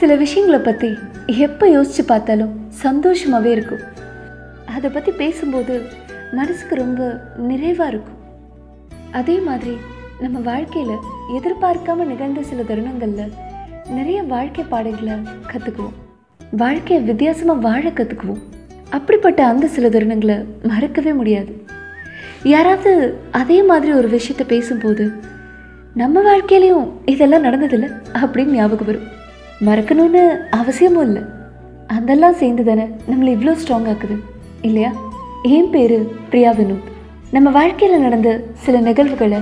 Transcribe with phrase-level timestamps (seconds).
[0.00, 0.88] சில விஷயங்களை பற்றி
[1.46, 3.82] எப்போ யோசித்து பார்த்தாலும் சந்தோஷமாகவே இருக்கும்.
[4.74, 5.74] அதை பற்றி பேசும்போது
[6.38, 7.00] மனசுக்கு ரொம்ப
[7.48, 8.18] நிறைவாக இருக்கும்.
[9.20, 9.74] அதே மாதிரி
[10.20, 11.04] நம்ம வாழ்க்கையில்
[11.38, 13.34] எதிர்பார்க்காம நிகழ்ந்த சில தருணங்களில்
[13.96, 15.16] நிறைய வாழ்க்கை பாடங்களை
[15.50, 15.96] கற்றுக்குவோம்
[16.62, 18.42] வாழ்க்கையை வித்தியாசமாக வாழ கற்றுக்குவோம்
[18.90, 21.52] அப்படிப்பட்ட அந்த சில தருணங்களை மறக்கவே முடியாது.
[22.54, 22.92] யாராவது
[23.42, 25.06] அதே மாதிரி ஒரு விஷயத்த பேசும்போது
[25.94, 27.88] நம்ம வாழ்க்கையிலையும் இதெல்லாம் நடந்ததில்லை
[28.22, 29.08] அப்படின்னு ஞாபகம் வரும்.
[29.66, 31.22] மறக்கணும்னு அவசியமும் இல்லை.
[31.86, 34.16] அதெல்லாம் சேர்ந்து தானே நம்மளை இவ்வளோ ஸ்ட்ராங் ஆக்குது.
[34.62, 34.90] இல்லையா?
[35.42, 35.96] என் பேர்
[36.30, 36.86] பிரியா வினோத்
[37.30, 39.40] நம்ம வாழ்க்கையில் நடந்த சில நிகழ்வுகளை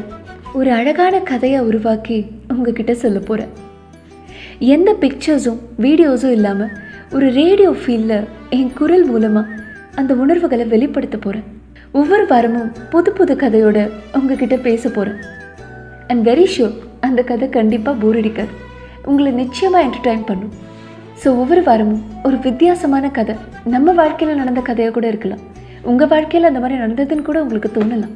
[0.53, 3.53] ஒரு அழகான கதையாக உருவாக்கி உங்ககிட்ட சொல்ல போகிறேன்
[4.59, 6.73] எந்த பிக்சர்ஸும் வீடியோஸும் இல்லாமல்
[7.13, 11.45] ஒரு ரேடியோ ஃபீல்டில் என் குரல் மூலமாக அந்த உணர்வுகளை வெளிப்படுத்த போகிறேன்
[11.93, 15.21] ஒவ்வொரு வாரமும் புது புது கதையோட உங்ககிட்ட பேச போகிறேன்
[16.07, 18.65] அண்ட் வெரி ஷூர் அந்த கதை கண்டிப்பாக போர் அடிக்காது.
[19.07, 20.53] உங்களை நிச்சயமாக என்டர்டைன் பண்ணும்.
[21.23, 23.35] ஸோ ஒவ்வொரு வாரமும் ஒரு வித்தியாசமான கதை.
[23.75, 25.43] நம்ம வாழ்க்கையில் நடந்த கதையாக கூட இருக்கலாம்.
[25.83, 28.15] உங்கள் வாழ்க்கையில் அந்த மாதிரி நடந்ததுன்னு கூட உங்களுக்கு தோணலாம்.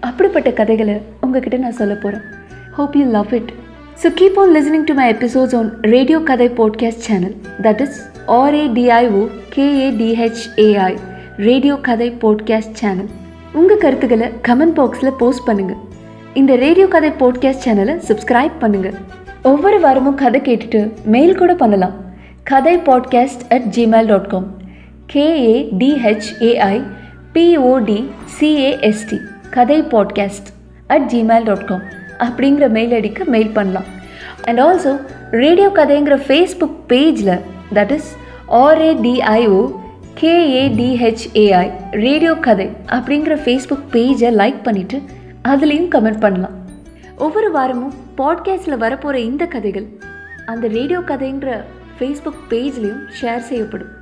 [0.00, 2.24] அப்படிப்பட்ட கதைகளை உங்ககிட்ட நான் சொல்ல போகிறேன்
[2.72, 3.50] hope you love it
[4.02, 7.98] so keep on listening to my episodes on radio Kathai podcast channel that is
[8.40, 9.22] R A D I O
[9.56, 10.92] K A T H A I
[11.48, 13.10] radio Kathai podcast channel
[13.52, 15.82] உங்கள் கருத்துக்களை comment பாக்ஸில் post பண்ணுங்கள்
[16.34, 21.94] இந்த radio Kathai podcast சேனலை subscribe பண்ணுங்கள் ஒவ்வொரு வாரமும் கதை கேட்டுட்டு மெயில் கூட பண்ணலாம்.
[22.42, 24.46] Kathai podcast at Gmail dot com
[25.12, 26.82] K A T H A I
[27.34, 28.04] P O D
[28.40, 29.18] C A S T
[29.50, 30.48] Kathai podcast
[30.86, 31.82] at Gmail dot com
[32.18, 33.84] அப்படிங்கிற மெயில் ஐடிக்கு மெயில் பண்ணலாம்.
[34.44, 37.40] அண்ட் ஆல்சோ ரேடியோ கதைங்கிற Facebook பேஜில்
[37.74, 38.16] that is
[38.50, 39.72] R A D I O
[40.20, 45.02] K A T H A I radio Kathai அப்படிங்கிற Facebook பேஜை like பண்ணிவிட்டு
[45.48, 46.55] அதுலேயும் comment பண்ணலாம்.
[47.24, 49.86] ஒவ்வொரு வாரமும் பாட்காஸ்டில் வரப்போகிற இந்த கதைகள்
[50.46, 51.50] அந்த ரேடியோ கதைங்கிற
[51.98, 53.92] ஃபேஸ்புக் பேஜ்லேயும் ஷேர் செய்யப்படும்.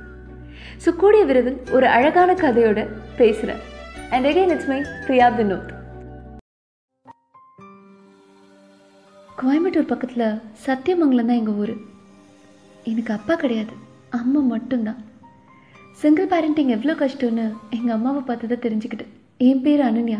[0.83, 2.79] ஸோ கூடிய விரைவில் ஒரு அழகான கதையோட
[3.19, 3.61] பேசுகிறேன்
[4.09, 5.71] and again it's my Priya Vinod
[9.41, 10.27] Coimbatore பக்கத்தில்
[10.67, 11.75] சத்தியமங்கலம் தான் எங்கள் ஊர்.
[12.91, 13.73] எனக்கு அப்பா கிடையாது
[14.09, 15.01] அம்மா மட்டும்தான்.
[16.01, 19.13] சிங்கிள் பேரண்டிங் எவ்வளோ கஷ்டம்னு எங்கள் அம்மாவை பார்த்து தான் தெரிஞ்சுக்கிட்டேன்.
[19.37, 20.19] என் பேர் அனன்யா.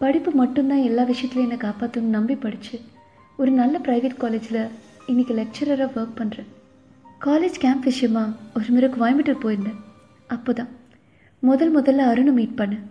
[0.00, 2.76] படிப்பு மட்டும்தான் எல்லா விஷயத்துலையும் என்னை காப்பாற்றும்னு நம்பி படித்து
[3.40, 4.60] ஒரு நல்ல ப்ரைவேட் காலேஜில்
[5.10, 6.48] இன்றைக்கி லெக்சரராக ஒர்க் பண்ணுறேன்
[7.26, 8.24] காலேஜ் கேம்ப் விஷயமா
[8.56, 9.78] ஒரு முறை கோயம்புத்தூர் போயிருந்தேன்.
[10.34, 10.70] அப்போ தான்
[11.48, 12.84] முதல் முதல்ல அருணை மீட் பண்ணேன்.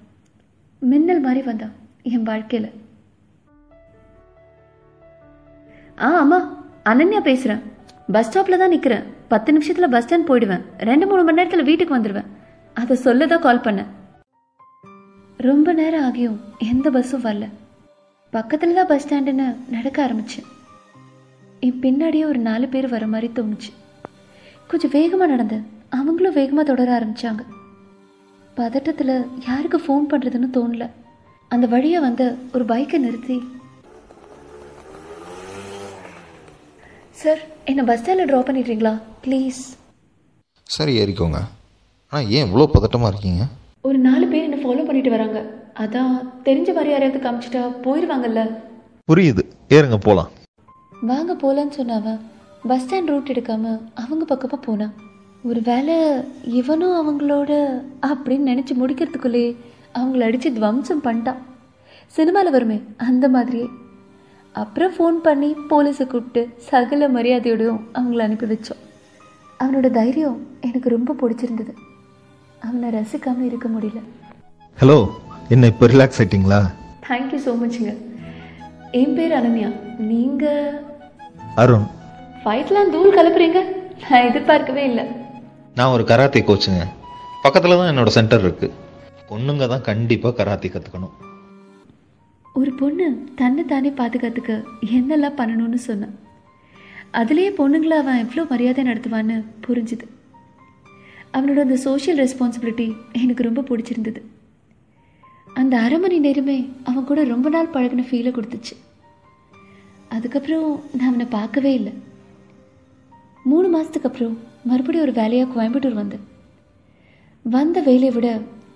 [0.81, 1.75] மின்னல் மாதிரி வந்தான்
[2.13, 2.69] என் வாழ்க்கையில்.
[6.05, 6.39] ஆ அம்மா
[6.91, 7.61] அனன்யா பேசுகிறேன்
[8.15, 10.65] பஸ் ஸ்டாப்பில் தான் நிற்கிறேன் பத்து நிமிஷத்தில் பஸ் ஸ்டாண்ட் போயிடுவேன்.
[10.89, 12.31] ரெண்டு மூணு மணி நேரத்தில் வீட்டுக்கு வந்துடுவேன்
[12.81, 13.91] அதை சொல்ல தான் கால் பண்ணேன்.
[15.39, 16.37] ரொம்ப நேரம் ஆகியும்
[16.71, 17.45] எந்த பஸ்ஸும் வரல.
[18.35, 20.47] பக்கத்தில் தான் பஸ் ஸ்டாண்டுன்னு நடக்க ஆரம்பித்தேன்
[21.65, 23.71] என் பின்னாடியே ஒரு நாலு பேர் வர மாதிரி தோணுச்சு.
[24.69, 25.65] கொஞ்சம் வேகமாக நடந்தேன்
[25.97, 27.43] அவங்களும் வேகமாக தொடர ஆரம்பித்தாங்க
[28.59, 29.15] பதட்டத்தில்
[29.47, 30.85] யாருக்கு ஃபோன் பண்ணுறதுன்னு தோணல.
[31.51, 32.25] அந்த வழியை வந்து
[32.55, 33.37] ஒரு பைக்கை நிறுத்தி
[37.21, 38.95] சார் என்னை பஸ் ஸ்டாண்டில் ட்ராப் பண்ணிடுறீங்களா?
[39.25, 39.61] ப்ளீஸ்
[40.77, 41.39] சரி ஏறிக்கோங்க.
[42.11, 43.43] ஆனால் ஏன் இவ்வளோ பதட்டமாக இருக்கீங்க?
[43.85, 45.39] ஒரு நாலு பேர் என்னை ஃபாலோ பண்ணிட்டு வராங்க.
[45.83, 46.13] அதான்
[46.47, 48.41] தெரிஞ்ச மாதிரி யாரையாவது காமிச்சிட்டா போயிடுவாங்கல்ல
[49.11, 49.41] புரியுது.
[49.75, 50.29] ஏறுங்க போகலாம்
[51.09, 52.19] வாங்க போகலான்னு சொன்னாவன்
[52.69, 54.93] பஸ் ஸ்டாண்ட் ரூட் எடுக்காம அவங்க பக்கமாக போனான்
[55.49, 55.97] ஒரு வேளை
[56.59, 57.51] இவனும் அவங்களோட
[58.09, 59.45] அப்படின்னு நினச்சி முடிக்கிறதுக்குள்ளே
[59.99, 61.41] அவங்கள அடித்து துவம்சம் பண்ணிட்டான்.
[62.15, 62.77] சினிமாவில் வருமே
[63.09, 63.67] அந்த மாதிரியே.
[64.63, 68.81] அப்புறம் ஃபோன் பண்ணி போலீஸை கூப்பிட்டு சகல மரியாதையோடையும் அவங்கள அனுப்பி வச்சோம்.
[69.63, 71.73] அவனோட தைரியம் எனக்கு ரொம்ப பிடிச்சிருந்தது.
[72.67, 73.99] அவனை ரசிக்காமல் இருக்க முடியல.
[74.77, 74.97] ஹலோ
[75.53, 76.59] என்ன இப்போ ரிலாக்ஸ் ஆயிட்டீங்களா?
[77.07, 77.91] தேங்க்யூ ஸோ மச்ங்க
[78.99, 79.69] என் பேர் அனன்யா.
[80.11, 80.71] நீங்கள்
[81.63, 81.87] அருண்.
[82.43, 83.59] ஃபைட்லாம் தூள் கலப்புறீங்க?
[84.09, 85.05] நான் எதிர்பார்க்கவே இல்லை.
[85.77, 86.83] நான் ஒரு கராத்தே கோச்சுங்க
[87.45, 88.75] பக்கத்தில் தான் என்னோட சென்டர் இருக்குது
[89.29, 91.15] பொண்ணுங்க தான் கண்டிப்பாக கராத்தே கற்றுக்கணும்
[92.59, 93.07] ஒரு பொண்ணு
[93.39, 94.51] தன்னை தானே பாதுகாத்துக்க
[94.97, 96.15] என்னெல்லாம் பண்ணணும்னு சொன்னான்
[97.21, 99.35] அதுலேயே பொண்ணுங்களை அவன் எவ்வளோ மரியாதை நடத்துவான்னு
[99.65, 100.05] புரிஞ்சுது.
[101.35, 102.87] அவனோட அந்த சோஷியல் ரெஸ்பான்சிபிலிட்டி
[103.21, 104.21] எனக்கு ரொம்ப பிடிச்சிருந்தது.
[105.61, 106.57] அந்த அரை மணி நேரமே
[106.89, 108.75] அவன் கூட ரொம்ப நாள் பழகின ஃபீலை கொடுத்துச்சு.
[110.15, 110.67] அதுக்கப்புறம்
[110.97, 111.93] நான் அவனை பார்க்கவே இல்லை.
[113.51, 114.35] மூணு மாதத்துக்கு அப்புறம்
[114.69, 116.25] மறுபடியும் ஒரு வேலையாக கோயம்புத்தூர் வந்தேன்.
[117.45, 118.27] வந்த வேலையை விட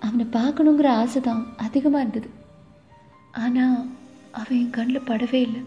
[0.06, 2.28] அவனை பார்க்கணுங்கிற ஆசை தான் அதிகமாக இருந்தது.
[3.44, 3.78] ஆனால்
[4.40, 5.62] அவன் என் கண்ணில் படவே இல்லை.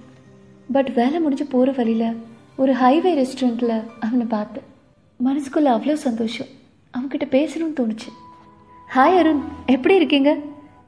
[0.75, 2.19] பட் வேலை முடிஞ்சு போகிற வழியில்
[2.61, 4.67] ஒரு ஹைவே ரெஸ்டாரண்ட்டில் அவனை பார்த்தேன்.
[5.19, 6.51] மனசுக்குள்ளே அவ்வளோ சந்தோஷம்.
[6.97, 8.09] அவன்கிட்ட பேசணும்னு தோணுச்சு.
[8.95, 9.43] ஹாய் அருண்.
[9.65, 10.31] எப்படி இருக்கீங்க?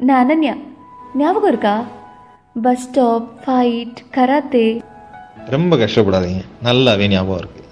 [0.08, 0.56] நான் அனன்யா.
[1.22, 1.76] ஞாபகம் இருக்கா?
[2.66, 4.68] பஸ் ஸ்டாப் ஃபைட் கராத்தே
[5.54, 6.44] ரொம்ப கஷ்டப்படாதீங்க.
[6.68, 7.72] நல்லாவே ஞாபகம் இருக்குது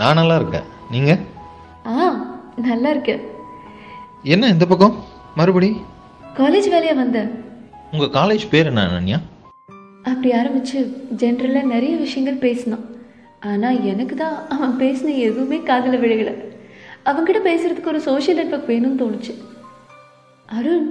[0.00, 0.66] நான் நல்லா இருக்கேன்.
[0.90, 1.20] நீங்கள்
[1.86, 2.06] ஆ
[2.68, 3.22] நல்லா இருக்கேன்.
[4.34, 4.96] என்ன இந்த பக்கம்?
[5.38, 5.70] மறுபடி?
[6.40, 7.30] காலேஜ் வேலையாக வந்தேன்.
[7.92, 9.18] உங்கள் காலேஜ் பேர் என்ன அனன்யா?
[10.10, 10.78] அப்படி ஆரம்பிச்சு
[11.22, 12.84] ஜென்ரலாக நிறைய விஷயங்கள் பேசினான்.
[13.50, 16.34] ஆனால் எனக்கு தான் அவன் பேசின எதுவுமே காதில் விழுகலை
[17.10, 19.32] அவன்கிட்ட பேசுறதுக்கு ஒரு சோஷியல் நெட்வொர்க் வேணும்னு தோணுச்சு.
[20.56, 20.88] அருண்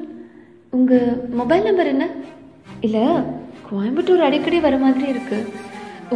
[0.78, 1.08] உங்கள்
[1.40, 2.06] மொபைல் நம்பர் என்ன?
[2.86, 3.04] இல்லை
[3.70, 5.38] கோயம்புத்தூர் அடிக்கடி வர மாதிரி இருக்கு.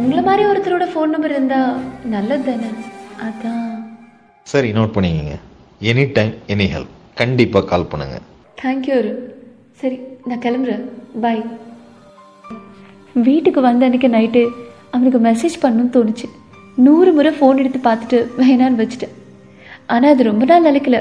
[0.00, 1.78] உங்களை மாதிரி ஒருத்தரோட ஃபோன் நம்பர் இருந்தால்
[2.14, 2.70] நல்லது தானே?
[3.26, 3.70] அதான்.
[4.52, 5.36] சரி நோட் பண்ணிக்கங்க.
[5.90, 8.26] எனி டைம் எனி ஹெல்ப் கண்டிப்பாக கால் பண்ணுங்கள்
[8.62, 9.20] தேங்க்யூ அருண்.
[9.80, 10.84] சரி நான் கிளம்புறேன்.
[11.20, 11.42] பாய்
[13.28, 14.42] வீட்டுக்கு வந்த அன்னைக்கு நைட்டு
[14.90, 16.26] அவனுக்கு மெசேஜ் பண்ணணும்னு தோணுச்சு.
[16.86, 19.14] நூறு முறை ஃபோன் எடுத்து பார்த்துட்டு வேணான்னு வச்சுட்டேன்.
[19.94, 20.98] ஆனால் அது ரொம்ப நாள் நிலைக்கல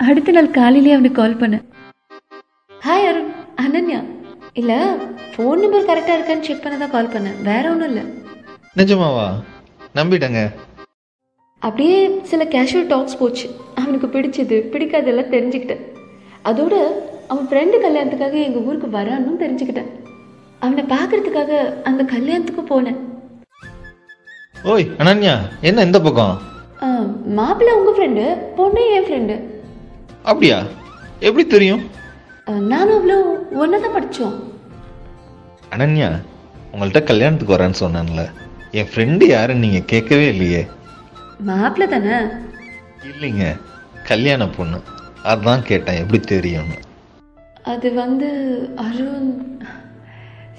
[0.00, 1.64] அடுத்த நாள் காலையிலேயே அவனுக்கு கால் பண்ணேன்
[2.86, 3.30] ஹாய் அருண்.
[3.64, 4.00] அனன்யா.
[4.60, 4.78] இல்லை
[5.32, 8.04] ஃபோன் நம்பர் கரெக்டாக இருக்கான்னு செக் பண்ண தான் கால் பண்ணேன் வேற ஒன்றும் இல்லை.
[8.76, 9.26] நிஜமாவா?
[9.94, 10.40] நம்பிட்டேங்க.
[11.58, 11.98] அப்படியே
[12.30, 13.46] சில கேஷுவல் டாக்ஸ் போச்சு.
[13.74, 15.82] அவனுக்கு பிடிச்சது பிடிக்காதெல்லாம் தெரிஞ்சுக்கிட்டேன்.
[16.44, 16.74] அதோட
[17.28, 19.90] அவன் ஃப்ரெண்டு கல்யாணத்துக்காக எங்கள் ஊருக்கு வரான்னு தெரிஞ்சுக்கிட்டேன்.
[20.64, 22.98] அவனை பார்க்கறதுக்காக அந்த கல்யாணத்துக்கு போனேன்.
[24.64, 26.34] ஓய் அனன்யா என்ன இந்த பக்கம்?
[27.38, 28.24] மாப்பிள்ளை உங்கள் ஃப்ரெண்டு
[28.58, 29.34] பொண்ணு என் ஃப்ரெண்டு
[30.30, 30.58] அப்படியா?
[31.28, 31.82] எப்படி தெரியும்?
[32.72, 33.16] நானும் அவ்வளோ
[33.62, 34.36] ஒன்றா தான் படித்தோம்
[35.74, 36.08] அனன்யா
[36.72, 38.22] உங்கள்கிட்ட கல்யாணத்துக்கு வரேன்னு சொன்னேன்ல.
[38.78, 40.62] என் ஃப்ரெண்டு யாருன்னு நீங்கள் கேட்கவே இல்லையே.
[41.48, 42.18] மாப்பிள்ளை தானே?
[43.10, 43.46] இல்லைங்க
[44.10, 44.78] கல்யாண பொண்ணு.
[45.32, 46.78] அதான் கேட்டேன் எப்படி தெரியும்னு.
[47.72, 48.28] அது வந்து
[48.84, 49.30] அருண்.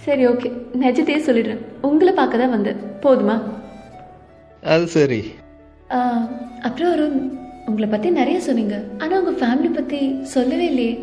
[0.05, 0.49] சரி ஓகே
[0.83, 1.63] நிஜத்தையே சொல்லிடுறேன்.
[1.89, 2.81] உங்களை பார்க்க தான் வந்தேன்.
[3.05, 3.37] போதுமா?
[4.73, 5.21] அது சரி.
[6.67, 7.17] அப்புறம் அருண்
[7.69, 8.75] உங்களை பற்றி நிறைய சொன்னீங்க.
[9.01, 9.99] ஆனால் உங்கள் ஃபேமிலி பற்றி
[10.33, 10.93] சொல்லவே இல்லையே.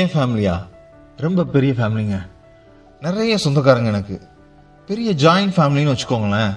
[0.00, 0.54] என் ஃபேமிலியா
[1.24, 2.16] ரொம்ப பெரிய ஃபேமிலிங்க
[3.06, 4.16] நிறைய சொந்தக்காரங்க எனக்கு.
[4.88, 6.54] பெரிய ஜாயிண்ட் ஃபேமிலின்னு வச்சுக்கோங்களேன்.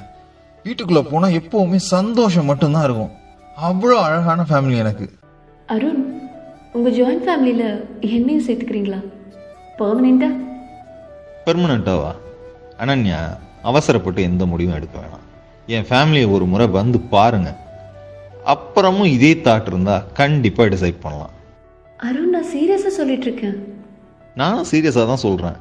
[0.65, 3.13] வீட்டுக்குள்ளே போனால் எப்போவுமே சந்தோஷம் மட்டும்தான் இருக்கும்.
[3.67, 5.05] அவ்வளோ அழகான ஃபேமிலி எனக்கு.
[5.75, 6.01] அருண்
[6.75, 7.69] உங்கள் ஜாயிண்ட் ஃபேமிலியில்
[8.15, 9.01] என்னையும் சேர்த்துக்கிறீங்களா?
[9.79, 10.31] பர்மனெண்ட்டா
[11.45, 12.11] பெர்மனண்ட்டாவா
[12.83, 13.21] அனன்யா
[13.69, 15.26] அவசரப்பட்டு எந்த முடிவும் எடுக்க வேணாம்.
[15.75, 17.49] என் ஃபேமிலியை ஒரு முறை வந்து பாருங்க.
[18.53, 21.33] அப்புறமும் இதே தாட் இருந்தால் கண்டிப்பாக டிசைட் பண்ணலாம்.
[22.07, 23.57] அருண் நான் சீரியஸாக சொல்லிட்டு இருக்கேன்
[24.41, 25.57] நானும் சீரியஸாக தான் சொல்கிறேன்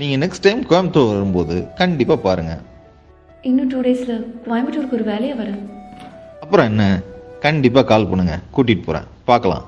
[0.00, 2.62] நீங்கள் நெக்ஸ்ட் டைம் கோயம்புத்தூர் வரும்போது கண்டிப்பாக பாருங்கள்
[3.48, 4.14] இன்னும் டூ டேஸில்
[4.46, 5.60] கோயம்புத்தூருக்கு ஒரு வேலையை வரேன்.
[6.44, 6.84] அப்புறம் என்ன?
[7.46, 8.36] கண்டிப்பாக கால் பண்ணுங்க.
[8.54, 9.66] கூட்டிகிட்டு போகிறேன் பார்க்கலாம்.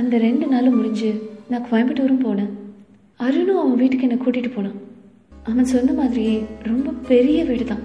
[0.00, 1.10] அந்த ரெண்டு நாளும் முடிஞ்சு
[1.50, 2.52] நான் கோயம்புத்தூரும் போனேன்.
[3.26, 4.78] அருணும் அவன் வீட்டுக்கு என்னை கூட்டிகிட்டு போனான்.
[5.50, 6.36] அவன் சொன்ன மாதிரியே
[6.70, 7.84] ரொம்ப பெரிய வீடு தான்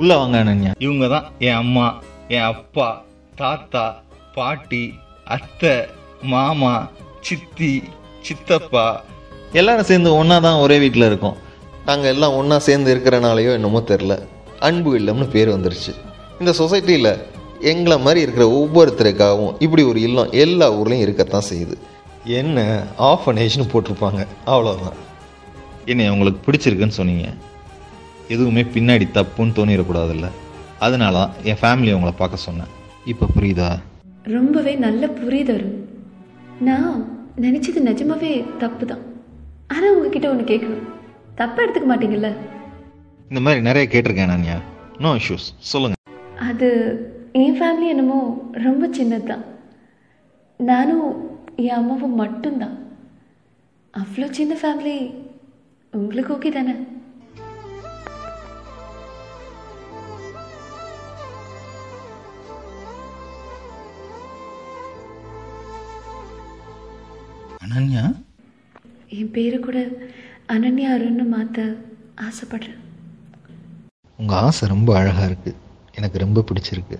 [0.00, 0.72] உள்ளே வாங்க அனன்யா.
[0.86, 1.86] இவங்க தான் என் அம்மா
[2.34, 2.88] என் அப்பா
[3.40, 3.84] தாத்தா
[4.36, 4.82] பாட்டி
[5.36, 5.72] அத்தை
[6.32, 6.74] மாமா
[7.26, 7.72] சித்தி
[8.26, 8.84] சித்தப்பா.
[9.60, 11.36] எல்லாரும் சேர்ந்து ஒன்றா தான் ஒரே வீட்டில் இருக்கோம்.
[11.88, 14.14] நாங்கள் எல்லாம் ஒன்றா சேர்ந்து இருக்கிறனாலையோ என்னமோ தெரில
[14.68, 15.92] அன்பு இல்லம்னு பேர் வந்துருச்சு.
[16.40, 17.12] இந்த சொசைட்டியில்
[17.72, 21.76] எங்களை மாதிரி இருக்கிற ஒவ்வொருத்தருக்காகவும் இப்படி ஒரு இல்லம் எல்லா ஊர்லேயும் இருக்கத்தான் செய்யுது.
[22.40, 22.58] என்ன
[23.10, 24.22] ஆஃபனேஜ்னு போட்டிருப்பாங்க.
[24.52, 24.98] அவ்வளோதான்
[25.90, 27.26] என்னை உங்களுக்கு பிடிச்சிருக்குன்னு சொன்னீங்க?
[28.34, 30.28] எதுவுமே பின்னாடி தப்புன்னு தோணிடக்கூடாதுல்ல.
[30.86, 32.72] அதனால தான் என் ஃபேமிலி உங்களை பார்க்க சொன்னேன்.
[33.12, 33.68] இப்போ புரியுதா?
[34.36, 35.76] ரொம்பவே நல்ல புரியுது அருண்.
[36.68, 36.96] நான்
[37.44, 38.32] நினச்சது நிஜமாவே
[38.62, 39.04] தப்பு தான்
[39.74, 40.86] ஆனால் உங்ககிட்ட ஒன்று கேட்கணும்.
[41.40, 42.30] தப்பாக எடுத்துக்க மாட்டீங்கல்ல?
[43.30, 44.58] இந்த மாதிரி நிறைய கேட்டிருக்கேன் நான்யா
[45.04, 45.96] நோ இஷ்யூஸ் சொல்லுங்கள்
[46.48, 46.68] அது
[47.42, 48.18] என் ஃபேமிலி என்னமோ
[48.66, 49.44] ரொம்ப சின்னது தான்
[50.60, 51.08] நானும்
[51.64, 52.76] என் அம்மாவும் மட்டும்தான்.
[53.94, 54.96] அவ்வளோ சின்ன ஃபேமிலி
[55.92, 56.74] உங்களுக்கு ஓகே தானே?
[67.78, 68.16] அனன்யா?
[69.08, 69.78] என் பேரை கூட
[70.48, 71.76] அனன்யா அருண்னு மாற்ற
[72.20, 72.80] ஆசைப்படுறேன்.
[74.16, 75.54] உங்கள் ஆசை ரொம்ப அழகாக இருக்குது
[75.94, 76.98] எனக்கு ரொம்ப பிடிச்சிருக்கு.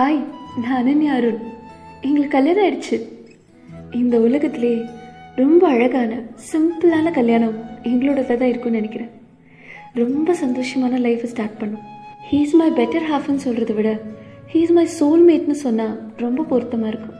[0.00, 0.18] ஹாய்
[0.62, 1.40] நான் அனன்யா அருண்.
[2.06, 2.96] எங்களுக்கு கல்யாணம் ஆயிடுச்சு.
[3.98, 4.70] இந்த உலகத்திலே
[5.40, 6.12] ரொம்ப அழகான
[6.50, 7.56] சிம்பிளான கல்யாணம்
[7.90, 9.10] எங்களோடது தான் இருக்கும்னு நினைக்கிறேன்.
[10.00, 11.82] ரொம்ப சந்தோஷமான லைஃப்பை ஸ்டார்ட் பண்ணோம்.
[12.28, 13.90] ஹீஸ் மை பெட்டர் ஹாஃப்னு சொல்கிறத விட
[14.52, 17.18] ஹீஸ் மை சோல்மேட்னு சொன்னால் ரொம்ப பொருத்தமாக இருக்கும்.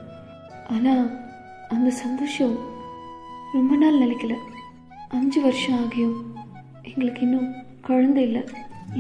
[0.76, 1.04] ஆனால்
[1.76, 2.54] அந்த சந்தோஷம்
[3.56, 4.36] ரொம்ப நாள் நிலைக்கல.
[5.18, 6.16] அஞ்சு வருஷம் ஆகியும்
[6.82, 7.50] எங்களுக்கு இன்னும்
[7.90, 8.44] குழந்தை இல்லை.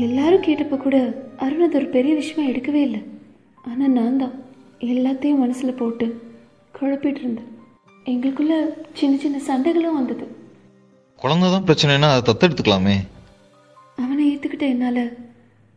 [0.08, 0.98] எல்லாரும் கேட்டப்போ கூட
[1.46, 3.02] அருண் அது ஒரு பெரிய விஷயமா எடுக்கவே இல்லை.
[3.68, 4.36] ஆனால் நான் தான்
[4.92, 6.06] எல்லாத்தையும் மனசில் போட்டு
[6.76, 7.48] குழப்பிட்டு இருந்தேன்.
[8.10, 8.54] எங்களுக்குள்ள
[8.98, 10.26] சின்ன சின்ன சண்டைகளும் வந்தது.
[11.22, 12.96] குழந்தை தான் பிரச்சனைனா அதை தத்தெடுத்துக்கலாமே.
[14.02, 15.04] அவனை ஏற்றுக்கிட்ட என்னால்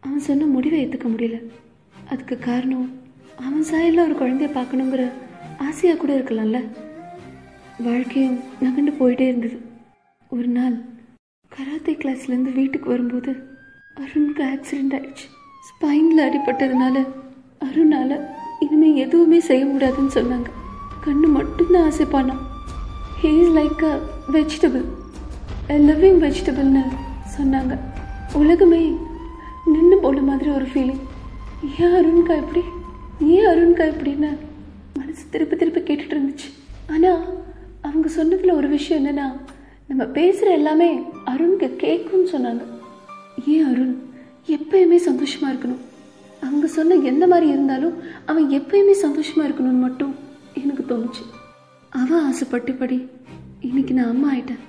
[0.04, 1.38] அவன் சொன்ன முடிவை ஏற்றுக்க முடியல.
[2.12, 2.88] அதுக்கு காரணம்
[3.48, 5.04] அவன் சாயலில் ஒரு குழந்தைய பார்க்கணுங்கிற
[5.68, 6.60] ஆசையாக கூட இருக்கலாம்ல.
[7.88, 9.58] வாழ்க்கையும் நகண்டு போயிட்டே இருந்தது.
[10.32, 10.76] ஒரு நாள்
[11.52, 13.32] கராத்தே கிளாஸ்லேருந்து வீட்டுக்கு வரும்போது
[14.04, 15.28] அருணுக்கு ஆக்சிடெண்ட் ஆயிடுச்சு.
[15.68, 17.06] ஸ்பைனில் அடிபட்டதுனால
[17.66, 18.16] அருணால்
[18.64, 20.50] இனிமேல் எதுவுமே செய்ய முடியாதுன்னு சொன்னாங்க.
[21.06, 22.44] கண்ணு மட்டும்தான் ஆசைப்பானான்
[23.22, 23.96] he is like a
[24.36, 24.86] vegetable
[25.76, 26.84] a living வெஜிடபிள்னு
[27.38, 27.74] சொன்னாங்க.
[28.42, 28.82] உலகமே
[29.74, 31.04] நின்று போன மாதிரி ஒரு ஃபீலிங்
[31.80, 32.64] ஏன் அருண்கா இப்படி?
[33.36, 34.30] ஏன் அருண்கா இப்படின்னு
[34.98, 36.50] மனசு திருப்பி திருப்பி கேட்டுட்டு இருந்துச்சு.
[36.94, 37.22] ஆனால்
[37.82, 39.28] அவங்க சொன்னதில் ஒரு விஷயம் என்னென்னா
[39.88, 40.90] நம்ம பேசுகிற எல்லாமே
[41.32, 42.64] அருணுக்கு கேட்கும்னு சொன்னாங்க.
[43.54, 43.96] ஏன் அருண்?
[44.56, 45.82] எப்பயுமே சந்தோஷமாக இருக்கணும்.
[46.46, 47.96] அவங்க சொன்ன எந்த மாதிரி இருந்தாலும்
[48.30, 50.14] அவன் எப்பயுமே சந்தோஷமாக இருக்கணும்னு மட்டும்
[50.62, 51.24] எனக்கு தோணுச்சு.
[52.02, 52.98] அவன் ஆசைப்பட்டபடி
[53.68, 54.64] இன்னைக்கு நான் அம்மா ஆயிட்டேன்.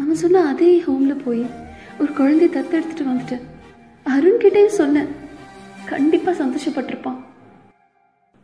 [0.00, 1.42] அவன் சொன்ன அதே ஹோமில் போய்
[2.00, 3.44] ஒரு குழந்தைய தத்தெடுத்துட்டு வந்துட்டேன்.
[4.06, 5.10] அருண்கிட்டேயும் சொன்னேன்.
[5.92, 7.18] கண்டிப்பாக சந்தோஷப்பட்டிருப்பான்.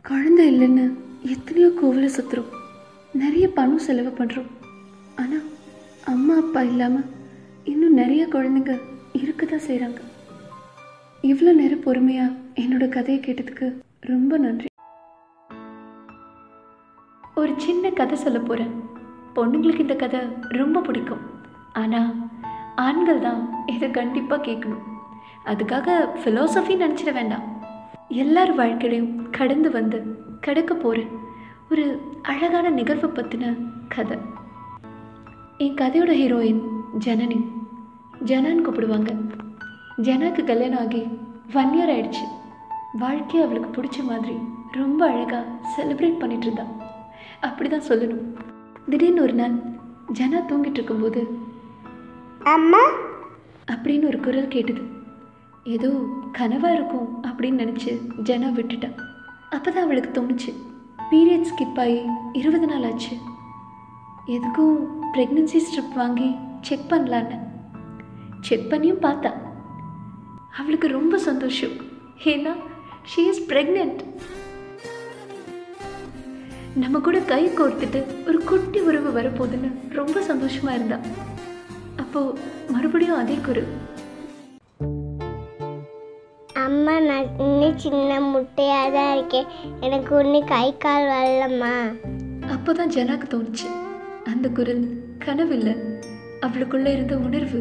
[0.05, 0.85] குழந்தை இல்லைன்னு
[1.33, 2.51] எத்தனையோ கோவிலை சுற்றுறோம்
[3.21, 4.49] நிறைய பணம் செலவு பண்ணுறோம்
[5.21, 5.47] ஆனால்
[6.13, 7.07] அம்மா அப்பா இல்லாமல்
[7.71, 8.73] இன்னும் நிறைய குழந்தைங்க
[9.21, 9.99] இருக்க தான் செய்கிறாங்க
[11.23, 14.65] இவ்வளோ நேரம் பொறுமையாக என்னோட கதையை கேட்டதுக்கு ரொம்ப நன்றி.
[17.35, 18.73] ஒரு சின்ன கதை சொல்ல போகிறேன்
[19.35, 21.19] பொண்ணுங்களுக்கு இந்த கதை ரொம்ப பிடிக்கும்.
[21.73, 22.13] ஆனால்
[22.75, 24.83] ஆண்கள் தான் இதை கண்டிப்பாக கேட்கணும்.
[25.45, 25.87] அதுக்காக
[26.21, 27.61] ஃபிலோசஃபி நினச்சிட வேண்டாம்.
[28.07, 31.03] எல்லார் வாழ்க்கையிலையும் கடந்து வந்து கிடக்க போகிற
[31.71, 33.57] ஒரு அழகான நிகழ்வை பற்றின
[33.87, 34.17] கதை.
[35.57, 36.63] என் கதையோட ஹீரோயின்
[36.99, 37.39] ஜனனி.
[38.25, 39.11] ஜனான்னு கூப்பிடுவாங்க.
[40.01, 41.07] ஜனாக்கு கல்யாணம் ஆகி
[41.53, 42.27] ஒன் இயர் ஆயிடுச்சு.
[42.93, 44.37] வாழ்க்கையை அவளுக்கு பிடிச்ச மாதிரி
[44.71, 45.45] ரொம்ப அழகாக
[45.77, 46.65] செலிப்ரேட் பண்ணிட்டு இருந்தா.
[47.41, 48.35] அப்படி தான் சொல்லணும்.
[48.89, 49.53] திடீர்னு ஒரு நாள்
[50.13, 51.27] ஜனா தூங்கிட்டு இருக்கும்போது
[52.43, 52.79] அம்மா?
[53.71, 54.81] அப்படின்னு ஒரு குரல் கேட்டது.
[55.63, 55.89] ஏதோ
[56.37, 58.91] கனவாக இருக்கும் அப்படின்னு நினச்சி ஜனா விட்டுட்டா.
[59.49, 60.53] அப்போ தான் அவளுக்கு தோணுச்சு.
[61.11, 62.01] பீரியட் ஸ்கிப் ஆகி
[62.33, 63.17] இருபது நாள் ஆச்சு.
[64.27, 67.39] எதுக்கும் ப்ரெக்னென்சி ஸ்ட்ரிப் வாங்கி செக் பண்ணலான்னு.
[68.41, 69.45] செக் பண்ணியும் பார்த்தா
[70.59, 71.75] அவளுக்கு ரொம்ப சந்தோஷம்.
[72.23, 72.53] ஏன்னா
[73.11, 73.99] ஷீ இஸ் ப்ரெக்னென்ட்
[76.75, 80.97] நம்ம கூட கை கோர்த்துட்டு ஒரு குட்டி உறவு வரப்போகுதுன்னு ரொம்ப சந்தோஷமா இருந்தா.
[81.97, 82.33] அப்போ
[82.67, 83.69] மறுபடியும் அதே குரல்
[86.65, 89.45] அம்மா நான் இன்னும் சின்ன முட்டையாக தான் இருக்கேன்.
[89.81, 91.73] எனக்கு ஒன்றும் கை கால் வரலம்மா.
[92.53, 93.67] அப்போதான் ஜனாக்கு தோணுச்சு.
[94.25, 94.83] அந்த குரல்
[95.19, 95.75] கனவில்லை.
[96.41, 97.59] அவளுக்குள்ள இருந்த உணர்வு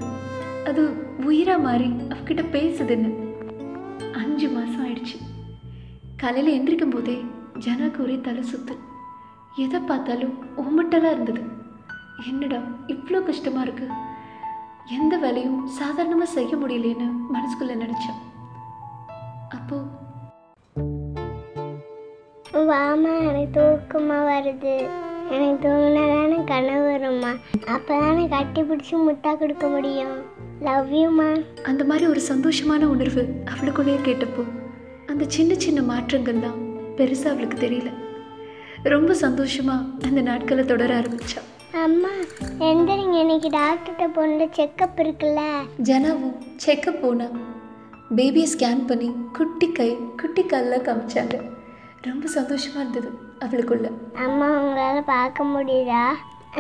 [0.69, 0.83] அது
[1.29, 3.11] உயிரா மாறி அவகிட்ட பேசுதுன்னு.
[4.21, 5.17] அஞ்சு மாதம் ஆயிடுச்சு.
[6.17, 7.17] காலையில் எந்திரிக்கும் போதே
[7.65, 8.75] ஜனாக்கு ஒரே தலை சுத்து.
[9.65, 11.43] எதை பார்த்தாலும் உம்மட்டலாக இருந்தது.
[12.31, 12.59] என்னடா
[12.95, 13.87] இவ்வளோ கஷ்டமாக இருக்கு.
[14.99, 18.21] எந்த வேலையும் சாதாரணமாக செய்ய முடியலேன்னு மனசுக்குள்ளே நினச்சேன்.
[19.49, 19.79] அப்போ
[22.71, 24.75] வாமா எனக்கு தூக்கமாக வருது.
[25.35, 27.33] எனக்கு தூங்கினா தானே கனவு வருமா?
[27.67, 30.17] அப்போ தானே கட்டி பிடிச்சி முட்டா கொடுக்க முடியும்.
[30.61, 34.45] லவ் யூம்மா அந்த மாதிரி ஒரு சந்தோஷமான உணர்வு அவளுக்குள்ளேயே கேட்டப்போ
[35.07, 36.59] அந்த சின்ன சின்ன மாற்றங்கள் தான்
[36.97, 37.91] பெருசாக அவளுக்கு தெரியல.
[38.83, 41.41] ரொம்ப சந்தோஷமா அந்த நாட்களை தொடர ஆரம்பிச்சா.
[41.73, 42.09] அம்மா
[42.59, 45.43] எந்திரிங்க இன்னைக்கு டாக்டர்கிட்ட போன செக்கப் இருக்குல்ல?
[45.83, 47.25] ஜனாவும் செக்கப் போனா
[48.17, 51.37] பேபியை ஸ்கேன் பண்ணி குட்டி கை குட்டி காலில் காமிச்சாங்க.
[52.01, 53.11] ரொம்ப சந்தோஷமா இருந்தது
[53.45, 53.91] அவளுக்குள்ள.
[54.15, 56.07] அம்மா உங்களால் பார்க்க முடியுதா?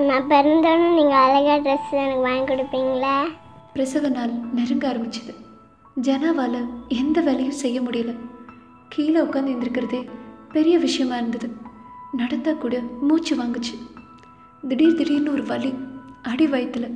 [0.00, 3.25] நான் பிறந்தோன்னே நீங்கள் அழகாக ட்ரெஸ் எனக்கு வாங்கி கொடுப்பீங்களா?
[3.76, 5.33] பிரசவ நாள் நெருங்க ஆரம்பிச்சது.
[6.02, 8.12] ஜனாவால் எந்த வேலையும் செய்ய முடியல.
[8.88, 10.00] கீழே உட்காந்து இருந்திருக்கிறதே
[10.52, 11.49] பெரிய விஷயமா இருந்தது.
[12.12, 13.75] நடந்தால் கூட மூச்சு வாங்குச்சு.
[14.68, 15.75] திடீர் திடீர்னு ஒரு வலி
[16.23, 16.87] அடி வயிற்றுல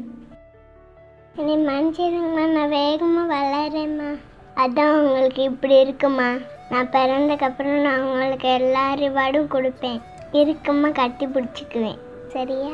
[1.36, 4.10] என்னை மன்னிச்சிடுங்கம்மா நான் வேகமாக வளரேம்மா.
[4.56, 6.30] அதான் உங்களுக்கு இப்படி இருக்குமா
[6.70, 10.00] நான் பிறந்ததுக்கப்புறம் நான் உங்களுக்கு எல்லா ரிவார்டும் கொடுப்பேன்.
[10.32, 11.98] இருக்குமா கட்டி பிடிச்சிக்குவேன்.
[12.28, 12.72] சரியா?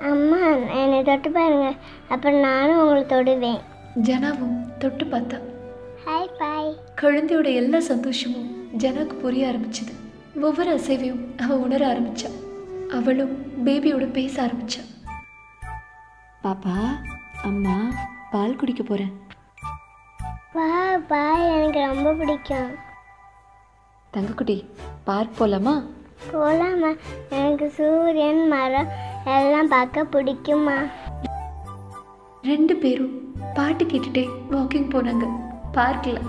[0.00, 0.46] அம்மா
[0.82, 1.74] என்னை தொட்டு பாருங்க.
[2.08, 3.60] அப்புறம் நானும் உங்களை தொடுவேன்.
[4.02, 5.40] ஜனாவும் தொட்டு பார்த்தா.
[6.06, 9.92] ஹாய் பாய் குழந்தையோட எல்லா சந்தோஷமும் ஜனாக்கு புரிய ஆரம்பிச்சது.
[10.40, 12.30] ஒவ்வொரு அசைவையும் அவ உணர ஆரம்பிச்சா.
[12.90, 14.82] அவளும் பேபியோட பேச ஆரம்பிச்சா.
[16.44, 16.76] பாப்பா
[17.42, 17.90] அம்மா
[18.30, 19.12] பால் குடிக்க போறேன்.
[20.52, 22.74] வா பாய் எனக்கு ரொம்ப பிடிக்கும்.
[24.12, 24.64] தங்கக்குட்டி
[25.04, 25.84] பார்க் போலாமா?
[26.32, 26.90] போகலாமா
[27.30, 30.76] எனக்கு சூரியன் மரம் எல்லாம் பார்க்க பிடிக்குமா?
[32.42, 33.14] ரெண்டு பேரும்
[33.54, 35.26] பாட்டு கேட்டுட்டே வாக்கிங் போனாங்க.
[35.72, 36.20] பார்க்கில்.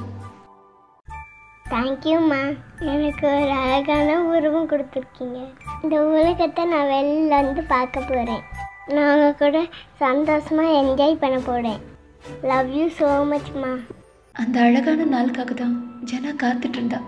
[1.69, 2.39] தேங்க்யூம்மா
[2.79, 5.39] எனக்கு ஒரு அழகான உருவம் கொடுத்துருக்கீங்க.
[5.83, 8.43] இந்த உலகத்தை நான் வெளில வந்து பார்க்க போகிறேன்
[8.87, 9.63] நான் உங்க கூட
[10.03, 11.81] சந்தோஷமாக என்ஜாய் பண்ண போகிறேன்
[12.41, 13.71] லவ் யூ ஸோ மச்மா
[14.35, 16.99] அந்த அழகான நாளுக்காக தான் ஜனா காத்துட்டு இருந்தா.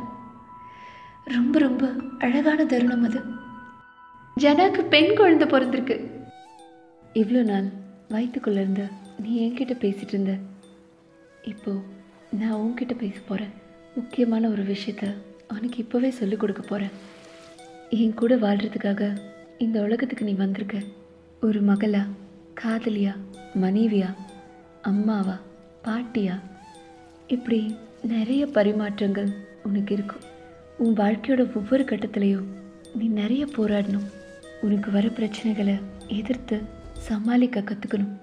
[1.25, 1.84] ரொம்ப ரொம்ப
[2.20, 3.33] அழகான தருணம் அது.
[4.42, 5.96] ஜனாக்கு பெண் குழந்தை பிறந்திருக்கு.
[7.13, 7.68] இவ்வளோ நாள்
[8.10, 8.88] வயிற்றுக்குள்ளே இருந்த
[9.20, 10.34] நீ என்கிட்ட பேசிட்டு இருந்த.
[11.44, 11.74] இப்போ
[12.40, 13.52] நான் உன்கிட்ட பேச போகிறேன்
[13.96, 15.13] முக்கியமான ஒரு விஷயத்த
[15.50, 16.92] உனக்கு இப்போவே சொல்லிக் கொடுக்க போகிறேன்
[17.90, 19.18] என் கூட வாழ்கிறதுக்காக
[19.58, 20.78] இந்த உலகத்துக்கு நீ வந்திருக்க.
[21.42, 22.04] ஒரு மகளா
[22.54, 23.13] காதலியா
[23.62, 24.16] மனைவியா
[24.82, 25.38] அம்மாவா
[25.84, 26.40] பாட்டியா?
[27.28, 29.32] இப்படி நிறைய பரிமாற்றங்கள்
[29.63, 30.25] உனக்கு இருக்கும்.
[30.78, 32.50] உன் வாழ்க்கையோட ஒவ்வொரு கட்டத்துலேயும்
[32.96, 34.10] நீ நிறைய போராடணும்.
[34.65, 35.74] உனக்கு வர பிரச்சனைகளை
[36.17, 36.58] எதிர்த்து
[37.08, 38.13] சமாளிக்க கற்றுக்கணும்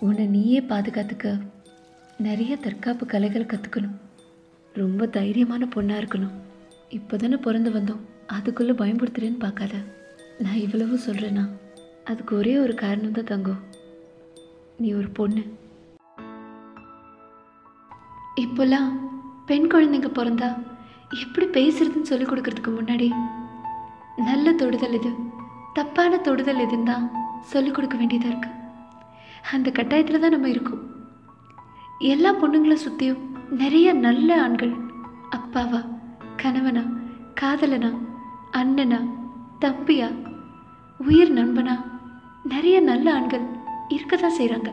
[0.00, 1.34] உன்னை நீயே பாதுகாத்துக்க
[2.18, 3.94] நிறைய தற்காப்பு கலைகள் கற்றுக்கணும்
[4.80, 6.34] ரொம்ப தைரியமான பொண்ணாக இருக்கணும்.
[6.88, 8.00] இப்போ தானே பிறந்து வந்தோம்.
[8.26, 9.74] அதுக்குள்ளே பயன்படுத்துறேன்னு பார்க்காத.
[10.38, 11.44] நான் இவ்வளவு சொல்கிறேன்னா
[12.04, 13.60] அதுக்கு ஒரே ஒரு காரணம் தான் தங்கும்.
[14.78, 15.44] நீ ஒரு பொண்ணு.
[18.44, 18.90] இப்போல்லாம்
[19.46, 20.48] பெண் குழந்தைங்க பிறந்தா
[21.22, 23.08] எப்படி பேசுறதுன்னு சொல்லி கொடுக்கறதுக்கு முன்னாடி
[24.16, 25.12] நல்ல தொடுதல் இது.
[25.74, 26.96] தப்பான தொடுதல் எதுன்னு
[27.40, 28.50] சொல்லிக் கொடுக்க வேண்டியதாக இருக்கு.
[29.52, 30.82] அந்த கட்டாயத்தில் தான் நம்ம இருக்கோம்.
[31.98, 34.74] எல்லா பொண்ணுங்களை சுற்றியும் நிறைய நல்ல ஆண்கள்
[35.30, 35.80] அப்பாவா
[36.36, 36.82] கணவனா
[37.40, 37.90] காதலனா
[38.50, 39.00] அண்ணனா
[39.60, 40.08] தம்பியா
[40.98, 41.84] உயிர் நண்பனா
[42.44, 43.44] நிறைய நல்ல ஆண்கள்
[43.88, 44.70] இருக்க தான் செய்கிறாங்க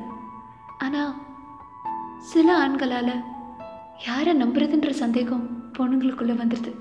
[0.78, 1.14] ஆனால்
[2.20, 3.14] சில ஆண்களால்
[4.06, 5.46] யாரை நம்புறதுன்ற சந்தேகம்
[5.78, 6.72] பொண்ணுங்களுக்குள்ளே வந்துடுது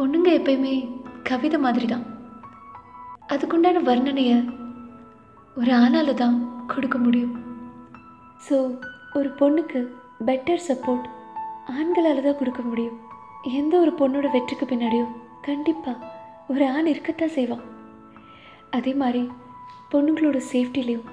[0.00, 0.74] பொண்ணுங்க எப்பயுமே
[1.22, 2.11] கவிதை மாதிரி தான்
[3.32, 4.38] அதுக்குண்டான வர்ணனையை
[5.60, 6.36] ஒரு ஆணால் தான்
[6.72, 7.34] கொடுக்க முடியும்.
[8.46, 8.56] ஸோ
[9.18, 9.80] ஒரு பொண்ணுக்கு
[10.28, 11.06] பெட்டர் சப்போர்ட்
[11.78, 12.98] ஆண்களால் தான் கொடுக்க முடியும்.
[13.58, 15.14] எந்த ஒரு பொண்ணோட வெற்றிக்கு பின்னாடியும்
[15.48, 16.08] கண்டிப்பாக
[16.52, 17.64] ஒரு ஆண் இருக்கத்தான் செய்வான்.
[18.78, 19.22] அதே மாதிரி
[19.92, 21.08] பொண்ணுங்களோட சேஃப்டிலையும்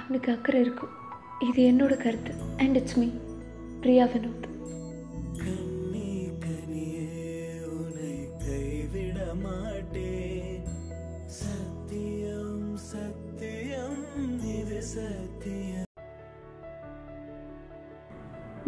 [0.00, 0.94] அவனுக்கு அக்கறை இருக்கும்.
[1.48, 2.32] இது என்னோட கருத்து.
[2.62, 3.08] And it's me
[3.82, 4.46] Priya Vinod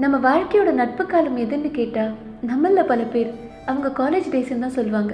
[0.02, 2.12] நம்ம வாழ்க்கையோட நட்பு காலம் எதுன்னு கேட்டால்
[2.50, 3.30] நம்மள பல பேர்
[3.70, 5.12] அவங்க காலேஜ் டேஸ்ன்னு தான் சொல்லுவாங்க.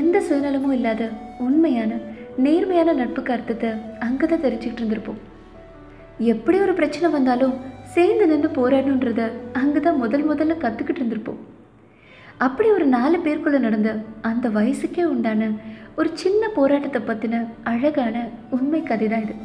[0.00, 1.02] எந்த சுயநலமும் இல்லாத
[1.46, 1.92] உண்மையான
[2.44, 3.70] நேர்மையான நட்புக்கு அர்த்தத்தை
[4.06, 5.20] அங்கே தான் தெரிஞ்சுக்கிட்டு இருந்திருப்போம்.
[6.32, 7.54] எப்படி ஒரு பிரச்சனை வந்தாலும்
[7.94, 9.22] சேர்ந்து நின்று போராடணுன்றத
[9.60, 11.40] அங்கே தான் முதல் முதல்ல கற்றுக்கிட்டு இருந்திருப்போம்.
[12.46, 13.90] அப்படி ஒரு நாலு பேருக்குள்ள நடந்த
[14.30, 15.50] அந்த வயசுக்கே உண்டான
[16.00, 18.16] ஒரு சின்ன போராட்டத்தை பற்றின அழகான
[18.56, 19.36] உண்மை கதை தான் இது.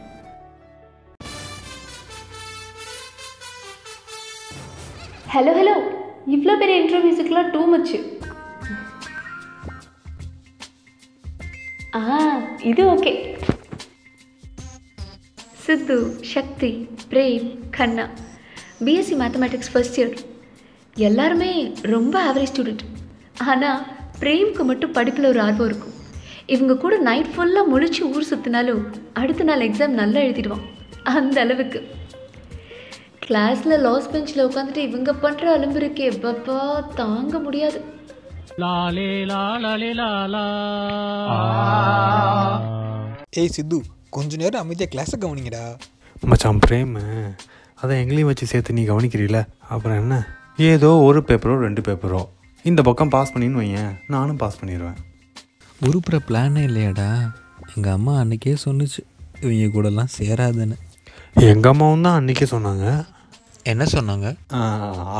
[5.34, 5.74] ஹலோ ஹலோ
[6.36, 7.98] இவ்வளோ பெரிய இன்ட்ரோ மியூசிக்லாம் டூ மச்சு
[12.00, 12.02] ஆ
[12.72, 13.14] இது okay
[15.64, 15.98] Sidhu
[16.34, 16.70] Sakthi
[17.14, 18.06] Prem Kanna
[18.86, 20.14] B Sc mathematics first year
[21.08, 21.52] எல்லாருமே
[21.96, 22.86] ரொம்ப ஆவரேஜ் ஸ்டூடெண்ட்
[23.52, 23.82] ஆனால்
[24.22, 25.98] பிரேம்க்கு மட்டும் படிப்பில் ஒரு ஆர்வம் இருக்கும்.
[26.56, 28.86] இவங்க கூட நைட் ஃபுல்லாக முழிச்சு ஊர் சுற்றினாலும்
[29.24, 30.66] அடுத்த நாள் எக்ஸாம் நல்லா எழுதிடுவான்.
[31.18, 31.82] அந்த அளவுக்கு.
[33.28, 36.58] கிளாஸில் லாஸ் பெஞ்சில் உட்காந்துட்டு இவங்க பண்ணுற அலும்புருக்கே பப்பா
[36.96, 37.80] தாங்க முடியாது.
[38.62, 40.44] லாலே லாலே லாலா.
[43.42, 43.78] ஏய் சித்து
[44.10, 45.64] கொஞ்ச நேரம் அமைதியாக கிளாஸை கவனிங்கடா.
[46.22, 46.96] மச்சான் பிரேம்.
[47.82, 50.18] அதை எங்களையும் வச்சு சேர்த்து நீ கவனிக்கிறீல அப்புறம் என்ன?
[50.58, 52.22] ஏதோ ஒரு பேப்பரோ ரெண்டு பேப்பரோ
[52.64, 53.92] இந்த பக்கம் பாஸ் பண்ணின்னு வையேன்.
[54.08, 55.00] நானும் பாஸ் பண்ணிடுவேன்
[55.82, 57.10] உருப்புற பிளானே இல்லையாடா?
[57.76, 59.02] எங்கள் அம்மா அன்னைக்கே சொன்னுச்சு
[59.42, 60.78] இவங்க கூடலாம் சேராதுன்னு.
[61.42, 62.88] எங்கள் அம்மாவும் தான் அன்றைக்கே சொன்னாங்க.
[63.72, 64.28] என்ன சொன்னாங்க?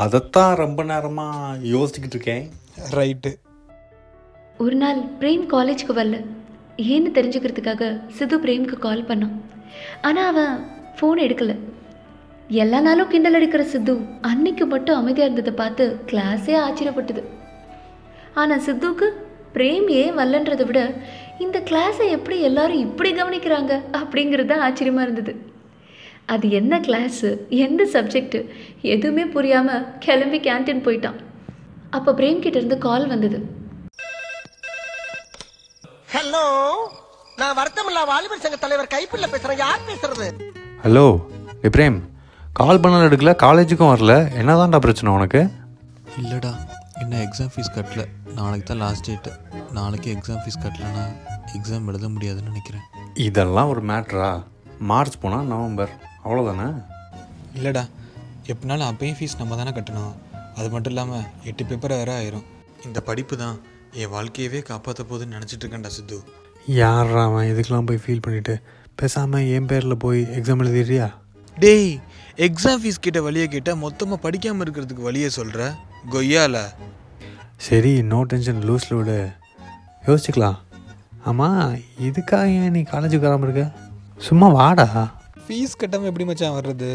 [0.02, 2.44] அதைத்தான் ரொம்ப நேரமாக யோசிச்சுக்கிட்டு இருக்கேன்.
[2.96, 3.30] ரைட்டு.
[4.64, 6.18] ஒரு நாள் பிரேம் காலேஜ்க்கு வரல.
[6.92, 7.84] ஏன்னு தெரிஞ்சுக்கிறதுக்காக
[8.18, 9.34] சிது பிரேம்க்கு கால் பண்ணான்.
[10.08, 10.52] ஆனால் அவன்
[10.98, 11.54] ஃபோன் எடுக்கல.
[12.62, 13.94] எல்லா நாளும் கிண்டல் அடிக்கிற சித்து
[14.30, 17.24] அன்னைக்கு மட்டும் அமைதியாக இருந்ததை பார்த்து கிளாஸே ஆச்சரியப்பட்டது.
[18.42, 19.08] ஆனால் சித்துவுக்கு
[19.56, 20.80] பிரேம் ஏன் வரலன்றதை விட
[21.46, 23.72] இந்த கிளாஸை எப்படி எல்லாரும் இப்படி கவனிக்கிறாங்க
[24.02, 25.34] அப்படிங்கிறது தான் ஆச்சரியமாக இருந்தது.
[26.32, 27.30] அது என்ன கிளாஸு
[27.64, 28.38] எந்த சப்ஜெக்ட்டு
[28.94, 31.18] எதுவுமே புரியாமல் கிளம்பி கேன்டீன் போயிட்டான்.
[31.96, 33.38] அப்போ பிரேம் கிட்ட இருந்து கால் வந்தது.
[36.14, 36.44] ஹலோ
[37.40, 39.60] நான் வருத்தமில்லா வாலிபர் சங்க தலைவர் கைப்பிள்ள பேசுறேன்.
[39.64, 40.28] யார் பேசுறது?
[40.84, 41.06] ஹலோ
[41.76, 41.98] பிரேம்
[42.60, 44.14] கால் பண்ணாலும் எடுக்கல காலேஜுக்கும் வரல.
[44.40, 45.42] என்னதான்டா பிரச்சனை உனக்கு?
[46.22, 46.52] இல்லைடா
[47.02, 48.02] இன்னும் எக்ஸாம் ஃபீஸ் கட்டல.
[48.40, 49.32] நாளைக்கு தான் லாஸ்ட் டேட்டு
[49.78, 51.04] நாளைக்கு எக்ஸாம் ஃபீஸ் கட்டலனா
[51.58, 52.84] எக்ஸாம் எழுத முடியாதுன்னு நினைக்கிறேன்.
[53.28, 54.32] இதெல்லாம் ஒரு மேட்ரா
[54.90, 55.94] மார்ச் போனால் நவம்பர்.
[56.24, 56.68] அவ்வளோதானே
[57.58, 57.84] இல்லைடா
[58.52, 60.14] எப்படினாலும் அப்பயும் ஃபீஸ் நம்ம தானே கட்டணும்.
[60.58, 62.46] அது மட்டும் இல்லாமல் எட்டு பேப்பர் வேற ஆயிரும்.
[62.86, 63.56] இந்த படிப்பு தான்
[64.00, 66.18] என் வாழ்க்கையவே காப்பாற்ற போகுதுன்னு நினச்சிட்டு இருக்கேன்டா சித்து.
[66.80, 68.54] யாரா அவன் இதுக்கெல்லாம் போய் ஃபீல் பண்ணிட்டு?
[69.00, 71.06] பேசாமல் என் பேரில் போய் எக்ஸாம் எழுதிடுறியா?
[71.64, 71.90] டேய்
[72.46, 75.66] எக்ஸாம் ஃபீஸ் கிட்ட வழியை கேட்டால் மொத்தமாக படிக்காமல் இருக்கிறதுக்கு வழியை சொல்கிற
[76.14, 76.56] கொய்யால.
[77.66, 79.18] சரி நோ டென்ஷன் லூஸில் விடு.
[80.06, 80.58] யோசிச்சுக்கலாம்.
[81.30, 81.60] ஆமாம்
[82.08, 83.64] இதுக்காக ஏன் நீ காலேஜுக்கு வராமல் இருக்க?
[84.28, 84.88] சும்மா வாடா.
[85.46, 86.90] ஃபீஸ் கட்டாமல் எப்படி மச்சான் வர்றது?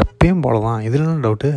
[0.00, 1.50] எப்பயும் போல தான் இதில் என்ன டவுட்டு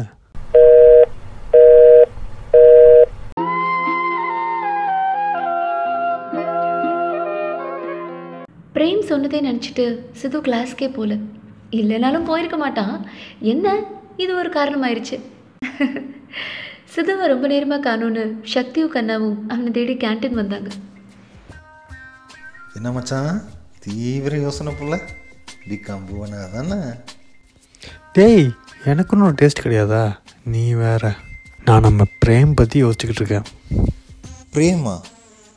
[8.75, 9.85] பிரேம் சொன்னதே நினச்சிட்டு
[10.19, 11.17] சிது கிளாஸ்க்கே போகல
[11.79, 12.95] இல்லைனாலும் போயிருக்க மாட்டான்.
[13.53, 13.75] என்ன?
[14.23, 15.17] இது ஒரு காரணமாயிருச்சு.
[16.93, 20.69] சிதுவை ரொம்ப நேரமாக காணோன்னு சக்தியும் கண்ணாவும் அவனை தேடி கேன்டீன் வந்தாங்க.
[22.79, 23.33] என்ன மச்சான்?
[23.85, 24.97] தீவிர யோசனை புள்ள
[25.69, 26.83] பிகாம் புவனா தானே?
[28.13, 28.51] டேய்
[28.85, 30.19] எனக்குன்னு ஒரு டேஸ்ட் கிடையாதா?
[30.45, 31.15] நீ வேற.
[31.65, 33.41] நான் நம்ம பிரேம் பற்றி யோசிச்சுக்கிட்டு இருக்கேன்.
[34.53, 35.01] பிரேமா?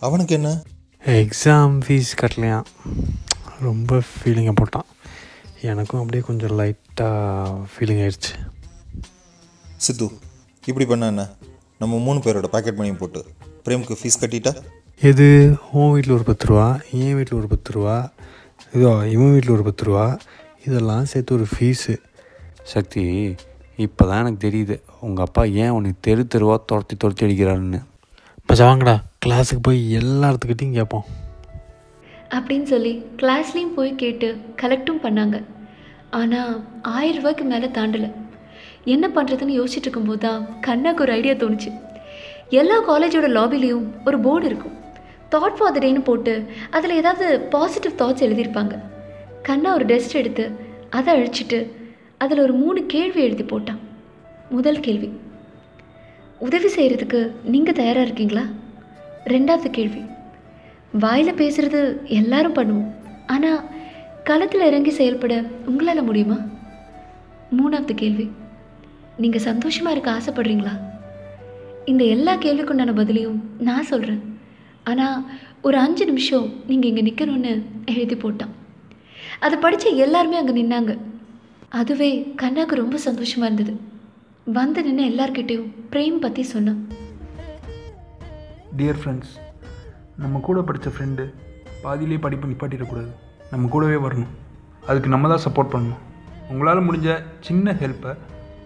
[0.00, 0.62] அவனுக்கு என்ன?
[1.04, 2.64] எக்ஸாம் ஃபீஸ் கட்டலையா
[3.60, 4.86] ரொம்ப ஃபீலிங்கை போட்டான்.
[5.60, 8.34] எனக்கும் அப்படியே கொஞ்சம் லைட்டாக ஃபீலிங் ஆயிடுச்சு.
[9.76, 10.10] சித்து
[10.66, 11.28] இப்படி பண்ண என்ன?
[11.78, 13.24] நம்ம மூணு பேரோட பாக்கெட் மணியை போட்டு
[13.64, 14.62] பிரேமுக்கு ஃபீஸ் கட்டிட்டா?
[15.00, 15.56] எது?
[15.72, 18.10] உன் வீட்டில் ஒரு பத்து ரூபா என் வீட்டில் ஒரு பத்து ரூபா.
[18.76, 20.04] இதோ இவன் வீட்டில் ஒரு பத்து ரூபா.
[20.66, 21.94] இதெல்லாம் சேர்த்து ஒரு ஃபீஸு
[22.72, 23.02] சக்தி
[23.84, 24.76] இப்போ தான் எனக்கு தெரியுது.
[25.06, 27.80] உங்கள் அப்பா ஏன் உன்னை தெரு தெருவாக துரத்தி துரத்தி அடிக்கிறாருன்னு.
[28.48, 28.94] மச்சா வாங்கடா.
[29.24, 31.06] கிளாஸுக்கு போய் எல்லா இடத்துக்கிட்டையும் கேட்போம்
[32.36, 34.28] அப்படின்னு சொல்லி கிளாஸ்லேயும் போய் கேட்டு
[34.62, 35.36] கலெக்டும் பண்ணாங்க.
[36.20, 36.54] ஆனால்
[36.96, 38.10] ஆயிரம் ரூபாய்க்கு மேலே தாண்டலை.
[38.94, 41.70] என்ன பண்ணுறதுன்னு யோசிச்சுட்டு இருக்கும்போது தான் கண்ணாக்கு ஒரு ஐடியா தோணுச்சு.
[42.60, 44.76] எல்லா காலேஜோட லாபிலையும் ஒரு போர்டு இருக்கும்.
[45.32, 48.74] தாட் ஃபாதரேன்னு போட்டு அதில் ஏதாவது பாசிட்டிவ் தாட்ஸ் எழுதியிருப்பாங்க.
[49.42, 50.44] கண்ணா ஒரு டெஸ்ட் எடுத்து
[50.90, 51.70] அதை அழிச்சிட்டு
[52.18, 53.80] அதில் ஒரு மூணு கேள்வி எழுதி போட்டான்.
[54.50, 55.08] முதல் கேள்வி
[56.38, 58.44] உதவி செய்கிறதுக்கு நீங்கள் தயாராக இருக்கீங்களா?
[59.24, 60.02] ரெண்டாவது கேள்வி
[60.98, 61.80] வாயில் பேசுகிறது
[62.18, 62.90] எல்லாரும் பண்ணுவோம்
[63.26, 63.64] ஆனால்
[64.24, 65.34] களத்தில் இறங்கி செயல்பட
[65.66, 66.38] உங்களால் முடியுமா?
[67.58, 68.26] மூணாவது கேள்வி
[69.22, 70.74] நீங்கள் சந்தோஷமாக இருக்க ஆசைப்படுறீங்களா?
[71.84, 74.22] இந்த எல்லா கேள்விக்குண்டான பதிலையும் நான் சொல்கிறேன்
[74.90, 75.18] ஆனால்
[75.66, 77.52] ஒரு அஞ்சு நிமிஷம் நீங்கள் இங்கே நிற்கணும்னு
[77.92, 78.52] எழுதி போட்டான்.
[79.44, 80.92] அதை படித்த எல்லாருமே அங்கே நின்னாங்க.
[81.80, 82.10] அதுவே
[82.42, 83.72] கண்ணாக்கு ரொம்ப சந்தோஷமாக இருந்தது.
[84.58, 86.80] வந்து நின்று எல்லார்கிட்டேயும் பிரேம் பற்றி சொன்னான்.
[88.78, 89.32] டியர் ஃப்ரெண்ட்ஸ்
[90.22, 91.24] நம்ம கூட படித்த ஃப்ரெண்டு
[91.84, 93.10] பாதியிலே படிப்பு நிப்பாட்டிடக்கூடாது.
[93.52, 94.32] நம்ம கூடவே வரணும்.
[94.90, 96.02] அதுக்கு நம்ம தான் சப்போர்ட் பண்ணணும்.
[96.52, 97.18] உங்களால் முடிஞ்ச
[97.48, 98.12] சின்ன ஹெல்ப்பை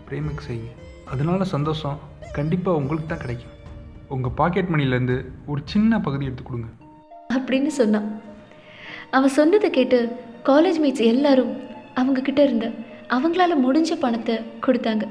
[0.09, 0.73] பிரேமுக்கு செய்யுங்க.
[1.15, 1.97] அதனால சந்தோஷம்
[2.37, 3.55] கண்டிப்பாக உங்களுக்கு தான் கிடைக்கும்.
[4.15, 6.69] உங்கள் பாக்கெட் மணிலேருந்து ஒரு சின்ன பகுதி எடுத்து கொடுங்க.
[7.35, 8.09] அப்படின்னு சொன்னான்.
[9.17, 9.99] அவன் சொன்னதை கேட்டு
[10.45, 11.53] காலேஜ் மேட்ஸ் எல்லாரும்
[12.01, 12.67] அவங்கக்கிட்ட இருந்த
[13.17, 15.05] அவங்களால முடிஞ்ச பணத்தை கொடுத்தாங்க.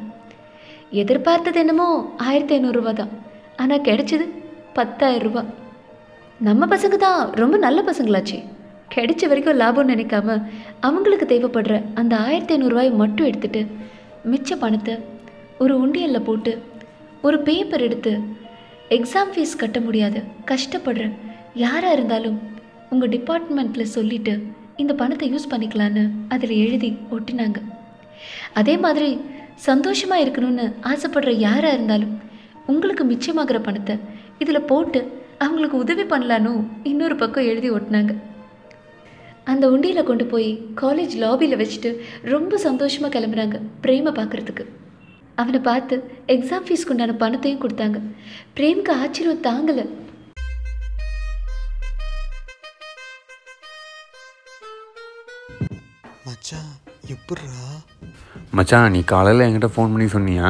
[1.01, 3.13] எதிர்பார்த்தது என்னமோ ஆயிரத்தி ஐநூறுரூவா தான்.
[3.55, 4.25] ஆனால் கிடைச்சது
[4.73, 5.43] பத்தாயிரம் ரூபா.
[6.47, 8.37] நம்ம பசங்க தான் ரொம்ப நல்ல பசங்களாச்சு.
[8.95, 10.37] கிடைச்ச வரைக்கும் லாபம்னு நினைக்காம
[10.87, 13.61] அவங்களுக்கு தேவைப்படுற அந்த ஆயிரத்தி ஐநூறுரூவாயை மட்டும் எடுத்துட்டு
[14.31, 14.95] மிச்ச பணத்தை
[15.63, 16.53] ஒரு உண்டியலில் போட்டு
[17.21, 18.13] ஒரு பேப்பர் எடுத்து
[18.95, 20.19] எக்ஸாம் ஃபீஸ் கட்ட முடியாது.
[20.51, 21.03] கஷ்டப்படுற
[21.63, 22.37] யாராக இருந்தாலும்
[22.93, 24.33] உங்கள் டிபார்ட்மெண்ட்டில் சொல்லிவிட்டு
[24.81, 27.59] இந்த பணத்தை யூஸ் பண்ணிக்கலான்னு அதில் எழுதி ஒட்டினாங்க.
[28.59, 29.09] அதே மாதிரி
[29.67, 32.15] சந்தோஷமாக இருக்கணும்னு ஆசைப்படுற யாராக இருந்தாலும்
[32.71, 33.95] உங்களுக்கு மிச்சமாகிற பணத்தை
[34.43, 34.99] இதில் போட்டு
[35.45, 36.51] அவங்களுக்கு உதவி பண்ணலான்னு
[36.91, 38.13] இன்னொரு பக்கம் எழுதி ஒட்டினாங்க.
[39.51, 40.49] அந்த உண்டியில் கொண்டு போய்
[40.81, 41.91] காலேஜ் லாபியில் வச்சுட்டு
[42.33, 44.65] ரொம்ப சந்தோஷமாக கிளம்புறாங்க பிரேமை பார்க்குறதுக்கு.
[45.41, 45.95] அவனை பார்த்து
[46.33, 47.97] எக்ஸாம் ஃபீஸ்க்கு உண்டான பணத்தையும் கொடுத்தாங்க.
[48.55, 49.85] பிரேம்க்கு ஆச்சரியம் தாங்கலை.
[56.27, 56.71] மச்சான்
[57.13, 57.63] எப்பட்றா
[58.57, 60.49] மச்சான் நீ காலையில் என்கிட்ட ஃபோன் பண்ணி சொன்னியா?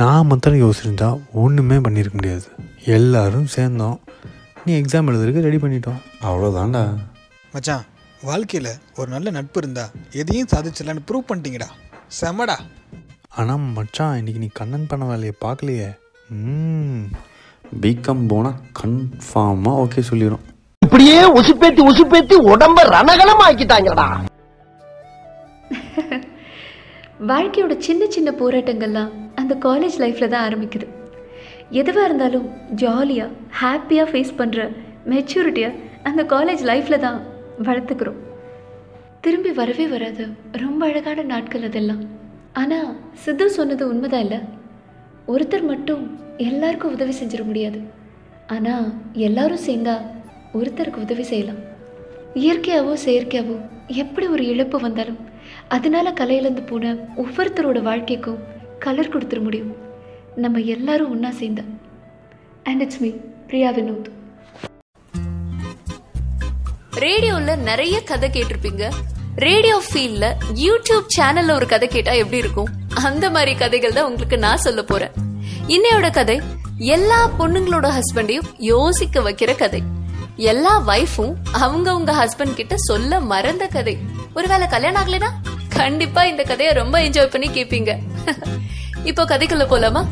[0.00, 1.08] நான் மாத்திரம் யோசிச்சிருந்தா
[1.42, 2.46] ஒன்றுமே பண்ணியிருக்க முடியாது.
[2.96, 3.98] எல்லாரும் சேர்ந்தோம்.
[4.64, 6.00] நீ எக்ஸாம் எழுதுறதுக்கு ரெடி பண்ணிட்டோம்.
[6.28, 6.82] அவ்வளோதான்டா
[7.54, 7.86] மச்சான்
[8.30, 9.84] வாழ்க்கையில் ஒரு நல்ல நட்பு இருந்தா
[10.22, 11.70] எதையும் சாதிச்சிடலான்னு ப்ரூவ் பண்ணிட்டீங்கடா.
[12.20, 12.56] செமடா
[13.38, 15.88] ஆனால் மச்சான் இன்னைக்கு நீ கண்ணன் பண்ண வேலையை பார்க்கலையே.
[16.38, 17.02] ம்.
[17.82, 20.44] பிகாம் போனால் கன்ஃபார்மாக ஓகே சொல்லிடும்
[20.82, 24.06] இப்படியே உசுப்பேத்தி உசுப்பேத்தி உடம்ப ரணகலம் ஆக்கிட்டாங்கடா
[27.30, 30.86] வாழ்க்கையோட சின்ன சின்ன போராட்டங்கள்லாம் அந்த காலேஜ் லைஃப்பில் தான் ஆரம்பிக்குது.
[31.80, 34.60] எதுவாக இருந்தாலும் ஜாலியாக ஹாப்பியாக ஃபேஸ் பண்ணுற
[35.06, 37.18] மெச்சூரிட்டியாக அந்த காலேஜ் லைஃப்பில் தான்
[37.66, 38.20] வளர்த்துக்கிறோம்.
[39.20, 40.24] திரும்பி வரவே வராது
[40.64, 42.02] ரொம்ப அழகான நாட்கள் அதெல்லாம்.
[42.52, 44.40] ஆனால் சித்து சொன்னது உண்மைதான் இல்லை.
[45.26, 46.04] ஒருத்தர் மட்டும்
[46.36, 47.80] எல்லாருக்கும் உதவி செஞ்சிட முடியாது.
[48.46, 49.94] ஆனால் எல்லாரும் சேர்ந்தா
[50.58, 51.60] ஒருத்தருக்கு உதவி செய்யலாம்.
[52.34, 53.56] இயற்கையாவோ செயற்கையாவோ
[53.86, 55.18] எப்படி ஒரு இழப்பு வந்தாலும்
[55.68, 58.42] அதனால கலையிலேருந்து போன ஒவ்வொருத்தரோட வாழ்க்கைக்கும்
[58.78, 59.76] கலர் கொடுத்துட முடியும்.
[60.36, 61.64] நம்ம எல்லாரும் ஒன்றா சேர்ந்தா.
[62.62, 63.10] And it's me
[63.46, 64.10] Priya Vinod
[67.04, 68.84] ரேடியோவில் நிறைய கதை கேட்டிருப்பீங்க.
[69.46, 72.70] ரேடியோ ஃபீல்ட்ல யூடியூப் சேனல்ல ஒரு கதை கேட்டா எப்படி இருக்கும்?
[72.94, 75.10] அந்த மாதிரி கதைகள் தான் உங்களுக்கு நான் சொல்ல போறேன்.
[75.66, 76.40] இன்னையோட கதை
[76.78, 79.82] எல்லா பொண்ணுங்களோட ஹஸ்பண்டையும் யோசிக்க வைக்கிற கதை.
[80.36, 83.98] எல்லா வைஃபும் அவங்கவங்க ஹஸ்பண்ட் கிட்ட சொல்ல மறந்த கதை.
[84.34, 85.30] ஒருவேளை கல்யாணம் ஆகலைனா
[85.68, 87.90] கண்டிப்பா இந்த கதையை ரொம்ப என்ஜாய் பண்ணி கேட்பீங்க
[89.10, 90.04] இப்போ கதைக்குள்ள போலாமா?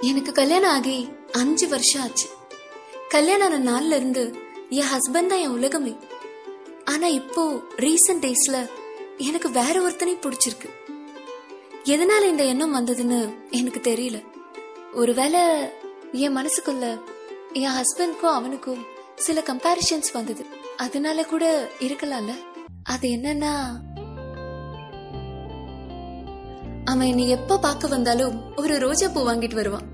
[0.00, 2.26] எனக்கு கல்யாணம் ஆகி அஞ்சு வருஷம் ஆச்சு.
[3.08, 4.42] கல்யாணம் ஆன நாள்ல இருந்து
[4.76, 5.92] என் ஹஸ்பண்ட் தான் என் உலகமே.
[6.84, 7.42] ஆனா இப்போ
[7.76, 8.58] ரீசன்ட் டேஸ்ல
[9.16, 10.68] எனக்கு வேற ஒருத்தனை பிடிச்சிருக்கு.
[11.84, 13.18] எதனால இந்த எண்ணம் வந்ததுன்னு
[13.50, 14.18] எனக்கு தெரியல.
[14.92, 15.40] ஒருவேளை
[16.12, 16.86] என் மனசுக்குள்ள
[17.52, 18.82] என் ஹஸ்பண்ட்க்கும் அவனுக்கும்
[19.16, 20.44] சில கம்பேரிஷன்ஸ் வந்தது.
[20.76, 21.44] அதனால கூட
[21.80, 22.32] இருக்கலாம்ல.
[22.82, 23.52] அது என்னன்னா
[26.84, 29.86] அவன் என்னை எப்ப பார்க்க வந்தாலும் ஒரு ரோஜா பூ வாங்கிட்டு வருவான்.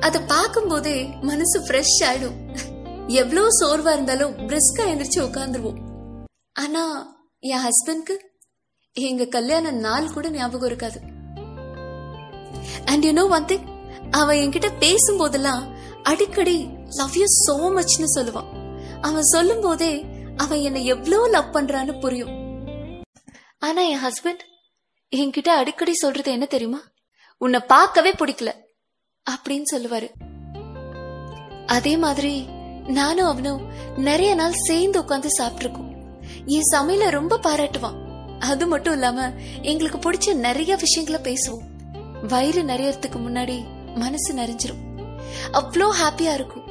[0.00, 2.36] அதை பார்க்கும் போதே மனசு ஃப்ரெஷ் ஆயிடும்.
[3.08, 5.78] எவ்வளவு சோர்வா இருந்தாலும் பிரிஸ்கா எந்திரிச்சு உட்காந்துருவோம்
[6.52, 6.82] ஆனா
[7.38, 8.14] என் ஹஸ்பண்ட்க்கு
[8.92, 11.00] எங்க கல்யாண நாள் கூட ஞாபகம் இருக்காது.
[12.84, 13.66] And you know one thing
[14.10, 15.62] அவன் என்கிட்ட பேசும் போதெல்லாம்
[16.02, 18.48] அடிக்கடி லவ் யூ சோ மச்னு சொல்லுவான்.
[19.00, 20.04] அவன் சொல்லும் போதே
[20.36, 22.34] அவன் என்னை எவ்வளவு லவ் பண்றான்னு புரியும்.
[23.58, 24.42] ஆனா என் ஹஸ்பண்ட்
[25.12, 26.80] என்கிட்ட அடிக்கடி சொல்றது என்ன தெரியுமா?
[27.38, 28.52] உன்னை பார்க்கவே பிடிக்கல
[29.26, 30.08] அப்படின்னு சொல்லுவாரு.
[31.66, 32.48] அதே மாதிரி
[32.86, 35.94] நானும் அவனும் நிறைய நாள் சேர்ந்து உட்காந்து சாப்பிட்டுருக்கோம்.
[36.46, 38.04] என் சமையல ரொம்ப பாராட்டுவான்.
[38.38, 41.62] அது மட்டும் இல்லாம எங்களுக்கு பிடிச்ச நிறைய விஷயங்களை பேசுவோம்.
[42.28, 45.10] வயிறு நிறையறதுக்கு முன்னாடி மனசு நிறைஞ்சிரும்.
[45.52, 46.64] அவ்வளோ ஹாப்பியா இருக்கும்.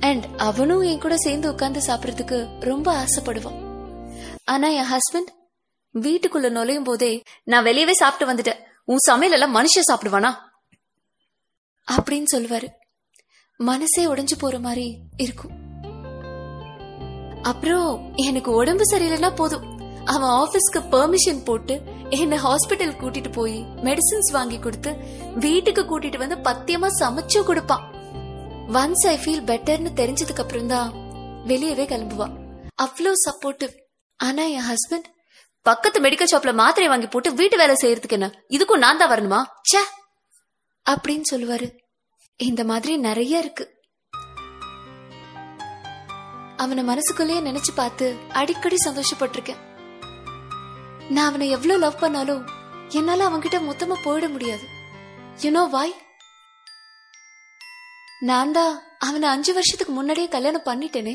[0.00, 3.62] அண்ட் அவனும் என் கூட சேர்ந்து உட்காந்து சாப்பிடறதுக்கு ரொம்ப ஆசைப்படுவான்.
[4.44, 5.32] ஆனா என் ஹஸ்பண்ட்
[5.94, 8.58] வீட்டுக்குள்ள நுழையும் போதே நான் வெளியவே சாப்பிட்டு வந்துட்டேன்.
[8.84, 10.34] உன் சமையல் எல்லாம் மனுஷன் சாப்பிடுவானா?
[11.92, 12.68] அப்படின்னு சொல்லுவாரு.
[13.60, 15.52] மனசே உடைஞ்சு போற மாதிரி இருக்கும்.
[17.42, 19.72] அப்புறம் எனக்கு உடம்பு சரியில்லைன்னா போதும்.
[20.04, 24.96] அவன் ஆபீஸ்க்கு பெர்மிஷன் போட்டு என்ன ஹாஸ்பிட்டல் கூட்டிட்டு போய் மெடிசின்ஸ் வாங்கி கொடுத்து
[25.34, 27.84] வீட்டுக்கு கூட்டிட்டு வந்து பத்தியமா சமைச்சு கொடுப்பான்.
[28.72, 30.92] ஒன்ஸ் ஐ ஃபீல் பெட்டர்னு தெரிஞ்சதுக்கு அப்புறம் தான்
[31.46, 32.34] வெளியவே கிளம்புவான்
[32.82, 33.72] அவ்வளோ சப்போர்ட்டிவ்
[34.16, 35.04] ஆனா என் ஹஸ்பண்ட்
[35.62, 38.30] பக்கத்து மெடிக்கல் ஷாப்ல மாத்திரை வாங்கி போட்டு வீட்டு வேலை செய்யறதுக்கு என்ன?
[38.48, 39.44] இதுக்கும் நான் தான் வரணுமா?
[39.70, 39.82] ச்சே!
[40.90, 41.83] அப்படின்னு சொல்லுவாரு.
[42.40, 43.64] இந்த மாதிரி நிறைய இருக்கு.
[46.62, 48.06] அவனை மனசுக்குள்ளேயே நினைச்சு பார்த்து
[48.40, 49.60] அடிக்கடி சந்தோஷப்பட்டிருக்கேன்.
[51.14, 52.42] நான் அவனை எவ்வளவு லவ் பண்ணாலும்
[52.98, 54.66] என்னால அவன்கிட்ட மொத்தமா போயிட முடியாது.
[55.42, 55.94] யூனோ வாய்
[58.30, 61.14] நான் தான் அவனை அஞ்சு வருஷத்துக்கு முன்னாடியே கல்யாணம் பண்ணிட்டேனே.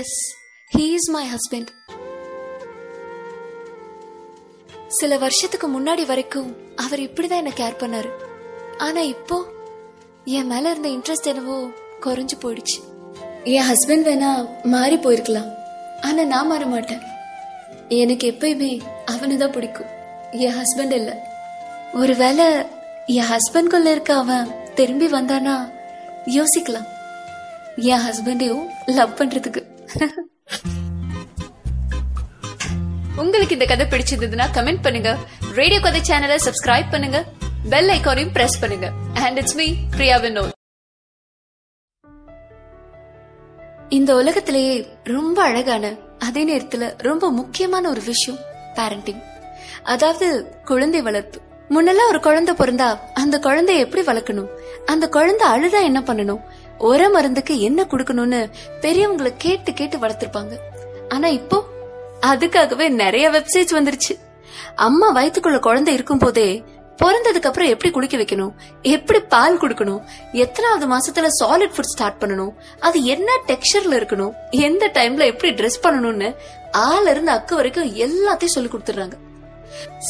[0.00, 0.16] Yes
[0.76, 1.70] he is my husband
[4.98, 8.10] சில வருஷத்துக்கு முன்னாடி வரைக்கும் அவர் இப்படிதான் என்ன கேர் பண்ணாரு.
[8.86, 9.38] ஆனா இப்போ
[10.36, 11.54] என் மேல இருந்த இன்ட்ரெஸ்ட் என்னவோ
[12.04, 12.78] குறைஞ்சு போயிடுச்சு.
[13.44, 14.30] என் ஹஸ்பண்ட் வேணா
[14.72, 15.48] மாறி போயிருக்கலாம்.
[16.00, 17.02] ஆனா நான் மாற மாட்டேன்.
[18.00, 18.70] எனக்கு எப்பயுமே
[19.12, 19.86] அவனை தான் பிடிக்கும்.
[20.46, 21.12] என் ஹஸ்பண்ட் இல்ல.
[21.92, 22.46] ஒருவேளை
[23.06, 25.56] என் ஹஸ்பண்ட்குள்ள இருக்க அவன் திரும்பி வந்தானா
[26.38, 26.88] யோசிக்கலாம்.
[27.76, 28.66] என் ஹஸ்பண்டையும்
[28.98, 29.64] லவ் பண்றதுக்கு.
[33.16, 35.12] உங்களுக்கு இந்த கதை பிடிச்சிருந்ததுன்னா கமெண்ட் பண்ணுங்க.
[35.60, 37.20] ரேடியோ கதை சேனலை சப்ஸ்கிரைப் பண்ணுங்க.
[37.64, 38.92] பெல் ஐக்கானையும் பிரஸ் பண்ணுங்க.
[39.14, 40.54] And it's me Priya Vinod
[43.88, 48.40] இந்த உலகத்திலேயே ரொம்ப அழகான அதே நேரத்துல ரொம்ப முக்கியமான ஒரு விஷயம்
[48.74, 49.20] பேரண்டிங்
[49.82, 51.40] அதாவது குழந்தை வளர்ப்பு.
[51.68, 54.48] முன்னெல்லாம் ஒரு குழந்தை பிறந்தா அந்த குழந்தைய எப்படி வளர்க்கணும்?
[54.86, 56.42] அந்த குழந்தை அழுதா என்ன பண்ணணும்?
[56.78, 60.56] ஒர மருந்துக்கு என்ன கொடுக்கணும்னு பெரியவங்களை கேட்டு கேட்டு வளர்த்திருப்பாங்க.
[61.08, 61.64] ஆனா இப்போ
[62.26, 64.14] அதுக்காகவே நிறைய வெப்சைட்ஸ் வந்துருச்சு.
[64.74, 66.64] அம்மா வயித்துக்குள்ள குழந்தை இருக்கும் போதே
[67.00, 68.52] பிறந்ததுக்கு அப்புறம் எப்படி குளிக்க வைக்கணும்?
[68.94, 70.00] எப்படி பால் கொடுக்கணும்?
[70.44, 72.52] எத்தனாவது மாசத்துல சாலிட் ஃபுட் ஸ்டார்ட் பண்ணணும்?
[72.86, 74.32] அது என்ன டெக்ஸ்டர்ல இருக்கணும்?
[74.68, 76.30] எந்த டைம்ல எப்படி ட்ரெஸ் பண்ணணும்னு
[76.86, 79.16] ஆள் இருந்து அக்கு வரைக்கும் எல்லாத்தையும் சொல்லி கொடுத்துறாங்க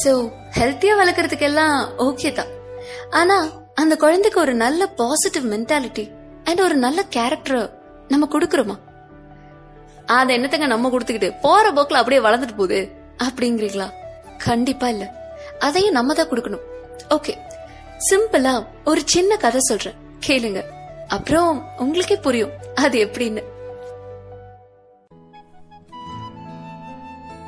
[0.01, 0.12] சோ
[0.59, 2.53] ஹெல்த்தியா வளர்க்கறதுக்கு எல்லாம் ஓகே தான்.
[3.20, 3.37] ஆனா
[3.83, 6.05] அந்த குழந்தைக்கு ஒரு நல்ல பாசிட்டிவ் மென்டாலிட்டி
[6.44, 7.64] அண்ட் ஒரு நல்ல கேரக்டர்
[8.12, 8.77] நம்ம கொடுக்கறோமா?
[10.16, 12.81] அது என்னத்தங்க நம்ம கொடுத்துக்கிட்டு போற போக்குல அப்படியே வளர்ந்துட்டு போகுது?
[13.27, 13.88] அப்படிங்கிறீங்களா?
[14.46, 15.07] கண்டிப்பா இல்ல.
[15.66, 16.64] அதையும் நம்ம தான் கொடுக்கணும்.
[17.11, 17.38] ஓகே
[18.11, 19.94] சிம்பிளா ஒரு சின்ன கதை சொல்றேன்.
[20.27, 20.64] கேளுங்க.
[21.09, 22.51] அப்புறம் உங்களுக்கே புரியும்.
[22.75, 23.42] அது எப்படின்னு.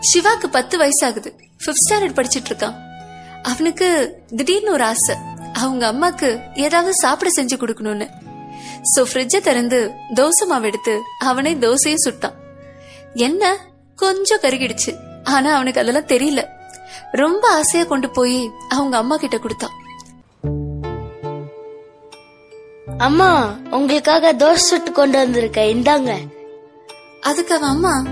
[0.01, 1.35] சிவாக்கு பத்து வயசு ஆகுது
[1.67, 2.75] பிப்த் ஸ்டாண்டர்ட் படிச்சிட்டு இருக்கான்.
[3.43, 5.17] அவனுக்கு திடீர்னு ஒரு ஆசை.
[5.53, 8.11] அவங்க அம்மாக்கு ஏதாவது சாப்பிட செஞ்சு கொடுக்கணும்னு.
[8.97, 12.35] சோ ஃப்ரிட்ஜ திறந்து தோசை மாவு எடுத்து அவனே தோசையும் சுட்டான்.
[13.15, 13.59] என்ன?
[13.97, 14.97] கொஞ்சம் கருகிடுச்சு.
[15.25, 16.60] ஆனா அவனுக்கு அதெல்லாம் தெரியல.
[17.13, 19.69] ரொம்ப ஆசையா கொண்டு போய் அவங்க அம்மா கிட்ட கொடுத்தா.
[22.99, 25.77] அம்மா உங்களுக்காக தோசை சுட்டு கொண்டு வந்திருக்கேன்.
[25.77, 26.19] இந்தாங்க.
[27.21, 28.05] அதுக்கு அவன் அம்மா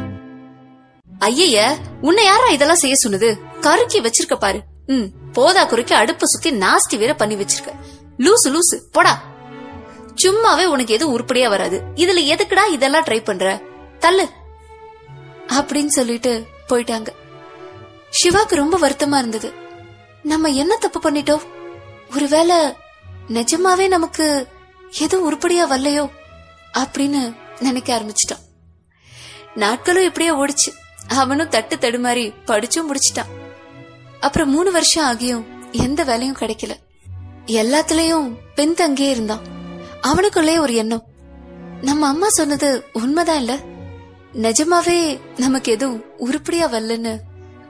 [1.19, 3.39] ஐய உன்னை யாரா இதெல்லாம் செய்ய சொன்னது?
[3.61, 4.63] கருக்கி வச்சிருக்க பாரு.
[4.87, 7.73] ம் போதா குறைக்க அடுப்ப சுத்தி நாஸ்தி வேற பண்ணி வச்சிருக்க.
[8.19, 9.23] லூசு லூசு போடா.
[10.23, 11.83] சும்மாவே உனக்கு எதுவும் உருப்படியா வராது.
[11.95, 13.61] இதுல எதுக்குடா இதெல்லாம் ட்ரை பண்ற?
[13.99, 14.29] தள்ளு.
[15.49, 17.07] அப்படின்னு சொல்லிட்டு போயிட்டாங்க.
[18.11, 19.53] சிவாக்கு ரொம்ப வருத்தமா இருந்தது.
[20.23, 21.43] நம்ம என்ன தப்பு பண்ணிட்டோம்?
[22.15, 22.57] ஒருவேளை
[23.29, 24.49] நிஜமாவே நமக்கு
[24.99, 26.11] எதுவும் உருப்படியா வரலையோ
[26.79, 28.47] அப்படின்னு நினைக்க ஆரம்பிச்சிட்டான்.
[29.55, 30.73] நாட்களும் இப்படியே ஓடிச்சு.
[31.09, 33.37] அவனும் தட்டு தடுமாறி படிச்சும் முடிச்சிட்டான்.
[34.21, 36.71] அப்புறம் மூணு வருஷம் ஆகியும் எந்த வேலையும் கிடைக்கல.
[37.47, 39.41] எல்லாத்துலயும் பின்தங்கியே இருந்தான்.
[40.01, 41.07] அவனுக்குள்ளே ஒரு எண்ணம்.
[41.83, 43.59] நம்ம அம்மா சொன்னது உண்மைதான் இல்ல?
[44.35, 47.19] நிஜமாவே நமக்கு எதுவும் உருப்படியா வரலன்னு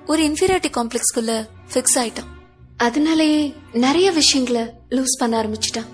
[0.09, 2.29] ஒரு இன்ஃபீரியாரிட்டி காம்ப்ளெக்ஸ்குள்ள ஃபிக்ஸ் ஆயிட்டான்.
[2.77, 5.87] அதனாலேயே நிறைய விஷயங்களை லூஸ் பண்ண ஆரம்பிச்சிட்டான்.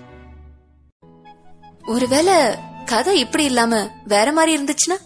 [1.83, 2.33] ஒருவேளை
[2.85, 4.97] கதை இப்படி இல்லாம வேற மாதிரி இருந்துச்சுன்னா?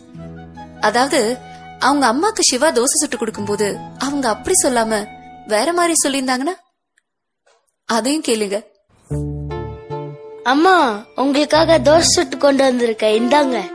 [0.82, 1.38] அதாவது
[1.80, 5.08] அவங்க அம்மாக்கு சிவா தோசை சுட்டு கொடுக்கும்போது அவங்க அப்படி சொல்லாம
[5.48, 6.56] வேற மாதிரி சொல்லியிருந்தாங்கன்னா?
[7.86, 8.63] அதையும் கேளுங்க.
[10.43, 13.72] அம்மா உங்களுக்காக தோசை சுட்டு கொண்டு வந்திருக்கேன் இந்தாங்க.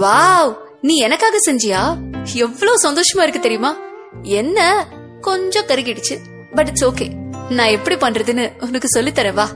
[0.00, 1.98] வாவ் நீ எனக்காக செஞ்சியா?
[2.34, 3.76] எவ்வளவு சந்தோஷமா இருக்கு தெரியுமா?
[4.22, 4.86] என்ன?
[5.20, 6.18] கொஞ்சம் கருகிடுச்சு.
[6.54, 7.12] பட் இட்ஸ் ஓகே
[7.48, 9.48] நான் எப்படி பண்றதுன்னு உனக்கு சொல்லித் தரேன் வா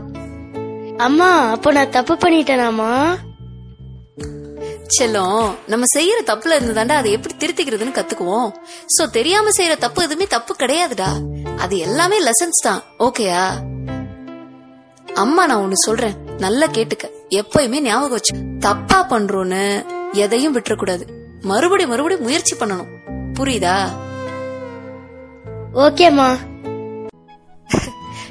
[0.97, 3.17] அம்மா அப்போ நான் தப்பு பண்ணிட்டேனாமா
[5.01, 8.53] செல்லம் நம்ம செய்யற தப்புல இருந்து தாண்டா அதை எப்படி திருத்திக்கிறதுன்னு கத்துக்குவோம்.
[8.99, 11.09] சோ தெரியாம செய்யற தப்பு எதுவுமே தப்பு கிடையாதுடா.
[11.57, 12.83] அது எல்லாமே லெசன்ஸ் தான்.
[12.99, 13.51] ஓகேயா
[15.15, 16.15] அம்மா நான் ஒண்ணு சொல்றேன்.
[16.39, 17.11] நல்லா கேட்டுக்க.
[17.31, 18.37] எப்பயுமே ஞாபகம் வச்சு.
[18.59, 21.09] தப்பா பண்றோன்னு எதையும் விட்டுறக்கூடாது.
[21.41, 22.89] மறுபடி மறுபடி முயற்சி பண்ணணும்.
[23.33, 23.89] புரியுதா?
[25.75, 26.37] ஓகேம்மா.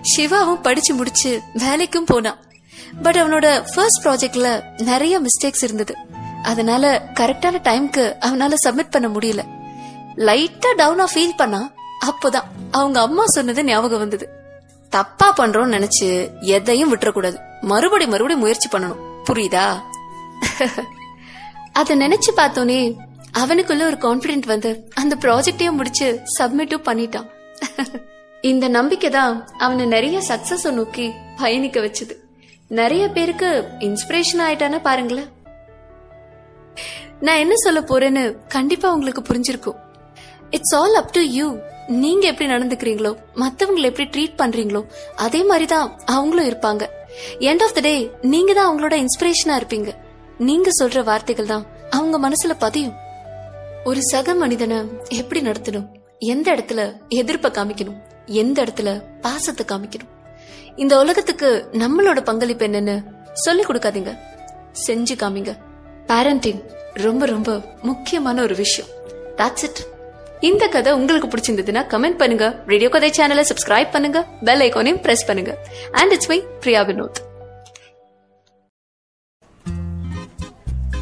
[0.01, 2.38] சிவாவும் படிச்சு முடிச்சு வேலைக்கும் போனான்
[3.01, 5.95] பட் அவனோட ஃபர்ஸ்ட் ப்ராஜெக்ட்ல நிறைய மிஸ்டேக்ஸ் இருந்தது.
[6.43, 9.47] அதனால கரெக்டான டைம்க்கு அவனால சப்மிட் பண்ண முடியல.
[10.15, 11.71] லைட்டா டவுனா ஃபீல் பண்ணா
[12.06, 14.29] அப்போதான் அவங்க அம்மா சொன்னது ஞாபகம் வந்தது.
[14.89, 17.38] தப்பா பண்றோம்னு நினைச்சு எதையும் விட்டுறக்கூடாது.
[17.62, 19.21] மறுபடி மறுபடி முயற்சி பண்ணணும்.
[19.29, 19.82] புரியுதா?
[21.73, 22.95] அத நினைச்சு பார்த்தோன்னே
[23.41, 27.30] அவனுக்குள்ள ஒரு கான்பிடென்ட் வந்து அந்த ப்ராஜெக்டையும் முடிச்சு சப்மிட்டும் பண்ணிட்டான்.
[28.52, 29.34] இந்த நம்பிக்கை தான்
[29.65, 31.06] அவனை நிறைய சக்சஸ் நோக்கி
[31.41, 32.15] பயணிக்க வச்சது.
[32.80, 33.50] நிறைய பேருக்கு
[33.88, 35.30] இன்ஸ்பிரேஷன் ஆயிட்டான்னு பாருங்களேன்.
[37.26, 38.24] நான் என்ன சொல்ல போறேன்னு
[38.56, 39.78] கண்டிப்பா உங்களுக்கு புரிஞ்சிருக்கும்.
[40.58, 41.48] It's all up to you
[42.04, 44.82] நீங்க எப்படி நடந்துக்கிறீங்களோ மத்தவங்களை எப்படி ட்ரீட் பண்றீங்களோ
[45.26, 46.84] அதே மாதிரி தான் அவங்களும் இருப்பாங்க.
[47.50, 47.96] எண்ட் ஆஃப் த டே
[48.34, 49.91] நீங்க தான் அவங்களோட இன்ஸ்பிரேஷனா இருப்பீங்க.
[50.50, 51.65] நீங்க சொல்ற வார்த்தைகள் தான்
[51.98, 52.96] அவங்க மனசுல பதியும்.
[53.86, 54.78] ஒரு சக மனிதனை
[55.10, 55.88] எப்படி நடத்தணும்?
[56.19, 57.98] எந்த இடத்துல எதிர்ப்ப காமிக்கணும்?
[58.26, 58.89] எந்த இடத்துல
[59.22, 60.12] பாசத்தை காமிக்கணும்?
[60.76, 62.96] இந்த உலகத்துக்கு நம்மளோட பங்களிப்பு என்னன்னு
[63.34, 64.17] சொல்லி கொடுக்காதீங்க.
[64.86, 65.58] செஞ்சு காமிங்க.
[66.08, 66.62] பேரண்டிங்
[66.93, 68.89] ரொம்ப ரொம்ப முக்கியமான ஒரு விஷயம்.
[69.38, 69.84] தாட்ஸ் இட்
[70.39, 72.63] இந்த கதை உங்களுக்கு பிடிச்சிருந்ததுன்னா கமெண்ட் பண்ணுங்க.
[72.67, 74.28] ரேடியோ கதை சேனலை சப்ஸ்கிரைப் பண்ணுங்க.
[74.43, 75.58] பெல் ஐக்கானையும் பிரஸ் பண்ணுங்க.
[75.91, 77.22] And it's my Priya Vinod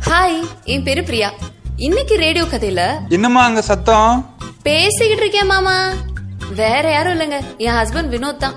[0.10, 1.34] hi என் பேரு பிரியா.
[1.77, 4.36] இன்னைக்கு ரேடியோ கதையில என்னம்மா அங்க சத்தம்?
[4.63, 5.93] பேசிக்கிட்டு இருக்கேன் மாமா?
[6.55, 7.41] வேற யாரும் இல்லைங்க.
[7.57, 8.53] என் ஹஸ்பண்ட் வினோத் தான்.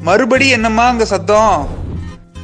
[0.00, 1.68] மறுபடி என்னம்மா அங்க சத்தம்?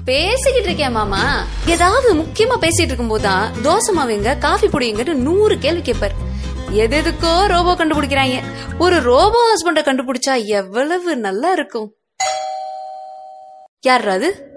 [0.04, 1.44] பேசிக்கிட்டு இருக்கேன் மாமா?
[1.66, 6.10] ஏதாவது முக்கியமா பேசிட்டு இருக்கும் போதுதான் தோசை மாவுங்க காஃபி பொடிங்கன்னு நூறு கேள்வி கேட்பாரு
[6.70, 8.42] எது எதுக்கோ ரோபோ கண்டுபிடிக்கிறாங்க.
[8.78, 11.94] ஒரு ரோபோ ஹஸ்பண்ட கண்டுபிடிச்சா எவ்வளவு நல்லா இருக்கும்.
[13.80, 14.50] யார் அது?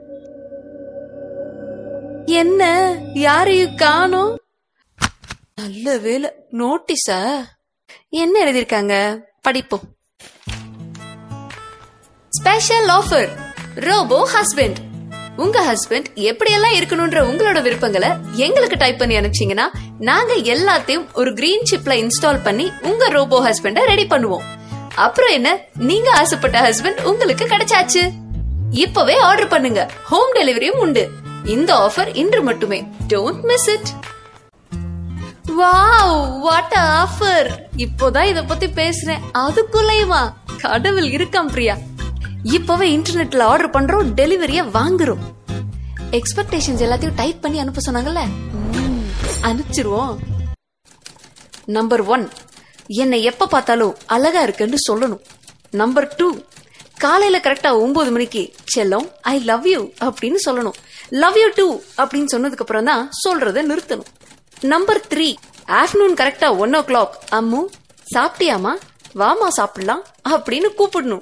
[2.25, 2.91] என்ன?
[3.13, 4.35] யாரையும் காணோம்.
[5.57, 7.17] நல்ல வேலை நோட்டீஸா?
[8.09, 8.93] என்ன எழுதிருக்காங்க
[9.41, 9.83] படிப்போம்.
[12.29, 13.29] ஸ்பெஷல் ஆஃபர்
[13.75, 14.79] ரோபோ ஹஸ்பண்ட்
[15.37, 19.67] உங்க ஹஸ்பண்ட் எப்படியெல்லாம் இருக்கணும்ன்ற உங்களோட விருப்பங்களை எங்களுக்கு டைப் பண்ணி அனுப்பிச்சீங்கன்னா
[19.99, 24.43] நாங்க எல்லாத்தையும் ஒரு கிரீன் சிப்ல இன்ஸ்டால் பண்ணி உங்க ரோபோ ஹஸ்பண்ட ரெடி பண்ணுவோம்.
[24.95, 25.61] அப்புறம் என்ன?
[25.75, 28.11] நீங்க ஆசைப்பட்ட ஹஸ்பண்ட் உங்களுக்கு கிடைச்சாச்சு.
[28.71, 29.91] இப்பவே ஆர்டர் பண்ணுங்க.
[30.03, 31.09] ஹோம் டெலிவரியும் உண்டு.
[31.45, 32.81] இந்த ஆஃபர் இன்று மட்டுமே.
[33.07, 33.91] Don't miss it
[35.47, 39.19] wow what offer இப்போதான் இத பத்தி பேசுறேன்.
[39.33, 41.77] அதுக்குள்ளேயுமா கடவுள் இருக்காம் பிரியா.
[42.43, 45.17] இப்பவே இன்டர்நெட்ல ஆர்டர் பண்றோம் டெலிவரிய வாங்குறோம்.
[46.11, 48.27] எக்ஸ்பெக்டேஷன்ஸ் எல்லாத்தையும் டைப் பண்ணி அனுப்ப சொன்னாங்கல்ல?
[48.71, 49.03] ம்,
[49.41, 50.17] அனுப்பிச்சிருவோம்.
[51.65, 52.29] நம்பர் ஒன்
[52.87, 55.19] என்னை எப்ப பார்த்தாலும் அழகா இருக்குன்னு சொல்லணும்.
[55.71, 56.37] நம்பர் டூ
[56.97, 60.73] காலையில கரெக்டா ஒன்பது மணிக்கு செல்லம் ஐ லவ் யூ அப்படின்னு சொல்லணும்.
[61.09, 64.23] லவ் யூ டூ அப்படின்னு சொன்னதுக்கு அப்புறம் தான் சொல்றதை நிறுத்தணும்.
[64.61, 65.35] நம்பர் த்ரீ
[65.67, 67.65] ஆஃப்டர்நூன் கரெக்டா ஒன் ஓ கிளாக் அம்மு
[68.13, 68.79] சாப்பிட்டியாமா
[69.15, 70.05] வாமா சாப்பிடலாம்.
[70.29, 71.21] அப்படின்னு கூப்பிடணும்.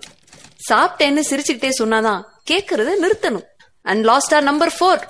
[0.71, 3.43] சாப்பிட்டேன்னு சிரிச்சுக்கிட்டே சொன்னாதான் கேக்குறத நிறுத்தணும்.
[3.81, 5.07] அண்ட் லாஸ்டா நம்பர் ஃபோர்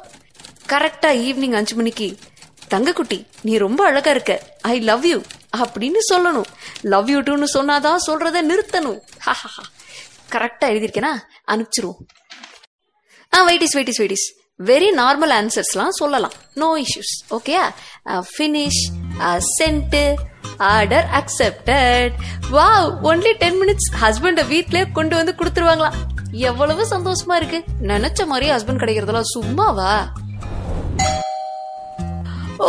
[0.70, 2.18] கரெக்டா ஈவினிங் அஞ்சு மணிக்கு
[2.70, 4.56] தங்கக்குட்டி நீ ரொம்ப அழகா இருக்க.
[4.62, 5.22] ஐ லவ் யூ
[5.58, 6.46] அப்படின்னு சொல்லணும்.
[6.82, 9.00] லவ் யூ டூன்னு சொன்னாதான் சொல்றத நிறுத்தணும்.
[10.32, 11.12] கரெக்டா எழுதியிருக்கேனா?
[11.48, 11.98] அனுப்பிச்சிருவோம்.
[13.36, 16.34] ஆ வெயிட்டிஸ் வெயிட்டிஸ் வெயிட்டிஸ் வெரி நார்மல் ஆன்சர்ஸ்லாம் சொல்லலாம்.
[16.62, 17.54] No issues okay
[18.34, 18.82] finish
[19.56, 20.02] sent
[20.74, 22.14] order accepted
[22.56, 22.68] வா
[23.10, 25.98] ஒன்லி டென் மினிட்ஸ் ஹஸ்பண்டை வீட்டிலே கொண்டு வந்து கொடுத்துருவாங்களாம்.
[26.50, 27.60] எவ்வளவு சந்தோஷமா இருக்கு.
[27.92, 29.94] நினைச்ச மாதிரி ஹஸ்பண்ட் கிடைக்கிறதெல்லாம் சும்மாவா?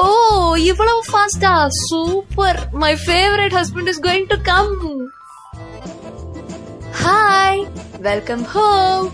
[0.00, 0.02] ஓ
[0.70, 1.52] இவ்வளவு ஃபாஸ்டா
[1.88, 4.72] super my favourite husband is going to come
[7.04, 7.62] hi
[8.08, 9.08] welcome home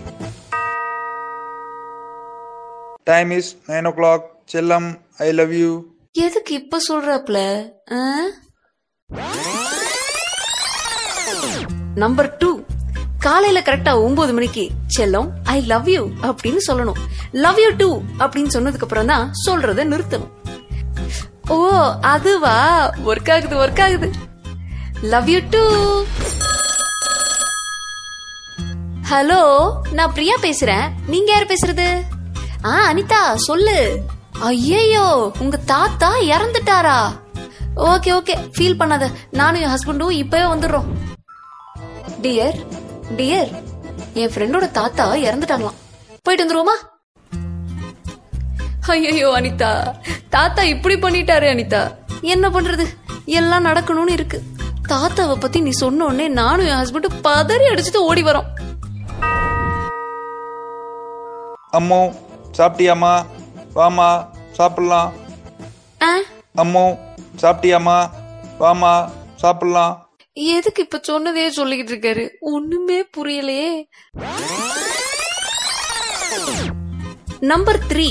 [3.09, 4.87] time is nine o'clock செல்லம்
[5.17, 5.71] ஐ லவ் யூ
[6.25, 7.39] எதுக்கு இப்ப சொல்றாப்ல?
[11.95, 12.49] நம்பர் டூ
[13.19, 14.63] காலையில கரெக்டா ஒன்பது மணிக்கு
[14.97, 16.99] செல்லம் ஐ லவ் யூ அப்படின்னு சொல்லணும்.
[17.31, 17.89] லவ் யூ டூ
[18.19, 20.31] அப்படின்னு சொன்னதுக்கு அப்புறம் தான் சொல்றத நிறுத்தணும்.
[21.55, 21.57] ஓ
[22.13, 22.55] அதுவா?
[23.09, 24.09] ஒர்க் ஆகுது ஒர்க் ஆகுது.
[25.13, 25.63] லவ் யூ டூ
[29.11, 29.41] ஹலோ
[29.97, 30.85] நான் பிரியா பேசுறேன்.
[31.13, 31.87] நீங்க யார் பேசுறது?
[32.69, 33.77] ஆ அனிதா சொல்லு.
[34.47, 35.05] ஐயோ
[35.39, 36.97] உங்க தாத்தா இறந்துட்டாரா?
[37.75, 39.05] ஓகே ஓகே ஃபீல் பண்ணாத.
[39.31, 40.87] நானும் என் ஹஸ்பண்டும் இப்பவே வந்துடுறோம்.
[42.21, 42.57] டியர்
[43.17, 43.51] டியர்
[44.13, 45.79] என் ஃப்ரெண்டோட தாத்தா இறந்துட்டாங்களாம்.
[46.23, 46.77] போயிட்டு வந்துருவோமா?
[48.87, 49.71] ஐயோ அனிதா.
[50.29, 51.83] தாத்தா இப்படி பண்ணிட்டாரு அனிதா.
[52.21, 52.87] என்ன பண்றது?
[53.25, 54.39] எல்லாம் நடக்கணும்னு இருக்கு.
[54.89, 58.49] தாத்தாவை பத்தி நீ சொன்ன உடனே நானும் என் ஹஸ்பண்டும் பதறி அடிச்சுட்டு ஓடி வரோம்.
[61.79, 62.01] அம்மா
[62.57, 63.13] சாப்பிட்டியாம்மா?
[63.75, 64.07] வாமா
[64.51, 65.11] சாப்பிடலாம்.
[66.61, 66.85] அம்மோ
[67.41, 67.97] சாப்பிட்டியாம்மா?
[68.59, 68.93] வாமா
[69.35, 69.93] சாப்பிடலாம்.
[70.33, 72.25] எதுக்கு இப்ப சொன்னதே சொல்லிக்கிட்டு இருக்காரு?
[72.39, 73.71] ஒண்ணுமே புரியலையே.
[77.39, 78.07] நம்பர் த்ரீ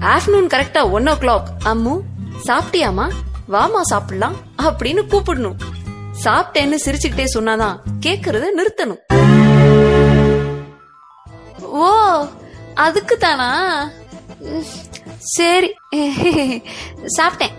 [0.00, 1.94] ஆஃப்டர்நூன் கரெக்டா ஒன் ஓ கிளாக் அம்மு
[2.46, 3.06] சாப்பிட்டியாமா
[3.52, 5.58] வாமா சாப்பிடலாம் அப்படின்னு கூப்பிடணும்.
[6.24, 7.76] சாப்பிட்டேன்னு சிரிச்சுக்கிட்டே சொன்னாதான்
[8.06, 9.02] கேக்குறத நிறுத்தணும்.
[11.60, 11.90] ஓ
[12.84, 13.48] அதுக்கு தானா
[15.36, 15.68] சரி.
[17.16, 17.56] சாப்பிட்டேன்.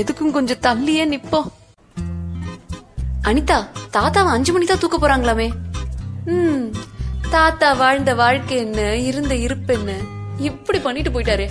[0.00, 1.48] எதுக்கும் கொஞ்சம் தள்ளியே நிப்போம்.
[3.28, 3.58] அனிதா
[3.96, 5.48] தாத்தாவை அஞ்சு மணிக்கு தான் தூக்க போறாங்களாமே.
[6.34, 6.64] ம்
[7.34, 9.92] தாத்தா வாழ்ந்த வாழ்க்கை என்ன இருந்த இருப்பு என்ன
[10.48, 11.46] இப்படி பண்ணிட்டு போயிட்டாரு.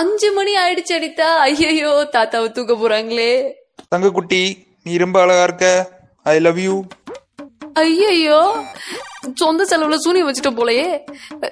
[0.00, 1.30] அஞ்சு மணி ஆயிடுச்சு அனிதா.
[1.46, 3.32] ஐயோ தாத்தாவை தூக்க போறாங்களே.
[3.94, 4.42] தங்கக்குட்டி
[4.84, 5.66] நீ ரொம்ப அழகா இருக்க.
[6.32, 6.74] ஐ லவ் யூ
[7.74, 8.64] ஐயோ
[9.34, 11.00] சொந்த செலவுல சூனியம் வச்சுட்டோம் போலயே.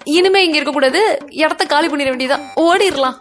[0.05, 1.19] இனிமே இங்க இருக்க கூடாது.
[1.29, 3.17] இடத்த காலி பண்ணிட வேண்டியதான் ஓடிரலாம்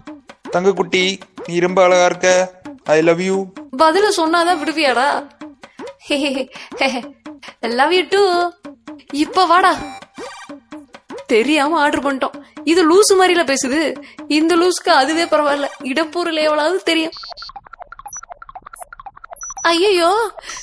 [0.52, 2.52] தங்கக்குட்டி நீ ரொம்ப அழகா இருக்க.
[2.84, 3.46] ஐ லவ் யூ
[3.78, 5.28] பதில சொன்னாதான் விடுவியாடா.
[7.60, 8.52] லவ் யூ டூ
[9.14, 9.78] இப்ப வாடா.
[11.26, 12.36] தெரியாம ஆர்டர் பண்ணிட்டோம்.
[12.64, 13.82] இது லூசு மாதிரில பேசுது.
[14.28, 15.68] இந்த லூஸ்க்கு அதுவே பரவாயில்ல.
[15.84, 17.12] இடப்பூர்ல எவ்வளவு தெரியும்.
[19.70, 20.10] ஐயோ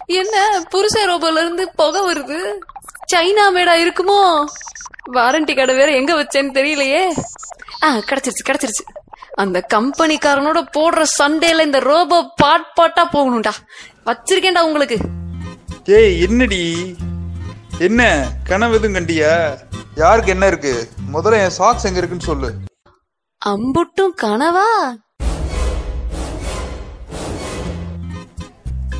[0.06, 0.36] என்ன
[0.72, 2.38] புருஷ ரோபோல இருந்து புகை வருது?
[3.12, 4.18] சைனா மேடா இருக்குமோ?
[5.12, 7.02] வாரண்டி கடை வேற எங்க வச்சேன்னு தெரியலையே.
[7.82, 8.84] ஆ கிடைச்சிருச்சு கிடைச்சிருச்சு.
[9.34, 13.52] அந்த கம்பெனிக்காரனோட போடுற சண்டேல இந்த ரோபோ பாட் பாட்டா போகணும்டா.
[14.06, 14.98] வச்சிருக்கேன்டா உங்களுக்கு.
[15.84, 16.62] ஏய் என்னடி?
[17.78, 18.02] என்ன?
[18.44, 19.32] கனவு எதுவும் கண்டியா?
[19.94, 20.88] யாருக்கு என்ன இருக்கு?
[21.12, 22.50] முதல்ல என் சாக்ஸ் எங்க இருக்குன்னு சொல்லு.
[23.42, 24.68] அம்புட்டும் கனவா?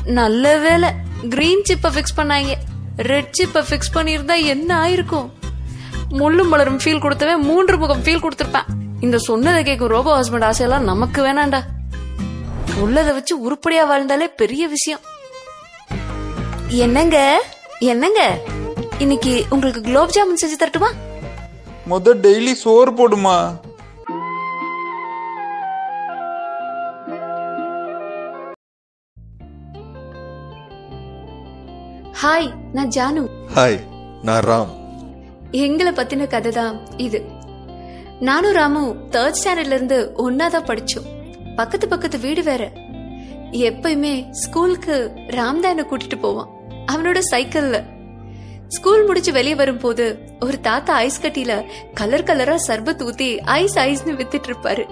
[0.05, 0.89] நல்ல வேலை
[1.29, 2.53] கிரீன் சிப்பை ஃபிக்ஸ் பண்ணாங்க.
[2.95, 5.29] ரெட் சிப்பை ஃபிக்ஸ் பண்ணியிருந்தா என்ன ஆயிருக்கும்?
[6.09, 8.65] முள்ளும் மலரும் ஃபீல் கொடுத்தவன் மூன்று முகம் ஃபீல் கொடுத்துருப்பேன்.
[8.99, 11.61] இந்த சொன்னதை கேட்கும் ரோபோ ஹஸ்பண்ட் ஆசையெல்லாம் நமக்கு வேணாண்டா.
[12.79, 14.99] உள்ளதை வச்சு உருப்படியா வாழ்ந்தாலே பெரிய விஷயம்.
[16.67, 17.43] என்னங்க?
[17.79, 18.39] என்னங்க?
[18.97, 20.91] இன்னைக்கு உங்களுக்கு குலோப் ஜாமுன் செஞ்சு தரட்டுமா?
[21.89, 23.55] முத டெய்லி சோறு போடுமா?
[32.25, 33.27] ஹாய் நான் ஜானு.
[33.55, 33.79] ஹாய்
[34.21, 34.67] நான் ராம்.
[35.51, 37.25] எங்களை பத்தின கதை தான் இது.
[38.19, 41.05] நானும் ராமு தேர்ட் ஸ்டாண்டர்ட்ல இருந்து ஒன்னாதான் படிச்சோம்.
[41.55, 42.71] பக்கத்து பக்கத்து வீடு வேற.
[43.51, 46.47] எப்பயுமே ஸ்கூலுக்கு ராம் தான் என்ன கூட்டிட்டு போவான்.
[46.91, 47.83] அவனோட சைக்கிள்ல
[48.67, 54.53] ஸ்கூல் முடிச்சு வெளியே வரும்போது ஒரு தாத்தா ஐஸ் கட்டியில கலர் கலரா சர்பத் ஊத்தி ஐஸ் ஐஸ்னு வித்துட்டு
[54.53, 54.85] இருப்பாரு.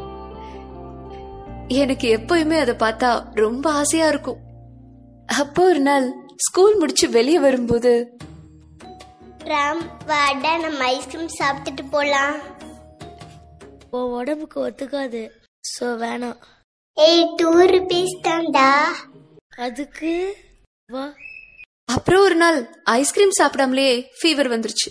[1.67, 4.37] எனக்கு எப்பயுமே அதை பார்த்தா ரொம்ப ஆசையா இருக்கும்.
[5.27, 7.91] அப்போ ஒரு நாள் ஸ்கூல் முடிச்சு வெளியே வரும்போது
[9.51, 12.35] ராம் வாடா நம்ம ஐஸ்கிரீம் சாப்பிட்டுட்டு போலாம்.
[13.89, 15.21] உன் உடம்புக்கு ஒத்துக்காது.
[15.63, 16.37] ஸோ வேணாம்.
[16.97, 18.69] ஏய் டூ ருபீஸ் தான்டா.
[19.57, 20.35] அதுக்கு?
[20.85, 21.05] வா.
[21.85, 24.89] அப்புறம் ஒரு நாள் ஐஸ்கிரீம் சாப்பிடாமலே ஃபீவர் வந்துருச்சு.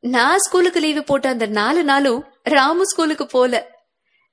[0.00, 3.54] நான் ஸ்கூலுக்கு லீவு போட்ட அந்த நாலு நாளும் ராமு ஸ்கூலுக்கு போல.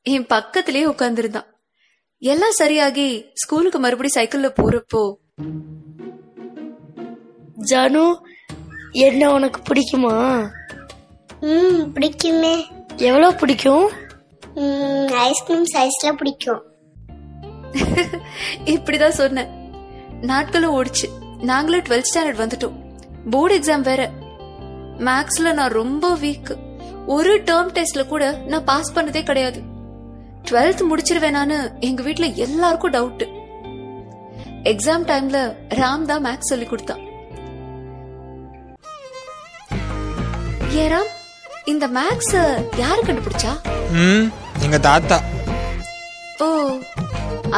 [0.06, 1.49] என் பக்கத்திலே உட்கார்ந்திருந்தான்.
[2.22, 5.04] எல்லாம் சரியாகி ஸ்கூலுக்கு மறுபடியும் சைக்கிள்ல போறப்போ
[7.70, 8.14] ஜானு
[8.91, 10.47] என்ன உனக்கு பிடிக்குமா?
[11.41, 12.66] ம் பிடிக்குமே.
[12.97, 13.89] எவ்வளோ பிடிக்கும்?
[15.07, 16.64] ஐஸ்கிரீம் சைஸ்ல பிடிக்கும்.
[18.66, 19.47] இப்படிதான் சொன்னேன்.
[20.22, 21.38] நாட்களும் ஓடிச்சு.
[21.41, 22.74] நாங்களும் டுவெல்த் ஸ்டாண்டர்ட் வந்துட்டோம்.
[23.30, 24.09] போர்டு எக்ஸாம் வேற.
[24.97, 26.57] மேக்ஸ்ல நான் ரொம்ப வீக்
[27.05, 29.62] ஒரு டேர்ம் டெஸ்ட்ல கூட நான் பாஸ் பண்ணதே கிடையாது.
[30.49, 33.39] டுவெல்த் முடிச்சிருவேனான்னு எங்க வீட்ல எல்லாருக்கும் டவுட்
[34.64, 37.09] எக்ஸாம் டைம்ல ராம் தான் மேக்ஸ் சொல்லி கொடுத்தான்.
[40.80, 41.12] ஏன் ராம்
[41.72, 42.36] இந்த மேக்ஸ்
[42.82, 43.52] யாரு கண்டுபிடிச்சா?
[44.02, 44.28] ம்
[44.66, 45.18] எங்க தாத்தா.
[46.44, 46.48] ஓ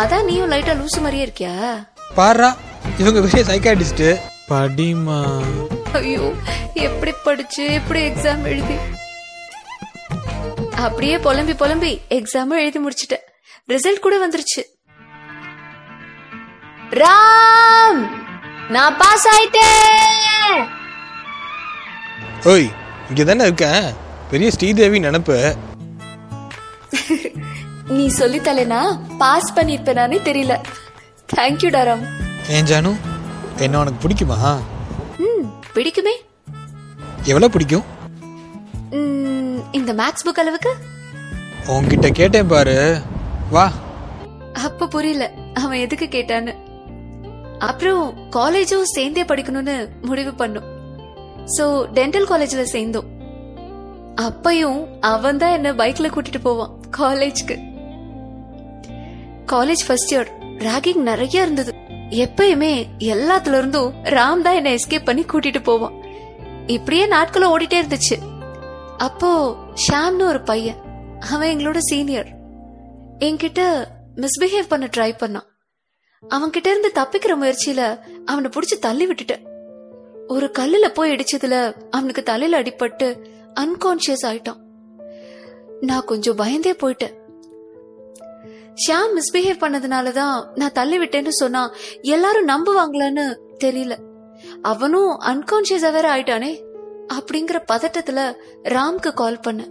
[0.02, 1.56] அதான் நீயும் லைட்டா லூசு மாதிரியே இருக்கியா?
[2.18, 2.50] பாரா
[3.02, 4.06] இவங்க பெரிய சைக்காட்டிஸ்ட்
[4.50, 5.20] படிமா
[6.00, 6.26] ஐயோ
[6.88, 8.78] எப்படி படிச்சு எப்படி எக்ஸாம் எழுதி?
[10.86, 13.26] அப்படியே புலம்பி புலம்பி எக்ஸாமும் எழுதி முடிச்சிட்டேன்.
[13.72, 14.62] ரிசல்ட் கூட வந்துருச்சு.
[17.02, 18.02] ராம்!
[18.70, 20.58] நான் பாஸ் ஆயிட்டேன்!
[22.54, 22.68] ஓய்
[23.10, 23.94] இங்க தானே இருக்கேன்.
[24.32, 25.56] பெரிய ஸ்ரீதேவி நினப்பு.
[27.88, 30.64] நீ சொல்லித்தலேனா பாஸ் பண்ணிருப்பேனானே தெரியல.
[31.36, 32.08] தேங்க்யூ டாராம்
[32.50, 32.96] ஏன் ஜானு?
[33.58, 34.60] என்ன உனக்கு பிடிக்குமா?
[35.18, 36.14] ம் பிடிக்குமே.
[37.24, 37.84] எவ்வளவு பிடிக்கும்?
[38.90, 40.76] ம், இந்த மேக்ஸ் புக் அளவுக்கு?
[41.68, 43.02] உன்கிட்ட கேட்டேன் பாரு.
[43.50, 43.72] வா.
[44.54, 45.32] அப்ப புரியல.
[45.54, 46.56] அவன் எதுக்கு கேட்டான்னு.
[47.60, 50.73] அப்புறம் காலேஜும் சேர்ந்தே படிக்கணும்னு முடிவு பண்ணோம்.
[51.56, 51.66] சோ
[51.98, 53.10] டென்டல் காலேஜ்ல சேர்ந்தோம்.
[54.22, 57.56] அப்பையும் அவன் தான் என்ன பைக்ல கூட்டிட்டு போவான் காலேஜ்க்கு
[59.54, 61.72] காலேஜ் ஃபர்ஸ்ட் இயர் ராகிங் நிறைய இருந்தது.
[62.24, 62.72] எப்பயுமே
[63.14, 65.96] எல்லாத்துல இருந்தும் ராம் தான் என்ன எஸ்கேப் பண்ணி கூட்டிட்டு போவான்.
[66.68, 68.18] இப்படியே நாட்களும் ஓடிட்டே இருந்துச்சு.
[68.98, 69.32] அப்போ
[69.86, 70.80] ஷாம்னு ஒரு பையன்
[71.20, 72.30] அவன் எங்களோட சீனியர்
[73.20, 73.62] என்கிட்ட
[74.16, 75.48] மிஸ்பிஹேவ் பண்ண ட்ரை பண்ணான்.
[76.24, 77.82] அவன்கிட்ட இருந்து தப்பிக்கிற முயற்சியில
[78.26, 79.44] அவனை புடிச்சு தள்ளி விட்டுட்டேன்.
[80.28, 83.26] ஒரு கல்லுல போய் இடிச்சதுல அவனுக்கு தலையில அடிபட்டு
[83.60, 84.62] அன்கான்சியஸ் ஆயிட்டான்.
[85.82, 87.22] நான் கொஞ்சம் பயந்தே போயிட்டேன்.
[88.88, 93.98] ஷாம் மிஸ்பிஹேவ் பண்ணதுனாலதான் நான் தள்ளி விட்டேன்னு சொன்னா எல்லாரும் நம்புவாங்களான்னு தெரியல.
[94.62, 96.64] அவனும் அன்கான்சியஸா வேற ஆயிட்டானே
[97.14, 99.68] அப்படிங்கிற பதட்டத்துல ராம்க்கு கால் பண்ண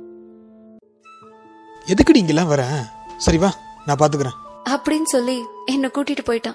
[1.87, 2.83] எதுக்கு இங்கெல்லாம் வரேன்
[3.17, 3.55] சரி வா
[3.87, 4.69] நான் பாத்துக்கிறேன்.
[4.71, 6.55] அப்படின்னு சொல்லி என்ன கூட்டிட்டு போயிட்டான்.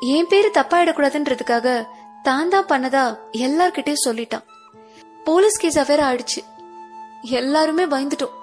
[0.00, 1.84] என் பேரு தப்பாயிடக்கூடாதுன்றதுக்காக
[2.28, 3.04] தான் தான் பண்ணதா
[3.46, 4.44] எல்லார்கிட்டயும் சொல்லிட்டான்.
[5.26, 6.40] போலீஸ் கேஸ் வேற ஆயிடுச்சு.
[7.40, 8.34] எல்லாருமே பயந்துட்டோம்.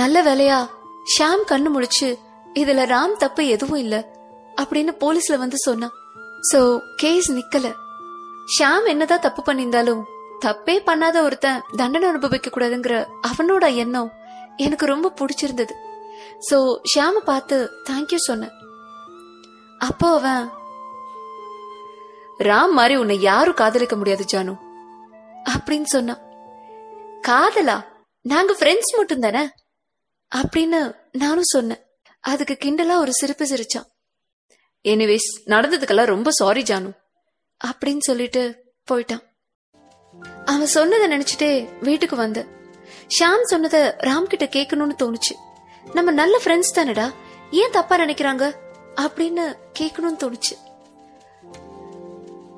[0.00, 0.58] நல்ல வேலையா
[1.14, 2.08] ஷாம் கண்ணு முழிச்சு
[2.60, 3.96] இதுல ராம் தப்பு எதுவும் இல்ல
[4.60, 5.94] அப்படின்னு போலீஸ்ல வந்து சொன்னான்.
[6.50, 6.60] சோ
[7.02, 7.66] கேஸ் நிக்கல.
[8.56, 10.02] ஷாம் என்னதான் தப்பு பண்ணியிருந்தாலும்
[10.44, 12.94] தப்பே பண்ணாத ஒருத்தன் தண்டனை அனுபவிக்க கூடாதுங்கிற
[13.30, 14.10] அவனோட எண்ணம்
[14.64, 15.74] எனக்கு ரொம்ப பிடிச்சிருந்தது.
[16.48, 16.56] சோ
[16.92, 17.56] ஷாம பார்த்து
[17.88, 18.54] தேங்க்யூ சொன்னேன்.
[19.80, 20.42] அப்போ அவன்
[22.40, 24.56] ராம் மாதிரி உன்னை யாரும் காதலிக்க முடியாது ஜானு.
[25.48, 26.18] அப்படின்னு சொன்னான்
[27.28, 27.84] காதலா?
[28.20, 29.48] நாங்க ஃப்ரெண்ட்ஸ் மட்டும் தானே
[30.34, 31.84] அப்படின்னு நானும் சொன்னேன்.
[32.20, 33.84] அதுக்கு கிண்டலா ஒரு சிரிப்பு சிரிச்சான்.
[34.88, 36.92] எனிவேஸ் நடந்ததுக்கெல்லாம் ரொம்ப சாரி ஜானு
[37.66, 38.62] அப்படின்னு சொல்லிட்டு
[38.92, 39.22] போயிட்டான்.
[40.44, 42.46] அவன் சொன்னதை நினைச்சிட்டே வீட்டுக்கு வந்த
[43.18, 45.34] ஷாம் சொன்னதை ராம் கிட்ட கேட்கணும்னு தோணுச்சு.
[45.94, 47.12] நம்ம நல்ல ஃப்ரெண்ட்ஸ் தானடா?
[47.50, 48.54] ஏன் தப்பா நினைக்கிறாங்க?
[48.94, 50.69] அப்படின்னு கேட்கணும்னு தோணுச்சு.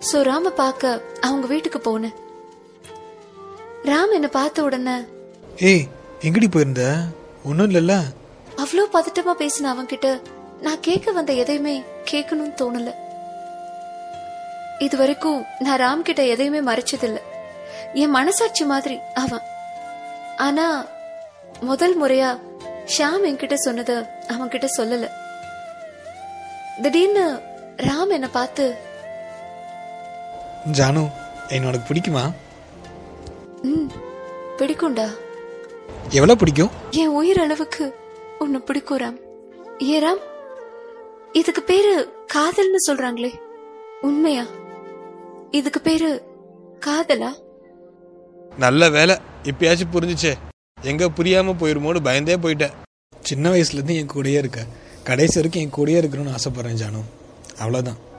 [0.09, 2.17] சோ ராம பார்க்க அவங்க வீட்டுக்கு போனேன்.
[3.91, 4.97] ராம் என்ன பார்த்த உடனே
[5.71, 5.85] ஏய்
[6.27, 6.85] எங்கடி போயிருந்த?
[7.49, 7.95] ஒன்றும் இல்லைல்ல.
[8.63, 10.09] அவ்வளோ பதட்டமா பேசின அவன்கிட்ட
[10.61, 11.75] நான் கேட்க வந்த எதையுமே
[12.11, 12.91] கேட்கணும்னு தோணல.
[14.79, 17.19] இது வரைக்கும் நான் ராம் கிட்ட எதையுமே மறைச்சதில்ல.
[18.03, 19.47] என் மனசாட்சி மாதிரி அவன்.
[20.37, 20.67] ஆனா
[21.71, 22.31] முதல் முறையா
[22.95, 23.91] ஷாம் என்கிட்ட சொன்னத
[24.29, 25.09] அவன் கிட்ட சொல்லல.
[26.83, 27.27] திடீர்னு
[27.89, 28.65] ராம் என்ன பார்த்து
[30.71, 31.11] ஜானு
[31.49, 32.33] என்ன உனக்கு பிடிக்குமா?
[33.63, 33.91] ம்
[34.57, 35.09] பிடிக்கும்டா.
[36.09, 36.71] எவ்வளோ பிடிக்கும்?
[36.91, 37.95] என் உயிர் அளவுக்கு
[38.39, 39.19] உன்னை பிடிக்கும் ராம்.
[39.83, 40.23] ஏ ராம்
[41.33, 43.33] இதுக்கு பேரு காதல்னு சொல்றாங்களே.
[44.01, 44.45] உண்மையா?
[45.51, 46.23] இதுக்கு பேரு
[46.87, 47.35] காதலா?
[48.59, 50.35] நல்ல வேலை இப்பயாச்சும் புரிஞ்சுச்சே.
[50.83, 52.73] எங்க புரியாம போயிருமோன்னு பயந்தே போயிட்டேன்.
[53.21, 54.65] சின்ன வயசுல இருந்து என் கூடயே இருக்க.
[55.05, 57.03] கடைசி வரைக்கும் என் கூடயே இருக்கணும்னு ஆசைப்படுறேன் ஜானு.
[57.59, 58.11] அவ்வளவுதான்.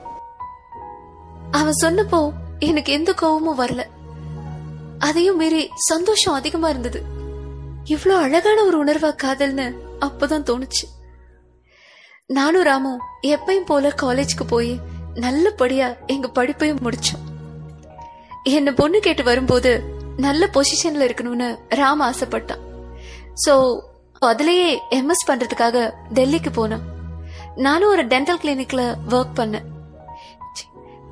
[1.54, 3.82] அவன் சொன்னப்போ எனக்கு எந்த கோவமும் வரல.
[4.98, 7.02] அதையும் மீறி சந்தோஷம் அதிகமா இருந்தது.
[7.84, 9.66] இவ்வளவு அழகான ஒரு உணர்வா காதல்னு
[10.00, 10.84] அப்பதான் தோணுச்சு.
[12.26, 14.80] நானும் ராமும் எப்பயும் போல காலேஜ்க்கு போய்
[15.14, 17.22] நல்லபடியா எங்க படிப்பையும் முடிச்சோம்.
[18.44, 19.82] என்ன பொண்ணு கேட்டு வரும்போது
[20.16, 22.62] நல்ல பொசிஷன்ல இருக்கணும்னு ராம் ஆசைப்பட்டான்.
[23.46, 23.80] சோ
[24.26, 26.84] அதுலயே எம்எஸ் பண்றதுக்காக டெல்லிக்கு போனான்
[27.56, 29.72] நானும் ஒரு டென்டல் கிளினிக்ல ஒர்க் பண்ணேன்.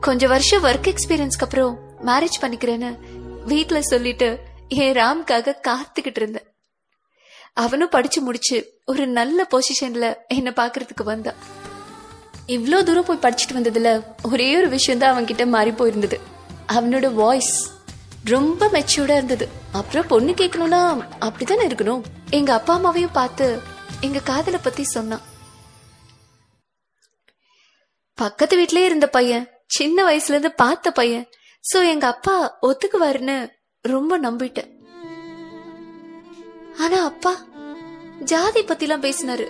[0.06, 1.74] கொஞ்ச வருஷம் ஒர்க் எக்ஸ்பீரியன்ஸ்க்கு அப்புறம்
[2.06, 2.88] மேரேஜ் பண்ணிக்கிறேன்னு
[3.44, 4.38] வீட்ல சொல்லிட்டு
[4.68, 6.46] என் ராம்காக காத்துக்கிட்டு இருந்தேன்.
[7.52, 11.34] அவனும் படிச்சு முடிச்சு ஒரு நல்ல பொசிஷன்ல என்ன பாக்குறதுக்கு வந்தான்.
[12.46, 16.20] இவ்வளோ தூரம் போய் படிச்சுட்டு வந்ததுல ஒரே ஒரு விஷயம் தான் அவன்கிட்ட மாறி போயிருந்தது.
[16.68, 17.70] அவனோட வாய்ஸ்
[18.24, 19.48] ரொம்ப மெச்சூர்டா இருந்தது.
[19.72, 20.82] அப்புறம் பொண்ணு கேட்கணும்னா
[21.18, 22.02] அப்படித்தானே இருக்கணும்?
[22.30, 23.60] எங்க அப்பா அம்மாவையும் பார்த்து
[24.00, 25.26] எங்க காதலை பத்தி சொன்னான்.
[28.14, 31.28] பக்கத்து வீட்லயே இருந்த பையன் சின்ன வயசுல இருந்து பார்த்த பையன்.
[31.64, 33.36] சோ எங்க அப்பா ஒத்துக்குவாருன்னு
[33.80, 34.70] ரொம்ப நம்பிட்டேன்
[36.78, 37.32] ஆனா அப்பா
[38.20, 39.46] ஜாதி பத்திலாம் பேசினாரு.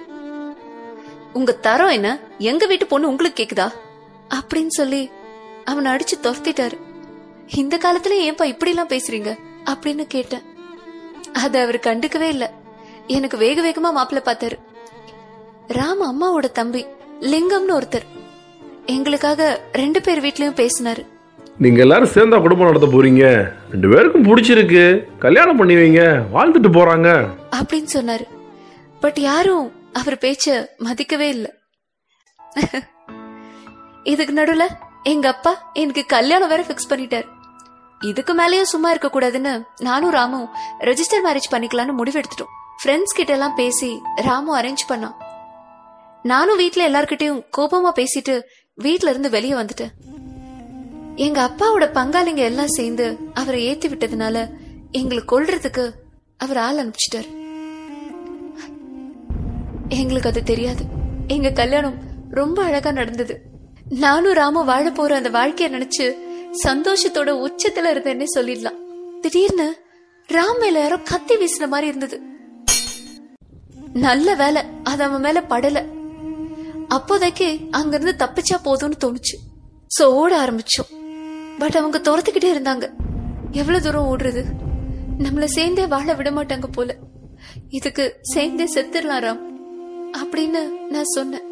[1.32, 2.18] உங்க தரம் என்ன?
[2.38, 3.72] எங்க வீட்டு பொண்ணு உங்களுக்கு கேக்குதா?
[4.34, 5.10] அப்படின்னு சொல்லி
[5.64, 6.76] அவனை அடிச்சு துரத்திட்டாரு.
[7.54, 9.38] இந்த காலத்துல ஏன்பா இப்படி எல்லாம் பேசுறீங்க?
[9.64, 10.42] அப்படின்னு கேட்டேன்.
[11.32, 12.52] அது அவர் கண்டுக்கவே இல்ல.
[13.06, 14.56] எனக்கு வேக வேகமா மாப்பிள்ள பார்த்தாரு.
[15.66, 16.86] ராம அம்மாவோட தம்பி
[17.20, 18.11] லிங்கம்னு ஒருத்தர்.
[18.86, 21.06] எங்களுக்காக ரெண்டு பேர் வீட்லயும் பேசினாரு.
[21.58, 23.52] நீங்க எல்லாரும் சேர்ந்தா குடும்பம் நடத்த போறீங்க.
[23.70, 25.04] ரெண்டு பேருக்கும் பிடிச்சிருக்கு.
[25.18, 26.22] கல்யாணம் பண்ணி வைங்க.
[26.34, 27.26] வாழ்ந்துட்டு போறாங்க.
[27.50, 28.24] அப்படின்னு சொன்னாரு.
[29.00, 31.54] பட் யாரும் அவர் பேச்ச மதிக்கவே இல்ல.
[34.02, 34.62] இதுக்கு நடுவுல
[35.02, 37.26] எங்க அப்பா எனக்கு கல்யாணம் வேற ஃபிக்ஸ் பண்ணிட்டாரு.
[38.00, 40.48] இதுக்கு மேலயும் சும்மா இருக்க கூடாதுன்னு நானும் ராமும்
[40.80, 42.50] ரெஜிஸ்டர் மேரேஜ் பண்ணிக்கலாம்னு முடிவெடுத்துட்டோம்.
[42.84, 45.14] ஃப்ரெண்ட்ஸ் கிட்ட எல்லாம் பேசி ராமு அரேஞ்ச் பண்ணான்.
[46.22, 48.40] நானும் வீட்ல எல்லார்கிட்டயும் கோபமா பேசிட்டு
[48.74, 49.90] வீட்ல இருந்து வெளியே வந்துட்டேன்
[51.16, 54.48] எங்க அப்பாவோட பங்காளிங்க எல்லாம் சேர்ந்து அவரை ஏத்தி விட்டதுனால
[54.90, 55.90] எங்களை கொல்றதுக்கு
[56.36, 57.40] அவர் ஆள் அனுப்பிச்சிட்டாரு.
[59.88, 60.84] எங்களுக்கு அது தெரியாது.
[61.26, 61.94] எங்க கல்யாணம்
[62.30, 63.40] ரொம்ப அழகா நடந்தது.
[63.88, 66.14] நானும் ராமும் வாழ போற அந்த வாழ்க்கைய நினைச்சு
[66.64, 68.78] சந்தோஷத்தோட உச்சத்துல இருந்தேன்னே சொல்லிடலாம்.
[69.20, 69.82] திடீர்னு
[70.28, 72.20] ராம் மேல யாரோ கத்தி வீசின மாதிரி இருந்தது.
[73.92, 76.01] நல்ல வேலை அது அவன் மேல படல.
[76.96, 79.36] அப்போதைக்கு அங்கிருந்து தப்பிச்சா போதும்னு தோணுச்சு.
[79.96, 80.90] சோ ஓட ஆரம்பிச்சோம்.
[81.58, 82.86] பட் அவங்க துரத்துக்கிட்டே இருந்தாங்க.
[83.50, 84.42] எவ்வளவு தூரம் ஓடுறது?
[85.18, 86.96] நம்மள சேர்ந்தே வாழ விட மாட்டாங்க போல.
[87.68, 89.42] இதுக்கு சேர்ந்தே செத்துடலாம் ராம்.
[90.20, 91.46] அப்படின்னு நான் சொன்னேன்.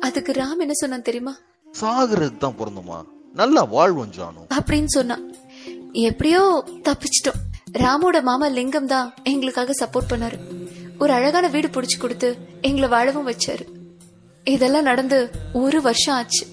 [0.00, 1.34] அதுக்கு ராம் என்ன சொன்னான் தெரியுமா?
[1.80, 2.98] சாகுறது தான் பிறந்தோமா
[3.32, 5.22] நல்லா வாழ்வோம் ஜானு அப்படின்னு சொன்னான்.
[6.08, 6.42] எப்படியோ
[6.88, 7.40] தப்பிச்சிட்டோம்.
[7.78, 10.38] ராமோட மாமா லிங்கம் தான் எங்களுக்காக சப்போர்ட் பண்ணாரு.
[10.98, 12.28] ஒரு அழகான வீடு புடிச்சு கொடுத்து
[12.60, 13.64] எங்களை வாழவும் வச்சாரு.
[14.46, 16.44] இதெல்லாம் நடந்து ஒரு வருஷம் ஆச்சு.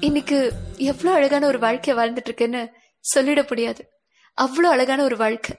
[0.00, 2.62] இன்னைக்கு எவ்வளவு அழகான ஒரு வாழ்க்கைய வாழ்ந்துட்டு இருக்கேன்னு
[3.04, 3.82] சொல்லிட முடியாது.
[4.34, 5.54] அவ்வளவு அழகான ஒரு வாழ்க்கை.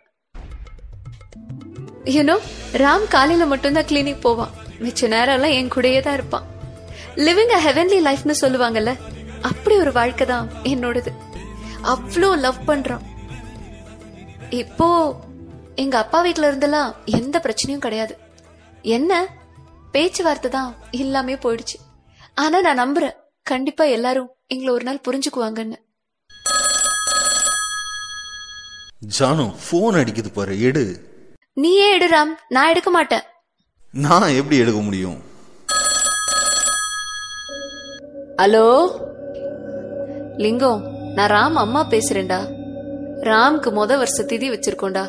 [2.06, 2.40] யூனோ
[2.74, 4.54] ராம் காலையில மட்டும்தான் கிளினிக் போவான்.
[4.80, 6.46] மிச்ச நேரம் எல்லாம் என் கூடயே தான் இருப்பான்.
[7.16, 8.94] லிவிங் அ ஹெவன்லி லைஃப்னு சொல்லுவாங்கல்ல
[9.42, 11.12] அப்படி ஒரு வாழ்க்கை தான் என்னோடது.
[11.84, 13.04] அவ்வளோ லவ் பண்றான்.
[14.50, 15.20] இப்போ
[15.76, 18.18] எங்க அப்பா வீட்டுல இருந்தெல்லாம் எந்த பிரச்சனையும் கிடையாது.
[18.82, 19.28] என்ன
[19.94, 21.78] பேச்சுவார்த்தை தான் இல்லாமே போயிடுச்சு.
[22.36, 23.16] ஆனா நான் நம்புறேன்.
[23.44, 25.78] கண்டிப்பா எல்லாரும் எங்களை ஒரு நாள் புரிஞ்சுக்குவாங்கன்னு.
[29.20, 30.84] ஜானு ஃபோன் அடிக்குது பாரு எடு.
[31.54, 32.36] நீயே எடு ராம்.
[32.50, 33.22] நான் எடுக்க மாட்டேன்.
[33.92, 35.22] நான் எப்படி எடுக்க முடியும்?
[38.38, 38.68] ஹலோ?
[40.38, 40.82] லிங்கம்
[41.14, 42.40] நான் ராம் அம்மா பேசுறேன்டா.
[43.22, 45.06] ராம்க்கு முத வருஷ திதி வச்சிருக்கோம்டா.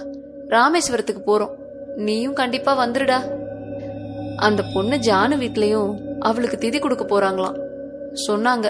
[0.48, 1.54] ராமேஸ்வரத்துக்கு போறோம்.
[1.96, 3.42] நீயும் கண்டிப்பா வந்துருடா.
[4.46, 5.90] அந்த பொண்ணு ஜானு வீட்லயும்
[6.28, 7.58] அவளுக்கு திதி கொடுக்க போறாங்களாம்.
[8.26, 8.66] சொன்னாங்க.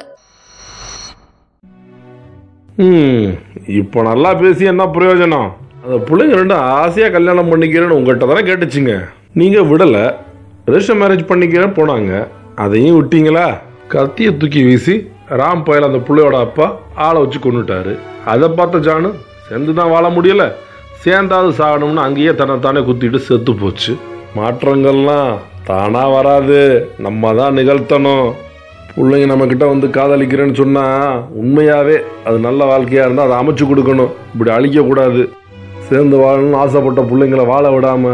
[3.80, 5.48] இப்போ நல்லா பேசி என்ன பிரயோஜனம்?
[5.84, 8.94] அந்த பிள்ளைங்க ரெண்டும் ஆசையாக கல்யாணம் பண்ணிக்கிறேன்னு உங்கள்கிட்ட தானே கேட்டுச்சுங்க.
[9.40, 10.04] நீங்கள் விடலை
[10.68, 12.12] ரிஜிஸ்டர் மேரேஜ் பண்ணிக்கிறேன்னு போனாங்க.
[12.64, 13.46] அதையும் விட்டீங்களா?
[13.94, 14.94] கத்தியை தூக்கி வீசி
[15.40, 16.66] ராம் பயல் அந்த பிள்ளையோட அப்பா
[17.06, 17.94] ஆளை வச்சு கொண்டுட்டாரு
[18.32, 19.10] அதை பார்த்த ஜானு
[19.48, 20.44] சேர்ந்து தான் வாழ முடியல.
[21.04, 23.92] சேர்ந்தாவது சாகணும்னு அங்கேயே தன்னைத்தானே குத்திட்டு செத்து போச்சு.
[24.36, 25.32] மாற்றங்கள்லாம்
[25.68, 26.58] தானா வராது.
[27.06, 28.26] நம்ம தான் நிகழ்த்தணும்.
[28.96, 30.82] பிள்ளைங்க நம்ம கிட்ட வந்து காதலிக்கிறேன்னு சொன்னா
[31.42, 31.96] உண்மையாவே
[32.26, 34.12] அது நல்ல வாழ்க்கையா இருந்தா அதை அமைச்சு கொடுக்கணும்.
[34.32, 35.22] இப்படி அழிக்க கூடாது
[35.88, 38.12] சேர்ந்து வாழணும்னு ஆசைப்பட்ட பிள்ளைங்களை வாழ விடாம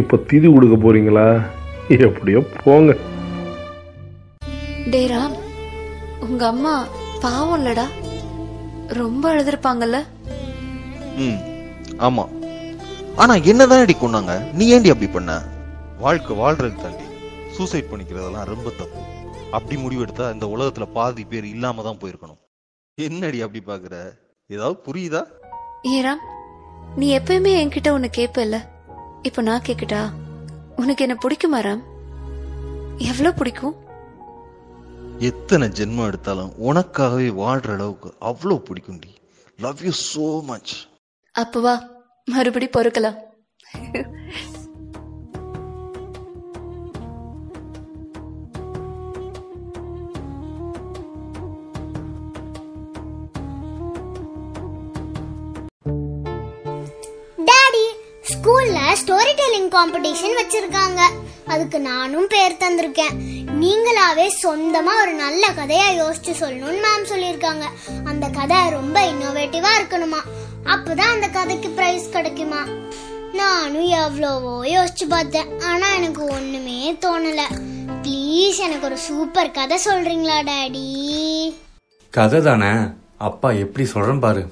[0.00, 1.26] இப்ப திதி கொடுக்க போறீங்களா?
[2.06, 2.92] எப்படியோ போங்க.
[4.92, 5.36] டே ராம்
[6.26, 6.74] உங்க அம்மா
[7.24, 7.86] பாவம் இல்லடா.
[9.00, 9.98] ரொம்ப அழுதுருப்பாங்கல்ல
[11.24, 11.40] ம்
[12.06, 12.24] ஆமா.
[13.22, 15.32] ஆனா என்னதான் அடி கொண்டாங்க நீ ஏண்டி அப்படி பண்ண?
[16.04, 17.06] வாழ்க்கை வாழ்றது தாண்டி
[17.56, 19.00] சூசைட் பண்ணிக்கிறதெல்லாம் ரொம்ப தப்பு.
[19.56, 22.40] அப்படி முடிவெடுத்தா இந்த உலகத்துல பாதி பேர் இல்லாம தான் போயிருக்கணும்.
[22.98, 23.94] என்னடி அப்படி பாக்குற?
[24.50, 25.22] ஏதாவது புரியுதா?
[25.92, 26.24] ஏ ராம்
[27.00, 28.58] நீ எப்பயுமே என்கிட்ட ஒன்னு கேப்பல
[29.28, 30.02] இப்ப நான் கேக்கட்டா?
[30.82, 31.84] உனக்கு என்ன பிடிக்குமா ராம்?
[33.10, 33.76] எவ்வளவு பிடிக்கும்?
[35.30, 39.12] எத்தனை ஜென்மம் எடுத்தாலும் உனக்காகவே வாழ்ற அளவுக்கு அவ்வளோ பிடிக்கும்டி.
[39.66, 40.74] லவ் யூ so மச்
[41.34, 41.74] அப்ப வா
[42.34, 43.18] மறுபடி பொறுக்கலாம்.
[59.54, 61.00] ஸ்டோரி காம்படிஷன் வச்சிருக்காங்க.
[61.46, 63.14] அதுக்கு நானும் பேர் தந்திருக்கேன்.
[63.60, 67.64] நீங்களாவே சொந்தமா ஒரு நல்ல கதையா யோசிச்சு சொல்லணும்னு மேம் சொல்லியிருக்காங்க.
[68.04, 70.20] அந்த கதை ரொம்ப இன்னோவேட்டிவா இருக்கணுமா?
[70.64, 72.62] அப்பதான் அந்த கதைக்கு பிரைஸ் கிடைக்குமா?
[73.32, 75.60] நானும் எவ்வளவோ யோசிச்சு பார்த்தேன்.
[75.60, 77.40] ஆனா எனக்கு ஒண்ணுமே தோணல.
[78.02, 80.88] ப்ளீஸ் எனக்கு ஒரு சூப்பர் கதை சொல்றீங்களா டாடி
[82.10, 82.72] கதை தானே?
[83.18, 84.44] அப்பா எப்படி சொல்கிறேன் பாரு.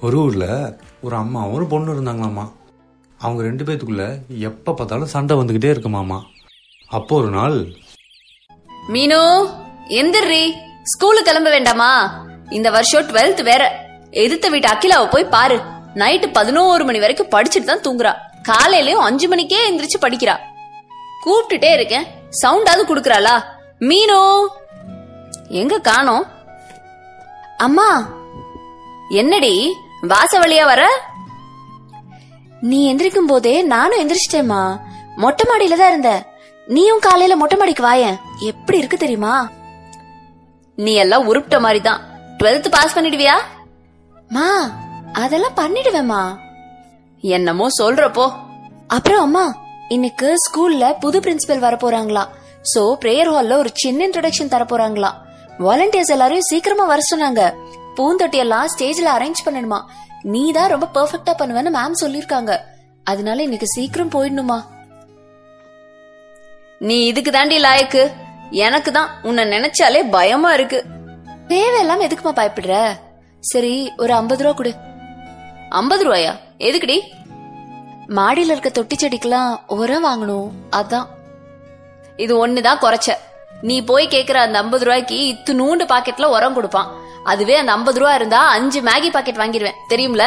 [0.00, 0.48] ஒரு ஊரில்
[1.00, 2.46] ஒரு அம்மாவும் ஒரு பொண்ணு இருந்தாங்களாம்மா.
[3.18, 6.22] அவங்க ரெண்டு பேத்துக்குள்ள எப்போ பார்த்தாலும் சண்டை வந்துக்கிட்டே இருக்குமாமா
[6.88, 7.66] அப்போ ஒரு நாள்
[8.88, 9.50] மீனு
[9.88, 10.52] எந்திரி
[10.82, 12.24] ஸ்கூலுக்கு கிளம்ப வேண்டாமா?
[12.50, 13.88] இந்த வருஷம் டுவெல்த் வேற.
[14.10, 15.60] எதிர்த்த வீட்டு அகிலாவை போய் பாரு.
[15.94, 18.14] நைட்டு பதினோரு மணி வரைக்கும் படிச்சுட்டு தான் தூங்குறா.
[18.42, 20.38] காலையிலயும் அஞ்சு மணிக்கே எந்திரிச்சு படிக்கிறா.
[21.26, 22.06] கூப்பிட்டுட்டே இருக்கேன்.
[22.42, 23.42] சவுண்டாவது குடுக்கறாளா?
[23.78, 24.48] மீனோ!
[25.48, 26.26] எங்க காணோம்?
[27.58, 28.08] அம்மா!
[29.08, 29.74] என்னடி?
[30.00, 31.10] வாச வழியா வர?
[32.68, 34.60] நீ எந்திரிக்கும் போதே நானும் எந்திரிச்சிட்டேம்மா.
[35.16, 36.12] மொட்டை மாடியில தான் இருந்த.
[36.66, 38.16] நீயும் காலையில மொட்டை மாடிக்கு வாயேன்.
[38.50, 39.34] எப்படி இருக்கு தெரியுமா?
[40.78, 42.00] நீ எல்லாம் உருப்பிட்ட மாதிரி தான்
[42.38, 43.36] டுவெல்த் பாஸ் பண்ணிடுவியா?
[44.28, 44.48] மா
[45.12, 46.22] அதெல்லாம் பண்ணிடுவேம்மா.
[47.20, 48.26] என்னமோ சொல்றப்போ.
[48.86, 49.44] அப்புறம் அம்மா
[49.88, 52.24] இன்னைக்கு ஸ்கூல்ல புது பிரின்சிபல் வர போறாங்களா.
[52.72, 55.10] சோ பிரேயர் ஹால்ல ஒரு சின்ன இன்ட்ரோடக்ஷன் தர போறாங்களா.
[55.58, 57.42] வாலண்டியர்ஸ் எல்லாரையும் சீக்கிரமா வர சொன்னாங்க.
[57.96, 59.78] பூந்தொட்டி எல்லாம் ஸ்டேஜ்ல அரேஞ்ச் பண்ணணுமா.
[60.26, 62.58] நீ தான் ரொம்ப பெர்ஃபெக்டா பண்ணுவேன்னு மேம் சொல்லிருக்காங்க
[63.04, 64.64] அதனால இன்னைக்கு சீக்கிரம் போயிடணுமா?
[66.78, 68.12] நீ இதுக்கு தாண்டி லாயக்கு.
[68.50, 69.08] எனக்கு தான்.
[69.22, 70.84] உன்னை நினைச்சாலே பயமா இருக்கு.
[71.48, 72.98] தேவையில்லாம எதுக்குமா பயப்படுற?
[73.40, 74.74] சரி ஒரு ஐம்பது ரூபா கொடு.
[75.68, 76.38] ஐம்பது ரூபாயா?
[76.58, 77.00] எதுக்குடி?
[78.08, 80.50] மாடியில இருக்க தொட்டி செடிக்கெல்லாம் உரம் வாங்கணும்.
[80.70, 81.06] அதான்.
[82.16, 83.12] இது ஒண்ணுதான் குறைச்ச.
[83.60, 87.04] நீ போய் கேக்குற அந்த ஐம்பது ரூபாய்க்கு இத்து நூண்டு பாக்கெட்ல உரம் கொடுப்பான்.
[87.26, 90.24] அதுவே அந்த ஐம்பது ரூபா இருந்தா அஞ்சு மேகி பாக்கெட் வாங்கிடுவேன் தெரியும்ல?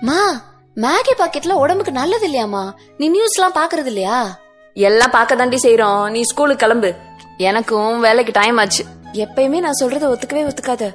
[0.00, 0.42] மா
[0.76, 4.38] மேகி பாக்கெட்ல உடம்புக்கு நல்லது இல்லையாமா நீ நியூஸ் எல்லாம் பாக்குறது இல்லையா?
[4.74, 6.94] எல்லாம் பார்க்க தாண்டி செய்யறோம் நீ ஸ்கூலுக்கு கிளம்பு.
[7.38, 8.84] எனக்கும் வேலைக்கு டைம் ஆச்சு.
[9.12, 10.94] எப்பயுமே நான் சொல்றத ஒத்துக்கவே ஒத்துக்காத.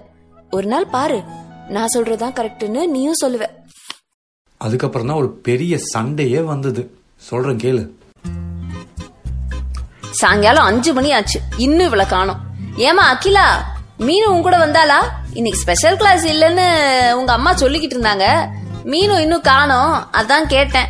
[0.51, 1.23] ஒரு நாள் பாரு.
[1.67, 3.45] நான் சொல்றதுதான் கரெக்ட்னு நீயும் சொல்லுவ.
[4.57, 6.97] அதுக்கப்புறம் தான் ஒரு பெரிய சண்டையே வந்தது.
[7.17, 7.89] சொல்கிறேன் கேளு.
[10.11, 11.39] சாயங்காலம் அஞ்சு மணி ஆச்சு.
[11.57, 12.39] இன்னும் இவ்வளவு காணோம்.
[12.77, 13.74] ஏமா அகிலா?
[13.99, 14.97] மீனு உன் கூட வந்தாளா?
[15.33, 16.65] இன்னைக்கு ஸ்பெஷல் கிளாஸ் இல்லைன்னு
[17.13, 18.25] உங்க அம்மா சொல்லிக்கிட்டு இருந்தாங்க.
[18.85, 20.07] மீனு இன்னும் காணோம்.
[20.11, 20.87] அதான் கேட்டேன்.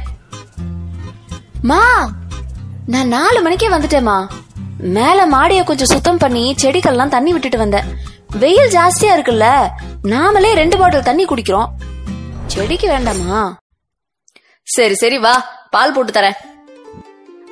[1.62, 2.10] மா
[2.86, 4.28] நான் நாலு மணிக்கே வந்துட்டேமா
[4.78, 7.84] மேல மாடிய கொஞ்சம் சுத்தம் பண்ணி செடிகள்லாம் தண்ணி விட்டுட்டு வந்தேன்.
[8.40, 9.70] வெயில் ஜாஸ்தியா இருக்குல்ல
[10.04, 11.68] நாமளே ரெண்டு பாட்டில் தண்ணி குடிக்கிறோம்.
[12.48, 13.58] செடிக்கு வேண்டாமா?
[14.64, 15.50] சரி சரி வா.
[15.70, 16.38] பால் போட்டு தரேன்.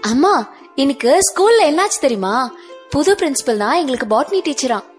[0.02, 2.52] அம்மா இன்னைக்கு ஸ்கூல்ல என்னாச்சு தெரியுமா?
[2.90, 4.92] புது பிரின்சிபல் தான் எங்களுக்கு பாட்னி டீச்சரா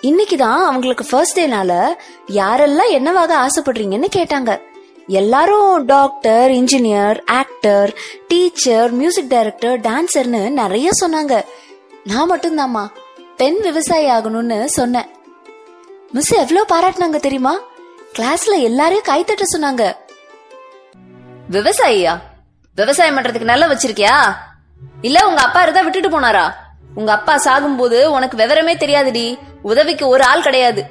[0.00, 1.86] இன்னைக்கு தான் அவங்களுக்கு ஃபர்ஸ்ட் டேனால
[2.28, 4.60] யாரெல்லாம் என்னவாக ஆசைப்படுறீங்கன்னு கேட்டாங்க.
[5.06, 7.94] எல்லாரும் doctor engineer actor
[8.28, 11.44] teacher music director டான்சர்னு நிறைய சொன்னாங்க.
[12.04, 12.86] நான் மட்டும்தாம்மா
[13.36, 15.06] பெண் விவசாயி ஆகணும்னு சொன்னேன்.
[16.12, 17.58] மிஸ் எவ்வளவு பாராட்டினாங்க தெரியுமா?
[18.12, 19.96] கிளாஸ்ல எல்லாரையும் கைத்தட்ட சொன்னாங்க.
[21.50, 22.18] விவசாயியா?
[22.74, 24.34] விவசாயம் பண்றதுக்கு நல்லா வச்சிருக்கியா?
[25.02, 26.52] இல்ல உங்க அப்பா இருந்தா விட்டுட்டு போனாரா?
[26.96, 29.38] உங்க அப்பா சாகும்போது உனக்கு விவரமே தெரியாதுடி.
[29.62, 30.82] உதவிக்கு ஒரு ஆள் கிடையாது.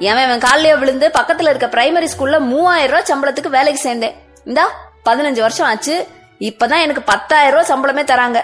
[0.00, 4.14] ஏன் இவன் காலையில விழுந்து பக்கத்துல இருக்க பிரைமரி ஸ்கூல்ல மூவாயிரம் ரூபாய் சம்பளத்துக்கு வேலைக்கு சேர்ந்தேன்.
[4.44, 4.64] இந்தா
[5.04, 6.06] பதினஞ்சு வருஷம் ஆச்சு.
[6.38, 8.40] இப்பதான் எனக்கு பத்தாயிரம் ரூபாய் சம்பளமே தராங்க.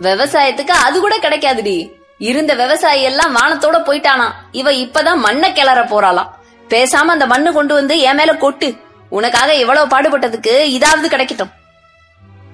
[0.00, 1.92] விவசாயத்துக்கு அது கூட கிடைக்காதுடி.
[2.18, 6.30] இருந்த விவசாயி எல்லாம் வானத்தோட போயிட்டானா இவ இப்பதான் மண்ணை கிளற போறாளாம்.
[6.68, 8.76] பேசாம அந்த மண்ணு கொண்டு வந்து என் மேல கொட்டு.
[9.10, 11.52] உனக்காக இவ்வளவு பாடுபட்டதுக்கு இதாவது கிடைக்கட்டும்.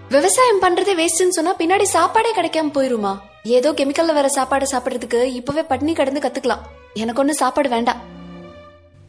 [0.09, 3.13] விவசாயம் பண்றதே வேஸ்ட்னு சொன்னா பின்னாடி சாப்பாடே கிடைக்காம போயிருமா?
[3.45, 6.63] ஏதோ கெமிக்கல்ல வர சாப்பாடு சாப்பிடுறதுக்கு இப்பவே பட்னி கடந்து கத்துக்கலாம்.
[6.95, 8.01] எனக்கு ஒண்ணு சாப்பாடு வேண்டாம்.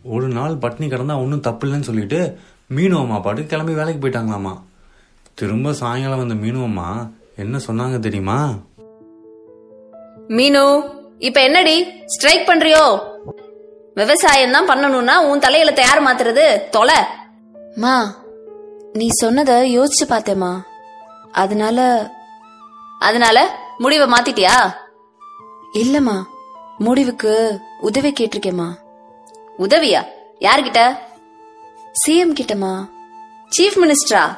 [0.04, 2.38] ஒரு நாள் பட்னி கிடந்தா ஒன்றும் தப்பு இல்லைன்னு சொல்லிட்டு
[2.72, 4.54] மீனு அம்மா பாட்டு கிளம்பி வேலைக்கு போயிட்டாங்களாமா.
[5.34, 8.56] திரும்ப சாயங்காலம் வந்த மீனு அம்மா என்ன சொன்னாங்க தெரியுமா?
[10.28, 10.64] மீனு
[11.20, 11.88] இப்ப என்னடி?
[12.06, 12.84] ஸ்ட்ரைக் பண்றியோ?
[13.96, 17.00] விவசாயம் தான் பண்ணணும்னா உன் தலையில தயார் மாத்துறது தொலை.
[17.76, 18.16] மா
[18.94, 20.62] நீ சொன்னத யோசிச்சு பார்த்தேமா
[21.32, 22.10] அதனால
[23.00, 23.38] அதனால?
[23.78, 24.74] முடிவை மாத்திட்டியா?
[25.74, 26.24] இல்லம்மா.
[26.78, 28.76] முடிவுக்கு உதவி கேட்டிருக்கேம்மா.
[29.60, 30.06] உதவியா?
[30.40, 30.98] யார்கிட்ட?
[32.08, 32.90] சிஎம் கிட்டமா
[33.58, 34.38] சீஃப் மினிஸ்டரா?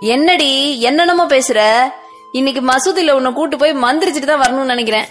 [0.00, 1.90] என்னடி என்னென்னமோ பேசுற?
[2.32, 5.06] இன்னைக்கு மசூதியில உன்னை கூட்டு போய் மந்திரிச்சிட்டு தான் வரணும்னு நினைக்கிறேன்.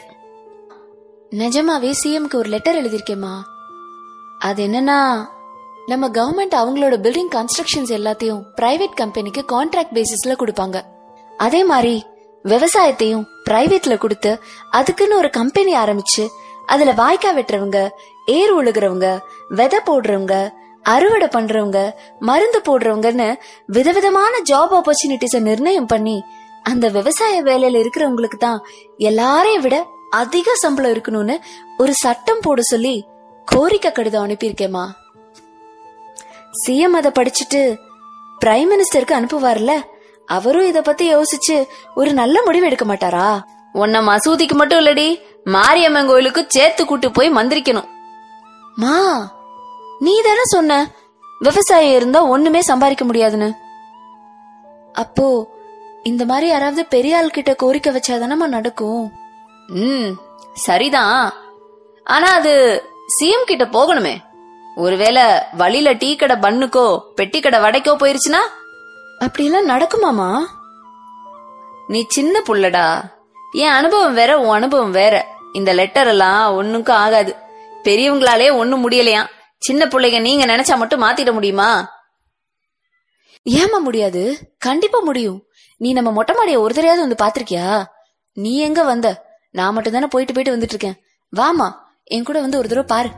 [1.31, 3.39] நிஜமாவே சிஎம்க்கு ஒரு லெட்டர் எழுதியிருக்கேம்மா.
[4.39, 5.25] அது என்னன்னா
[5.85, 10.81] நம்ம கவர்மெண்ட் அவங்களோட பில்டிங் கன்ஸ்ட்ரக்ஷன்ஸ் எல்லாத்தையும் பிரைவேட் கம்பெனிக்கு கான்ட்ராக்ட் பேசிஸ்ல கொடுப்பாங்க.
[11.37, 12.05] அதே மாதிரி
[12.47, 14.31] விவசாயத்தையும் பிரைவேட்ல கொடுத்து
[14.71, 16.23] அதுக்குன்னு ஒரு கம்பெனி ஆரம்பிச்சு
[16.67, 17.79] அதுல வாய்க்கா வெட்டுறவங்க
[18.33, 19.09] ஏர் உழுகிறவங்க
[19.51, 20.35] விதை போடுறவங்க
[20.85, 21.79] அறுவடை பண்றவங்க
[22.21, 23.29] மருந்து போடுறவங்கன்னு
[23.69, 26.17] விதவிதமான ஜாப் ஆப்பர்ச்சுனிட்டிஸ நிர்ணயம் பண்ணி
[26.65, 28.59] அந்த விவசாய வேலையில இருக்கிறவங்களுக்கு தான்
[29.01, 29.77] எல்லாரையும் விட
[30.17, 31.35] அதிக சம்பளம் இருக்கணும்னு
[31.77, 32.95] ஒரு சட்டம் போட சொல்லி
[33.47, 34.85] கோரிக்கை கடிதம் அனுப்பியிருக்கேமா
[36.61, 37.61] சிஎம் அதை படிச்சுட்டு
[38.41, 39.73] பிரைம் மினிஸ்டருக்கு அனுப்புவார்ல
[40.35, 41.55] அவரும் இத பத்தி யோசிச்சு
[41.99, 43.27] ஒரு நல்ல முடிவு எடுக்க மாட்டாரா?
[43.81, 45.07] உன்னை மசூதிக்கு மட்டும் இல்லடி
[45.55, 47.89] மாரியம்மன் கோயிலுக்கு சேர்த்து கூட்டு போய் மந்திரிக்கணும்.
[48.83, 48.97] மா
[50.05, 50.79] நீ தானே சொன்ன
[51.41, 53.49] விவசாயம் இருந்தா ஒண்ணுமே சம்பாதிக்க முடியாதுன்னு.
[55.03, 55.27] அப்போ
[56.03, 59.03] இந்த மாதிரி யாராவது பெரிய ஆள் கிட்ட கோரிக்கை வச்சாதானமா நடக்கும்?
[59.85, 60.11] ம்
[60.65, 61.19] சரிதான்.
[62.07, 62.53] ஆனா அது
[63.15, 64.15] சிஎம் கிட்ட போகணுமே.
[64.85, 65.25] ஒருவேளை
[65.61, 66.85] வழியில டீ கடை பண்ணுக்கோ
[67.19, 68.41] பெட்டி கடை வடைக்கோ போயிருச்சுன்னா
[69.19, 70.45] அப்படியெல்லாம் நடக்குமாமா?
[71.87, 73.01] நீ சின்ன புள்ளடா.
[73.51, 75.27] என் அனுபவம் வேற உன் அனுபவம் வேற.
[75.53, 77.35] இந்த லெட்டர் எல்லாம் ஒண்ணுக்கும் ஆகாது.
[77.83, 81.89] பெரியவங்களாலே ஒண்ணும் முடியலையாம் சின்ன பிள்ளைங்க நீங்க நினைச்சா மட்டும் மாத்திட முடியுமா?
[83.49, 84.53] ஏமா முடியாது?
[84.57, 85.45] கண்டிப்பா முடியும்.
[85.77, 87.83] நீ நம்ம மொட்டை மாடிய ஒரு தடையாவது வந்து பாத்திருக்கியா
[88.33, 89.25] நீ எங்க வந்த?
[89.51, 90.99] நான் மட்டும் தானே போயிட்டு போயிட்டு வந்துட்டு இருக்கேன்
[91.35, 91.71] வாமா
[92.03, 93.09] என் கூட வந்து ஒரு தடவை பாரு.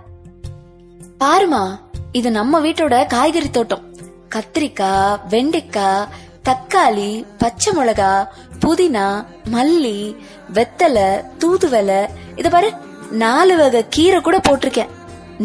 [1.19, 1.77] பாருமா
[2.11, 3.88] இது நம்ம வீட்டோட காய்கறி தோட்டம்.
[4.33, 6.09] கத்திரிக்காய் வெண்டைக்காய்
[6.47, 7.09] தக்காளி
[7.41, 8.11] பச்சை மிளகா
[8.63, 9.07] புதினா
[9.53, 9.99] மல்லி
[10.55, 11.09] வெத்தலை
[11.41, 11.99] தூதுவலை
[12.39, 12.69] இத பாரு
[13.23, 14.91] நாலு வகை கீரை கூட போட்டிருக்கேன்.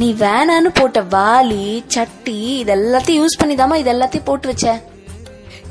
[0.01, 1.65] நீ வேணான்னு போட்ட வாளி
[1.95, 4.67] சட்டி இதெல்லாத்தையும் யூஸ் பண்ணி தாமா இது எல்லாத்தையும் போட்டு வச்ச.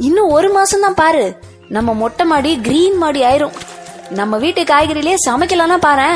[0.07, 1.25] இன்னும் ஒரு மாசம் தான் பாரு.
[1.75, 3.57] நம்ம மொட்டை மாடி கிரீன் மாடி ஆயிரும்.
[4.19, 6.09] நம்ம வீட்டு காய்கறிலேயே சமைக்கலாம்னா பாரு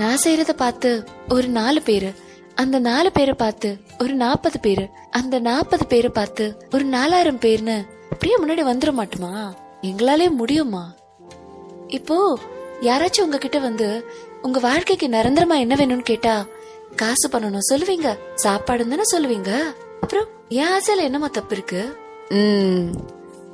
[0.00, 0.90] நான் செய்யறத பார்த்து
[1.34, 2.10] ஒரு நாலு பேரு
[2.56, 6.44] அந்த நாலு பேரை பார்த்து ஒரு நாற்பது பேரு அந்த நாற்பது பேரை பார்த்து
[6.74, 7.76] ஒரு நாலாயிரம் பேர்னு
[8.12, 9.32] அப்படியே முன்னாடி வந்துட மாட்டுமா?
[9.82, 10.94] எங்களாலே முடியுமா?
[11.88, 12.38] இப்போ
[12.82, 13.88] யாராச்சும் உங்ககிட்ட வந்து
[14.42, 16.34] உங்க வாழ்க்கைக்கு நிரந்தரமா என்ன வேணும்னு கேட்டா
[16.96, 19.52] காசு பண்ணணும் சொல்லுவீங்க சாப்பாடு தானே சொல்லுவீங்க?
[20.00, 21.82] அப்புறம் என் ஆசையில என்னமா தப்பு இருக்கு?
[22.28, 22.86] ம்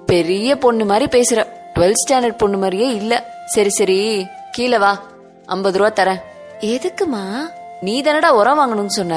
[0.06, 1.40] பெரிய பொண்ணு மாதிரி பேசுற.
[1.74, 3.14] 12th ஸ்டாண்டர்ட் பொண்ணு மாதிரியே இல்ல.
[3.46, 4.92] சரி சரி கீழே வா.
[5.46, 6.22] ஐம்பது ரூபா தரேன்.
[6.60, 7.24] எதுக்குமா?
[7.82, 9.14] நீ தானடா உரம் வாங்கணும்னு சொன்ன?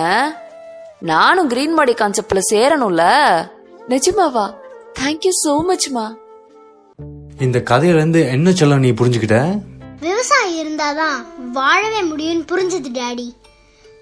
[1.01, 3.03] நானும் கிரீன் மாடி கான்செப்ட்ல சேரணும்ல?
[3.89, 4.45] நிஜமாவா?
[4.99, 6.05] தேங்க்யூ சோ மச்மா
[7.39, 9.39] இந்த கதையில இருந்து என்ன சொல்ல நீ புரிஞ்சுக்கிட்ட?
[9.99, 11.17] விவசாயம் இருந்தாதான்
[11.57, 13.27] வாழவே முடியும்னு புரிஞ்சது டாடி.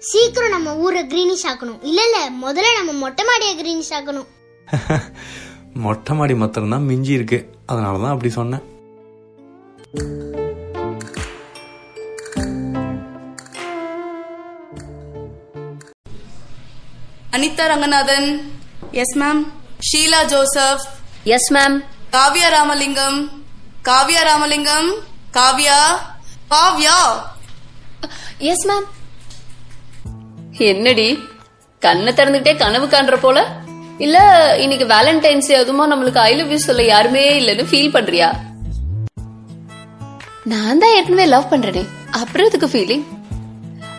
[0.02, 1.80] சீக்கிரம் நம்ம ஊரை கிரீனிஷ் ஆக்கணும்.
[1.82, 4.28] இல்ல இல்ல முதல்ல நம்ம மொட்டை மாடியை கிரீனிஷ் ஆக்கணும்.
[5.84, 7.38] மொட்டை மாடி மாத்திரம் தான் மிஞ்சி இருக்கு.
[7.66, 8.64] அதனால தான் அப்படி சொன்னேன்.
[17.34, 18.52] Anitha Ranganathan.
[18.90, 19.40] Yes ma'am
[19.86, 20.80] Sheela Joseph.
[21.24, 23.30] Yes ma'am Kavya Ramalingam.
[23.84, 24.90] Kavya Ramalingam.
[25.32, 25.78] Kavya.
[26.50, 26.98] Kavya.
[28.38, 28.86] Yes ma'am
[30.58, 31.18] என்னடி?
[31.80, 33.46] கண்ணை திறந்துகிட்டே கனவு காண்ற போல?
[33.98, 34.18] இல்ல
[34.58, 38.30] இன்னைக்கு வேலண்டைன்ஸ் டே அதுமா நம்மளுக்கு ஐ லவ் யூ சொல்ல யாருமே இல்லைன்னு ஃபீல் பண்றியா?
[40.44, 41.86] நான் தான் ஏற்கனவே லவ் பண்றேனே.
[42.10, 43.04] அப்புறம் எதுக்கு ஃபீலிங்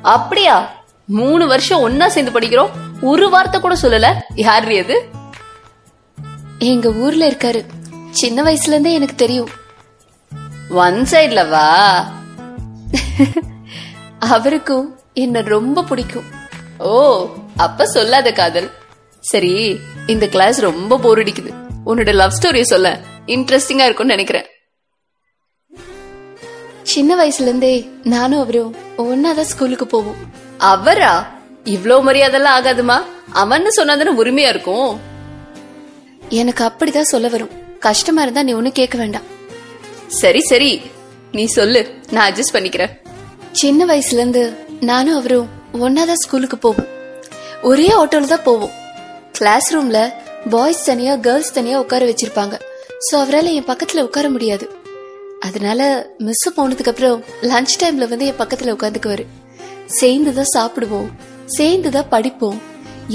[0.02, 0.72] அப்படியா?
[1.06, 2.70] மூணு வருஷம் ஒன்னா சேர்ந்து படிக்கிறோம்.
[3.02, 4.14] ஒரு வார்த்தை கூட சொல்லல.
[4.36, 5.10] யார் அது?
[6.60, 7.66] எங்க ஊர்ல இருக்காரு.
[8.12, 9.50] சின்ன வயசுல இருந்தே எனக்கு தெரியும்.
[10.70, 12.12] ஒன் சைட்ல வா.
[14.20, 16.24] அவருக்கும் என்ன ரொம்ப பிடிக்கும்.
[16.78, 17.28] ஓ
[17.58, 18.72] அப்ப சொல்லாத காதல்.
[19.20, 21.54] சரி இந்த கிளாஸ் ரொம்ப போர் அடிக்குது.
[21.86, 23.00] உன்னோட லவ் ஸ்டோரிய சொல்ல.
[23.26, 24.46] இன்ட்ரெஸ்டிங்கா இருக்கும்னு நினைக்கிறேன்.
[26.84, 30.16] சின்ன வயசுல இருந்தே நானும் அவரும் ஒன்னாதான் ஸ்கூலுக்கு போவோம்.
[30.58, 31.35] அவரா?
[31.66, 32.98] இவ்ளோ மரியாதைலாம் ஆகாதுமா?
[33.34, 35.00] அவன்னு சொன்னாதானே உரிமையா இருக்கும்?
[36.30, 37.50] எனக்கு அப்படிதான் சொல்ல வரும்.
[37.80, 39.26] கஷ்டமா இருந்தா நீ ஒண்ணு கேட்க வேண்டாம்.
[40.08, 40.82] சரி சரி.
[41.32, 42.02] நீ சொல்லு.
[42.12, 42.94] நான் அட்ஜஸ்ட் பண்ணிக்கிறேன்.
[43.52, 44.44] சின்ன வயசுல இருந்து
[44.82, 46.88] நானும் அவரும் ஒன்னாதான் ஸ்கூலுக்கு போவோம்.
[47.62, 48.74] ஒரே ஆட்டோல தான் போவோம்.
[49.32, 50.00] கிளாஸ் ரூம்ல
[50.50, 52.56] பாய்ஸ் தனியா கேர்ள்ஸ் தனியா உட்கார வச்சிருப்பாங்க.
[53.00, 54.66] சோ அவரால் என் பக்கத்துல உட்கார முடியாது.
[55.40, 55.82] அதனால
[56.18, 59.26] மிஸ் போனதுக்கு அப்புறம் லஞ்ச் டைம்ல வந்து என் பக்கத்துல உட்காந்துக்குவாரு.
[59.86, 61.10] சேர்ந்து தான் சாப்பிடுவோம்.
[61.46, 62.62] சேர்ந்து தான் படிப்போம்.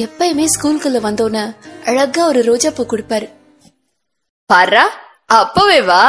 [0.05, 1.45] எப்பயுமே ஸ்கூலுக்குள்ள வந்தோன்னே
[1.87, 3.29] அழகா ஒரு ரோஜா பூ கொடுப்பாரு.
[4.51, 4.85] பாரா
[5.39, 6.03] அப்பவே வா.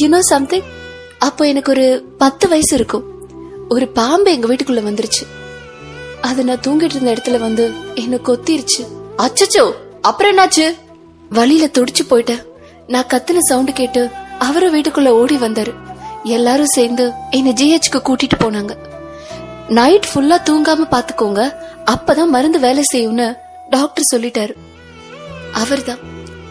[0.00, 0.68] யூனோ சம்திங்
[1.18, 1.86] அப்போ எனக்கு ஒரு
[2.18, 3.04] பத்து வயசு இருக்கும்.
[3.68, 5.24] ஒரு பாம்பு எங்க வீட்டுக்குள்ள வந்துருச்சு.
[6.20, 7.64] அது நான் தூங்கிட்டு இருந்த இடத்துல வந்து
[7.94, 8.82] என்ன கொத்திருச்சு.
[9.24, 9.64] அச்சச்சோ
[10.00, 10.66] அப்புறம் என்னாச்சு?
[11.30, 12.42] வழியில துடிச்சு போயிட்டேன்.
[12.86, 15.72] நான் கத்துன சவுண்ட் கேட்டு அவரும் வீட்டுக்குள்ள ஓடி வந்தாரு.
[16.22, 18.74] எல்லாரும் சேர்ந்து என்ன ஜிஹெச்க்கு கூட்டிட்டு போனாங்க.
[19.68, 21.54] நைட் ஃபுல்லா தூங்காம பாத்துக்கோங்க.
[21.86, 23.36] அப்பதான் மருந்து வேலை செய்யும்னு
[23.70, 24.54] டாக்டர் சொல்லிட்டாரு.
[25.52, 25.98] அவர்தான்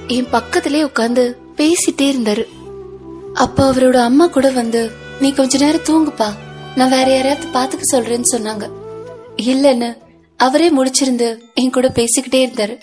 [0.07, 2.45] என் பக்கத்திலே உட்கார்ந்து பேசிட்டே இருந்தாரு.
[3.33, 6.33] அப்ப அவரோட அம்மா கூட வந்து நீ கொஞ்ச நேரம் தூங்குப்பா.
[6.75, 8.69] நான் வேற யாரையாவது பாத்துக்க சொல்றேன்னு சொன்னாங்க.
[9.37, 9.97] இல்லன்னு
[10.37, 12.77] அவரே முடிச்சிருந்து என் கூட பேசிக்கிட்டே இருந்தாரு.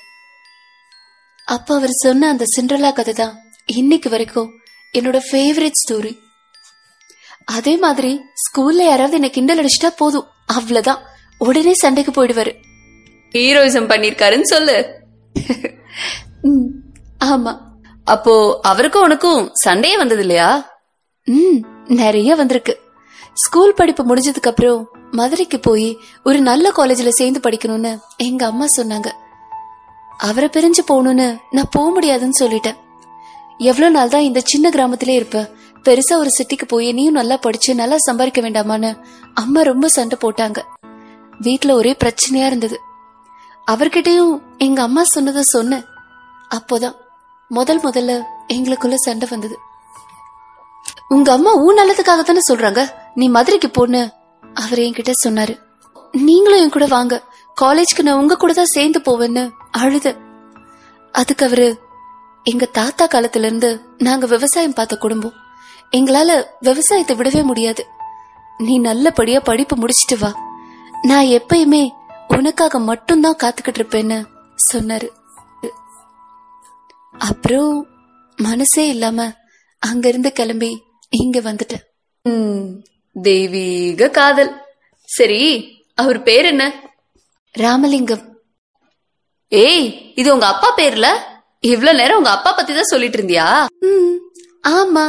[1.44, 4.50] அப்ப அவர் சொன்ன அந்த சிண்ட்ரலா கதை தான் இன்னைக்கு வரைக்கும்
[4.98, 6.18] என்னோட ஃபேவரட் ஸ்டோரி
[7.56, 10.26] அதே மாதிரி ஸ்கூல்ல யாராவது என்ன கிண்டல் அடிச்சிட்டா போதும்.
[10.46, 11.00] அவ்வளவுதான்.
[11.38, 12.52] உடனே சண்டைக்கு போயிடுவாரு.
[13.34, 14.76] ஹீரோயிசம் பண்ணிருக்காருன்னு சொல்லு.
[16.42, 16.68] ம்,
[17.24, 17.52] ஆமா.
[18.04, 20.48] அப்போ அவருக்கும் உனக்கும் சண்டையே வந்தது இல்லையா
[21.26, 21.58] ம்
[21.94, 22.74] நிறைய வந்திருக்கு.
[23.34, 24.80] ஸ்கூல் படிப்பு முடிஞ்சதுக்கு அப்புறம்
[25.10, 25.88] மதுரைக்கு போய்
[26.24, 29.08] ஒரு நல்ல காலேஜ்ல சேர்ந்து படிக்கணும்னு எங்க அம்மா சொன்னாங்க.
[30.18, 32.78] அவரை பிரிஞ்சு போகணும்னு நான் போக முடியாதுன்னு சொல்லிட்டேன்.
[33.60, 35.40] எவ்வளவு நாள் தான் இந்த சின்ன கிராமத்திலே இருப்ப
[35.84, 38.98] பெருசா ஒரு சிட்டிக்கு போய் நீயும் நல்லா படிச்சு நல்லா சம்பாதிக்க வேண்டாமான்னு
[39.34, 40.58] அம்மா ரொம்ப சண்டை போட்டாங்க.
[41.40, 42.80] வீட்டுல ஒரே பிரச்சனையா இருந்தது.
[43.70, 45.84] அவர்கிட்டயும் எங்க அம்மா சொன்னதை சொன்னேன்
[46.56, 46.96] அப்போதான்
[47.48, 48.22] முதல் முதல்ல
[48.52, 49.58] எங்களுக்குள்ள சண்டை வந்தது.
[51.08, 52.90] உங்க அம்மா உன் நல்லதுக்காக தானே சொல்றாங்க.
[53.14, 54.10] நீ மதுரைக்கு போன்னு
[54.54, 55.58] அவர் என்கிட்ட சொன்னாரு.
[56.12, 57.22] நீங்களும் என் கூட வாங்க.
[57.60, 60.16] காலேஜ்க்கு நான் உங்க கூட தான் சேர்ந்து போவேன்னு அழுத.
[61.12, 61.80] அதுக்கு அவரு
[62.44, 65.48] எங்க தாத்தா காலத்துல இருந்து நாங்க விவசாயம் பார்த்த குடும்பம்.
[65.92, 66.30] எங்களால
[66.62, 67.82] விவசாயத்தை விடவே முடியாது.
[68.60, 70.30] நீ நல்லபடியா படிப்பு முடிச்சிட்டு வா.
[71.02, 71.82] நான் எப்பயுமே
[72.28, 74.18] உனக்காக மட்டும்தான் காத்துக்கிட்டு இருப்பேன்னு
[74.72, 75.08] சொன்னாரு.
[77.20, 77.72] அப்புறம்
[78.38, 79.20] மனசே இல்லாம
[79.82, 80.70] அங்கிருந்து கிளம்பி
[81.12, 81.84] இங்க வந்துட்டேன்.
[83.16, 84.52] தெய்வீக காதல்.
[85.08, 85.40] சரி
[85.98, 86.64] அவர் பேர் என்ன?
[87.54, 88.24] ராமலிங்கம்.
[89.52, 91.06] ஏய் இது உங்க அப்பா பேர்ல?
[91.64, 93.46] இவ்ளோ நேரம் உங்க அப்பா பத்தி தான் சொல்லிட்டு இருந்தியா?
[93.88, 94.14] ம்,
[94.76, 95.06] ஆமா.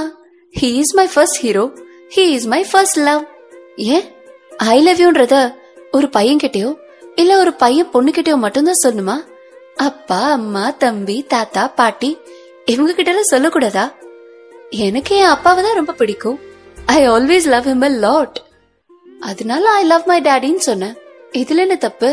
[0.55, 1.63] He is my first hero
[2.11, 3.21] he is my first love
[3.93, 4.05] and
[4.67, 5.35] I love யூன்றத
[5.91, 6.69] ஒரு பையன்கிட்டயோ
[7.15, 9.15] இல்ல ஒரு பையன் பொண்ணுகிட்டயோ மட்டும்தான் சொல்லணுமா?
[9.79, 12.09] அப்பா அம்மா தம்பி தாத்தா பாட்டி
[12.65, 13.85] இவங்க கிட்ட எல்லாம் சொல்லக்கூடாதா?
[14.85, 16.37] எனக்கு என் அப்பாவை தான் ரொம்ப பிடிக்கும்.
[16.87, 18.37] I always love him a lot
[19.21, 20.95] அதனால ஐ லவ் மை டேடின்னு சொன்னேன்.
[21.33, 22.09] இதுல என்ன தப்பு?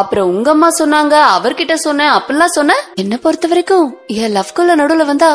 [0.00, 3.88] அப்புறம் உங்க அம்மா சொன்னாங்க அவர்கிட்ட சொன்னேன் அப்படிலாம் சொன்ன என்ன பொறுத்த வரைக்கும்
[4.20, 5.30] என் லவ்க்குள்ள நடுவுல வந்தா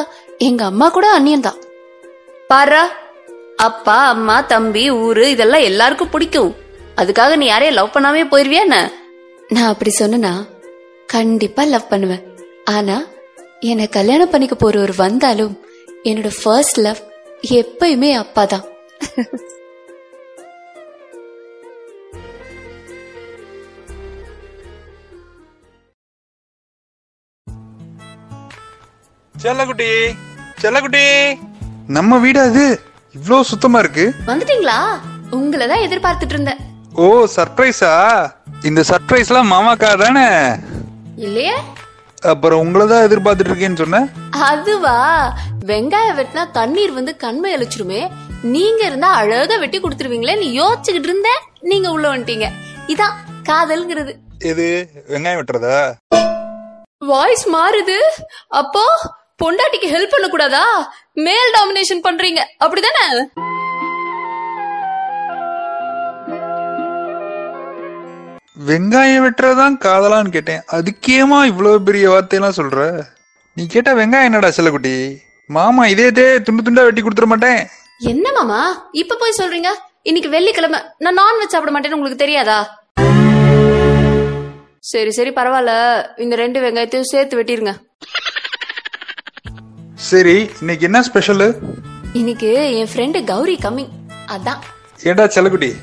[0.47, 1.59] எங்க அம்மா கூட அந்நியன் தான்
[2.51, 2.81] பாரா
[3.65, 6.51] அப்பா அம்மா தம்பி ஊரு இதெல்லாம் எல்லாருக்கும் பிடிக்கும்.
[6.99, 8.77] அதுக்காக நீ யாரையும் லவ் பண்ணாமே போயிருவியா என்ன?
[9.55, 10.31] நான் அப்படி சொன்னா
[11.15, 12.23] கண்டிப்பா லவ் பண்ணுவேன்.
[12.75, 12.97] ஆனா
[13.71, 15.53] என்னை கல்யாணம் பண்ணிக்க போறவர் வந்தாலும்
[16.09, 17.03] என்னோட ஃபர்ஸ்ட் லவ்
[17.59, 18.65] எப்பயுமே அப்பா தான்
[29.35, 29.91] செல்லக்குட்டி
[30.61, 31.05] செல்லக்குட்டி.
[31.95, 32.63] நம்ம வீடு அது.
[33.15, 34.05] இவ்ளோ சுத்தமா இருக்கு.
[34.27, 34.77] வந்துட்டீங்களா?
[35.31, 36.59] உங்களை தான் எதிர்பார்த்துட்டு இருந்தேன்.
[36.95, 37.91] ஓ சர்ப்ரைஸா
[38.63, 40.25] இந்த சர்ப்ரைஸ்லாம் மாமாக்கா தானே?
[41.25, 41.55] இல்லையே?
[42.31, 44.07] அப்புறம் உங்களை தான் எதிர்பார்த்துட்டு இருக்கேன்னு சொன்னேன்
[44.49, 44.97] அதுவா?
[45.65, 48.01] வெங்காயம் வெட்டினா தண்ணீர் வந்து கண்மை அழிச்சிருமே.
[48.55, 51.29] நீங்க இருந்தா அழகா வெட்டி கொடுத்துருவீங்களே நீ யோசிச்சுக்கிட்டு இருந்த
[51.61, 52.47] நீங்க உள்ள வந்துட்டீங்க.
[52.87, 53.15] இதான்
[53.49, 54.11] காதல்ங்கிறது.
[54.51, 54.67] எது?
[55.09, 55.77] வெங்காயம் வெட்டுறதா?
[57.05, 57.97] வாய்ஸ் மாறுது.
[58.61, 58.83] அப்போ
[59.43, 60.61] பொண்டாட்டிக்கு ஹெல்ப் பண்ண கூடாதா
[61.25, 62.41] மேல் டாமினேஷன் பண்றீங்க.
[62.65, 63.03] அப்படிதானே?
[68.69, 70.63] வெங்காயம் வெட்டுறதுதான் காதலான்னு கேட்டேன்.
[70.77, 73.03] அதுக்கேமா இவ்வளவு பெரிய வார்த்தையெல்லாம் சொல்ற?
[73.53, 74.95] நீ கேட்டா வெங்காயம் என்னடா செல்லக்குட்டி?
[75.47, 76.09] மாமா இதே
[76.39, 77.67] துண்டு துண்டா வெட்டி கொடுத்துட மாட்டேன்.
[77.97, 78.89] என்ன மாமா?
[78.91, 79.71] இப்ப போய் சொல்றீங்க?
[80.01, 80.79] இன்னைக்கு வெள்ளிக்கிழமை.
[80.97, 82.59] நான் நான்வெஜ் சாப்பிட மாட்டேன்னு உங்களுக்கு தெரியாதா?
[84.79, 85.73] சரி சரி பரவாயில்ல.
[86.17, 87.73] இந்த ரெண்டு வெங்காயத்தையும் சேர்த்து வெட்டிருங்க.
[89.97, 91.61] சரி இன்னைக்கு என்ன ஸ்பெஷல்
[92.13, 93.89] இன்னைக்கு என் ஃப்ரெண்டு கௌரி கம்மிங்
[94.27, 94.59] அதான்.
[95.03, 95.73] ஏண்டா செல்லக்குட்டி?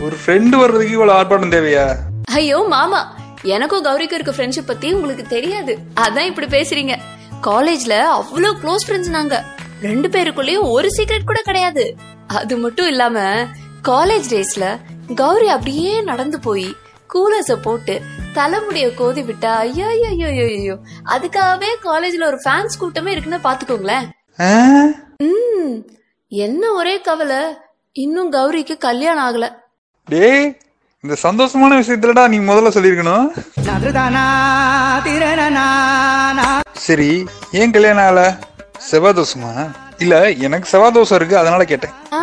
[0.00, 1.96] ஒரு ஃப்ரெண்டு வர்றதுக்கு இவ்வளவு ஆர்ப்பாட்டம் தேவையா?
[2.24, 3.16] ஐயோ மாமா.
[3.42, 5.78] எனக்கும் கௌரிக்கும் இருக்க ஃப்ரெண்ட்ஷிப் பத்தி உங்களுக்கு தெரியாது.
[6.00, 6.96] அதான் இப்படி பேசுறீங்க.
[7.42, 9.44] காலேஜ்ல அவ்வளவு க்ளோஸ் ஃப்ரெண்ட்ஸ் நாங்க.
[9.80, 11.96] ரெண்டு பேருக்குள்ளேயும் ஒரு சீக்ரெட் கூட கிடையாது.
[12.26, 13.42] அது மட்டும் இல்லாம
[13.82, 14.80] காலேஜ் டேஸ்ல
[15.14, 16.76] கௌரி அப்படியே நடந்து போய்
[17.14, 17.94] கூலர்ஸ போட்டு
[18.34, 20.76] தலைமுடிய கோதி விட்டா ஐயோ ஐயோ ஐயோ ஐயோ
[21.14, 24.06] அதுக்காகவே காலேஜ்ல ஒரு ஃபேன்ஸ் கூட்டமே இருக்குன்னு பாத்துக்கோங்களேன்.
[25.26, 25.74] ம்.
[26.32, 27.40] என்ன ஒரே கவலை.
[27.96, 29.46] இன்னும் கௌரிக்கு கல்யாணம் ஆகல.
[30.08, 30.46] டேய்
[31.04, 33.26] இந்த சந்தோஷமான விஷயத்துலடா நீ முதல்ல சொல்லிருக்கணும்
[36.78, 37.10] சரி
[37.52, 38.22] ஏன் கல்யாணம் ஆகல?
[38.80, 39.52] செவ்வாய் தோசமா
[39.98, 40.14] இல்ல
[40.46, 41.94] எனக்கு செவ்வாய் தோசை இருக்கு அதனால கேட்டேன்.
[42.12, 42.20] ஆ,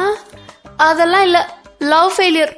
[0.87, 1.39] அதெல்லாம் இல்ல.
[1.85, 2.53] லவ் ஃபெயிலியர்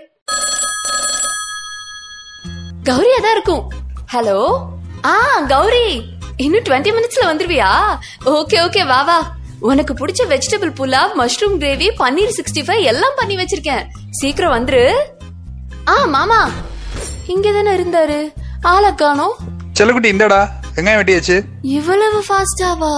[2.87, 3.63] கௌரியா தான் இருக்கும்.
[4.13, 4.39] ஹலோ?
[5.05, 5.87] ஆ கௌரி.
[6.37, 7.69] இன்னும் டுவெண்ட்டி மினிட்ஸ்ல வந்துருவியா?
[8.25, 9.17] ஓகே ஓகே வா வா.
[9.59, 13.83] உனக்கு பிடிச்ச vegetable pulao mushroom gravy paneer sixty five எல்லாம் பண்ணி வச்சிருக்கேன்.
[14.09, 14.83] சீக்கிரம் வந்துரு.
[15.87, 16.41] ஆ மாமா.
[17.27, 18.19] இங்க தானே இருந்தாரு.
[18.61, 19.35] ஆளை காணோம்
[19.79, 20.41] செல்லக்குட்டி இந்தடா.
[20.75, 21.37] வெங்காயம் வெட்டியாச்சு.
[21.61, 22.93] இவ்வளவு ஃபாஸ்டாவா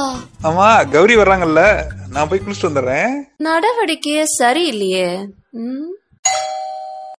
[0.49, 1.61] ஆமா கௌரி வர்றாங்கல்ல.
[2.09, 3.13] நான் போய் குளிச்சுட்டு வந்துடுறேன்.
[3.47, 5.07] நடவடிக்கையே சரியில்லையே.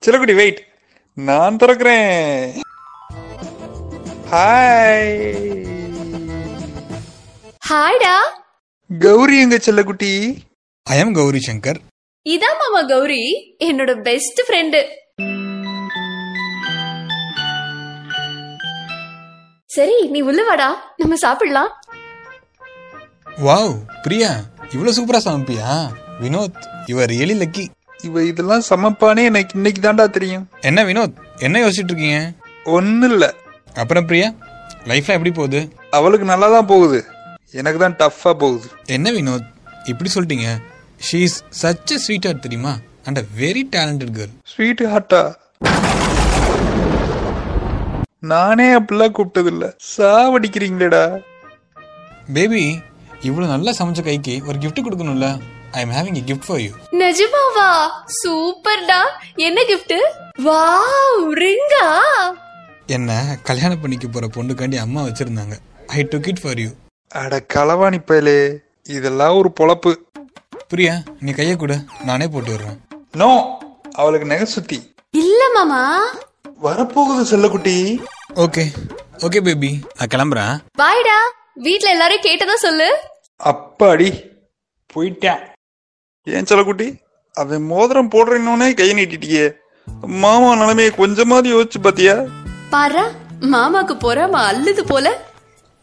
[0.05, 0.61] செல்லக்குட்டி வெயிட்
[1.17, 2.59] நான் திறக்கிறேன்.
[4.31, 5.13] ஹாய்
[7.69, 8.17] ஹாய்டா.
[8.99, 10.39] கௌரி எங்க செல்லக்குட்டி?
[10.83, 11.79] I am Gauri Shankar.
[12.27, 13.23] இதான் மாமா கௌரி
[13.65, 14.81] என்னோட பெஸ்ட் ஃப்ரெண்டு
[19.67, 20.95] சரி நீ உள்ள வாடா.
[20.97, 21.73] நம்ம சாப்பிடலாம்.
[23.47, 24.31] வாவ் பிரியா
[24.73, 25.93] இவ்வளோ சூப்பரா சமைப்பியா?
[26.21, 27.65] வினோத் யுவர் ரியலி லக்கி
[28.05, 30.49] இவ இதெல்லாம் சமைப்பானே எனக்கு இன்னைக்கு தான்டா தெரியும்.
[30.61, 32.19] என்ன வினோத் என்ன யோசிச்சுட்டு இருக்கீங்க?
[32.65, 33.35] ஒன்னும் இல்ல.
[33.75, 34.29] அப்புறம் பிரியா
[34.91, 35.61] லைஃப்ல எப்படி போகுது?
[35.91, 36.99] அவளுக்கு நல்லா தான் போகுது.
[37.53, 38.69] எனக்கு தான் டஃப்பா போகுது.
[38.87, 39.47] என்ன வினோத்
[39.85, 40.49] இப்படி சொல்லிட்டீங்க?
[41.09, 42.73] She is such a sweetheart தெரியுமா
[43.05, 45.23] and a very talented girl sweet ஹார்ட்டா
[48.33, 51.19] நானே அப்படிலாம் கூப்பிட்டது இல்ல சாவடிக்கிறீங்களேடா.
[52.33, 52.63] பேபி
[53.21, 55.29] இவ்வளவு நல்லா சமைச்ச கைக்கு ஒரு gift கொடுக்கணும்ல?
[55.73, 57.69] I am having a gift for you நிஜமாவா
[58.21, 59.01] சூப்பர்டா
[59.37, 59.93] என்ன gift?
[60.45, 61.87] வாவ் ரிங்கா?
[62.87, 65.55] என்ன கல்யாணம் பண்ணிக்க போற பொண்ணுக்காண்டி அம்மா வச்சிருந்தாங்க.
[65.87, 66.71] I took it for you
[67.09, 68.39] அட களவாணி பயலே.
[68.89, 69.93] இதெல்லாம் ஒரு பொழப்பு.
[70.69, 71.77] பிரியா நீ கையை கொடு.
[72.05, 72.79] நானே போட்டு விடுறேன்
[73.13, 73.59] நோ
[73.93, 74.79] அவளுக்கு நகை சுத்தி
[75.11, 75.83] இல்ல மாமா.
[76.63, 77.77] வரப்போகுது செல்லக்குட்டி.
[78.35, 78.65] ஓகே
[79.27, 80.55] ஓகே பேபி நான் கிளம்புறேன்.
[80.83, 81.19] பாய்டா
[81.67, 82.89] வீட்ல எல்லாரும் கேட்டதா சொல்லு.
[83.45, 84.09] அப்பாடி
[84.95, 85.43] போயிட்டேன்.
[86.35, 86.87] ஏன் செல்லக்குட்டி?
[87.35, 89.45] அவன் மோதிரம் போடுறேன்னே கை நீட்டிட்டியே.
[90.23, 92.15] மாமா நிலைமையை கொஞ்சமாவது யோசிச்சு பாத்தியா?
[92.73, 93.05] பாரா
[93.53, 95.07] மாமாக்கு பொறாம அல்லது போல.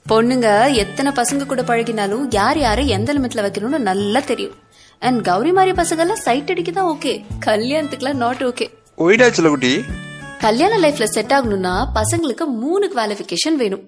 [0.06, 4.58] பொண்ணுங்க எத்தனை பசங்க கூட பழகினாலும் யார் யாரை எந்த லிமிட்ல வைக்கணும்னு நல்லா தெரியும்.
[5.00, 7.14] அண்ட் கௌரி மாதிரி பசங்க எல்லாம் சைட் அடிக்க தான் ஓகே
[7.46, 8.68] கல்யாணத்துக்குலாம் நாட் ஓகே
[8.98, 9.74] ஒயிடா செல்லக்குட்டி?
[10.46, 13.86] கல்யாண லைஃப்ல செட் ஆகணும்னா பசங்களுக்கு மூணு குவாலிஃபிகேஷன் வேணும்.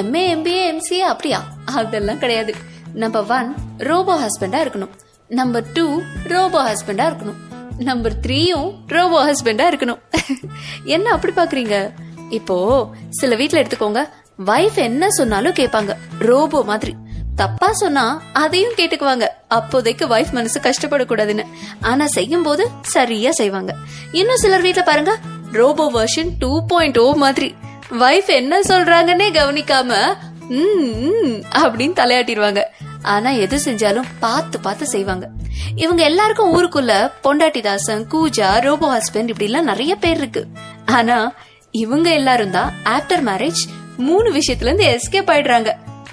[0.00, 1.40] எம்ஏ எம்பிஏ எம்சிஏ அப்படியா?
[1.80, 2.54] அதெல்லாம் கிடையாது.
[3.02, 4.94] நம்பர் ஒன் ரோபோ ஹஸ்பண்டா இருக்கணும்.
[5.28, 7.34] நம்பர் டூ ரோபோ ஹஸ்பண்டா இருக்கணும்.
[7.78, 9.98] நம்பர் த்ரீயும் ரோபோ ஹஸ்பண்டா இருக்கணும்.
[10.84, 11.92] என்ன அப்படி பாக்குறீங்க?
[12.30, 14.08] இப்போ சில வீட்டுல எடுத்துக்கோங்க.
[14.46, 15.94] வைஃப் என்ன சொன்னாலும் கேட்பாங்க.
[16.18, 16.94] ரோபோ மாதிரி.
[17.36, 19.26] தப்பா சொன்னா அதையும் கேட்டுக்குவாங்க.
[19.48, 21.44] அப்போதைக்கு வைஃப் மனசு கஷ்டப்படக்கூடாதுன்னு.
[21.80, 23.74] ஆனா செய்யும் போது சரியா செய்வாங்க.
[24.12, 25.18] இன்னும் சிலர் வீட்டுல பாருங்க.
[25.52, 27.54] Robo version two point O மாதிரி.
[27.90, 30.16] வைஃப் என்ன சொல்றாங்கன்னே கவனிக்காம
[31.54, 32.62] அப்படின்னு தலையாட்டிடுவாங்க
[33.14, 35.26] ஆனா எது செஞ்சாலும் பார்த்து பார்த்து செய்வாங்க.
[35.84, 36.92] இவங்க எல்லாருக்கும் ஊருக்குள்ள
[37.24, 40.42] பொண்டாட்டி தாசன் கூஜா ரோபோ ஹஸ்பண்ட் இப்படி எல்லாம் நிறைய பேர் இருக்கு.
[40.98, 41.18] ஆனா
[41.82, 43.62] இவங்க எல்லாரும் தான் ஆஃப்டர் மேரேஜ்
[44.08, 45.70] மூணு விஷயத்துல இருந்து எஸ்கேப் ஆயிடுறாங்க.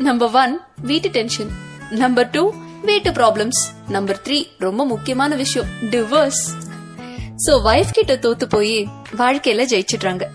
[0.08, 0.54] நம்பர் ஒன்
[0.90, 1.52] வீட்டு டென்ஷன்
[2.04, 2.44] நம்பர் டூ
[2.90, 3.62] வீட்டு ப்ராப்ளம்ஸ்
[3.96, 6.44] நம்பர் த்ரீ ரொம்ப முக்கியமான விஷயம் டிவோர்ஸ்
[7.46, 8.76] சோ வைஃப் கிட்ட தோத்து போய்
[9.22, 10.26] வாழ்க்கையில ஜெயிச்சிடுறாங்க.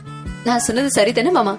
[0.46, 1.54] நான் சொன்னது சரிதானே மாமா?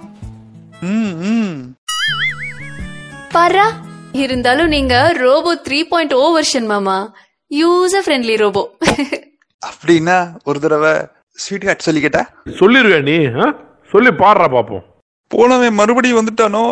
[3.36, 3.68] பாரா
[4.16, 6.98] இருந்தாலும் நீங்க robo three point O version மாமா.
[7.52, 8.64] User friendly robo.
[9.62, 10.94] அப்படின்னா ஒரு தடவை
[11.38, 12.22] ஸ்வீட் ஹார்ட் சொல்லிக்கிட்டா
[12.60, 13.48] சொல்லிருக்க நீ ஆ?
[13.92, 14.84] சொல்லி பாடுறா பாப்போம்.
[15.32, 16.64] போனவன் மறுபடியும் வந்துட்டானோ?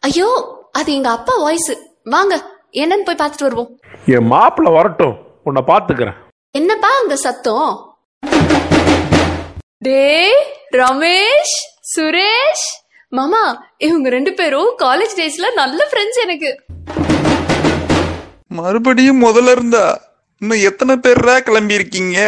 [0.00, 0.28] ஐயோ
[0.72, 1.70] அது எங்க அப்பா வாய்ஸ்
[2.06, 2.34] வாங்க
[2.74, 3.70] என்னன்னு போய் பார்த்துட்டு வருவோம்.
[4.06, 6.18] என் மாப்பிள்ள வரட்டும் உன்னை பாத்துக்கிறேன்
[6.54, 7.70] என்னப்பா அங்க சத்தம்?
[9.82, 10.38] டேய்
[10.74, 11.56] ரமேஷ்
[11.92, 12.66] சுரேஷ்
[13.12, 13.42] மாமா
[13.78, 16.50] இவங்க ரெண்டு பேரும் காலேஜ் டேஸ்ல நல்ல ஃப்ரெண்ட்ஸ் எனக்கு.
[18.50, 19.84] மறுபடியும் முதல்ல இருந்தா
[20.42, 22.18] இன்னும் எத்தனை பேர்ரா கிளம்பி இருக்கீங்க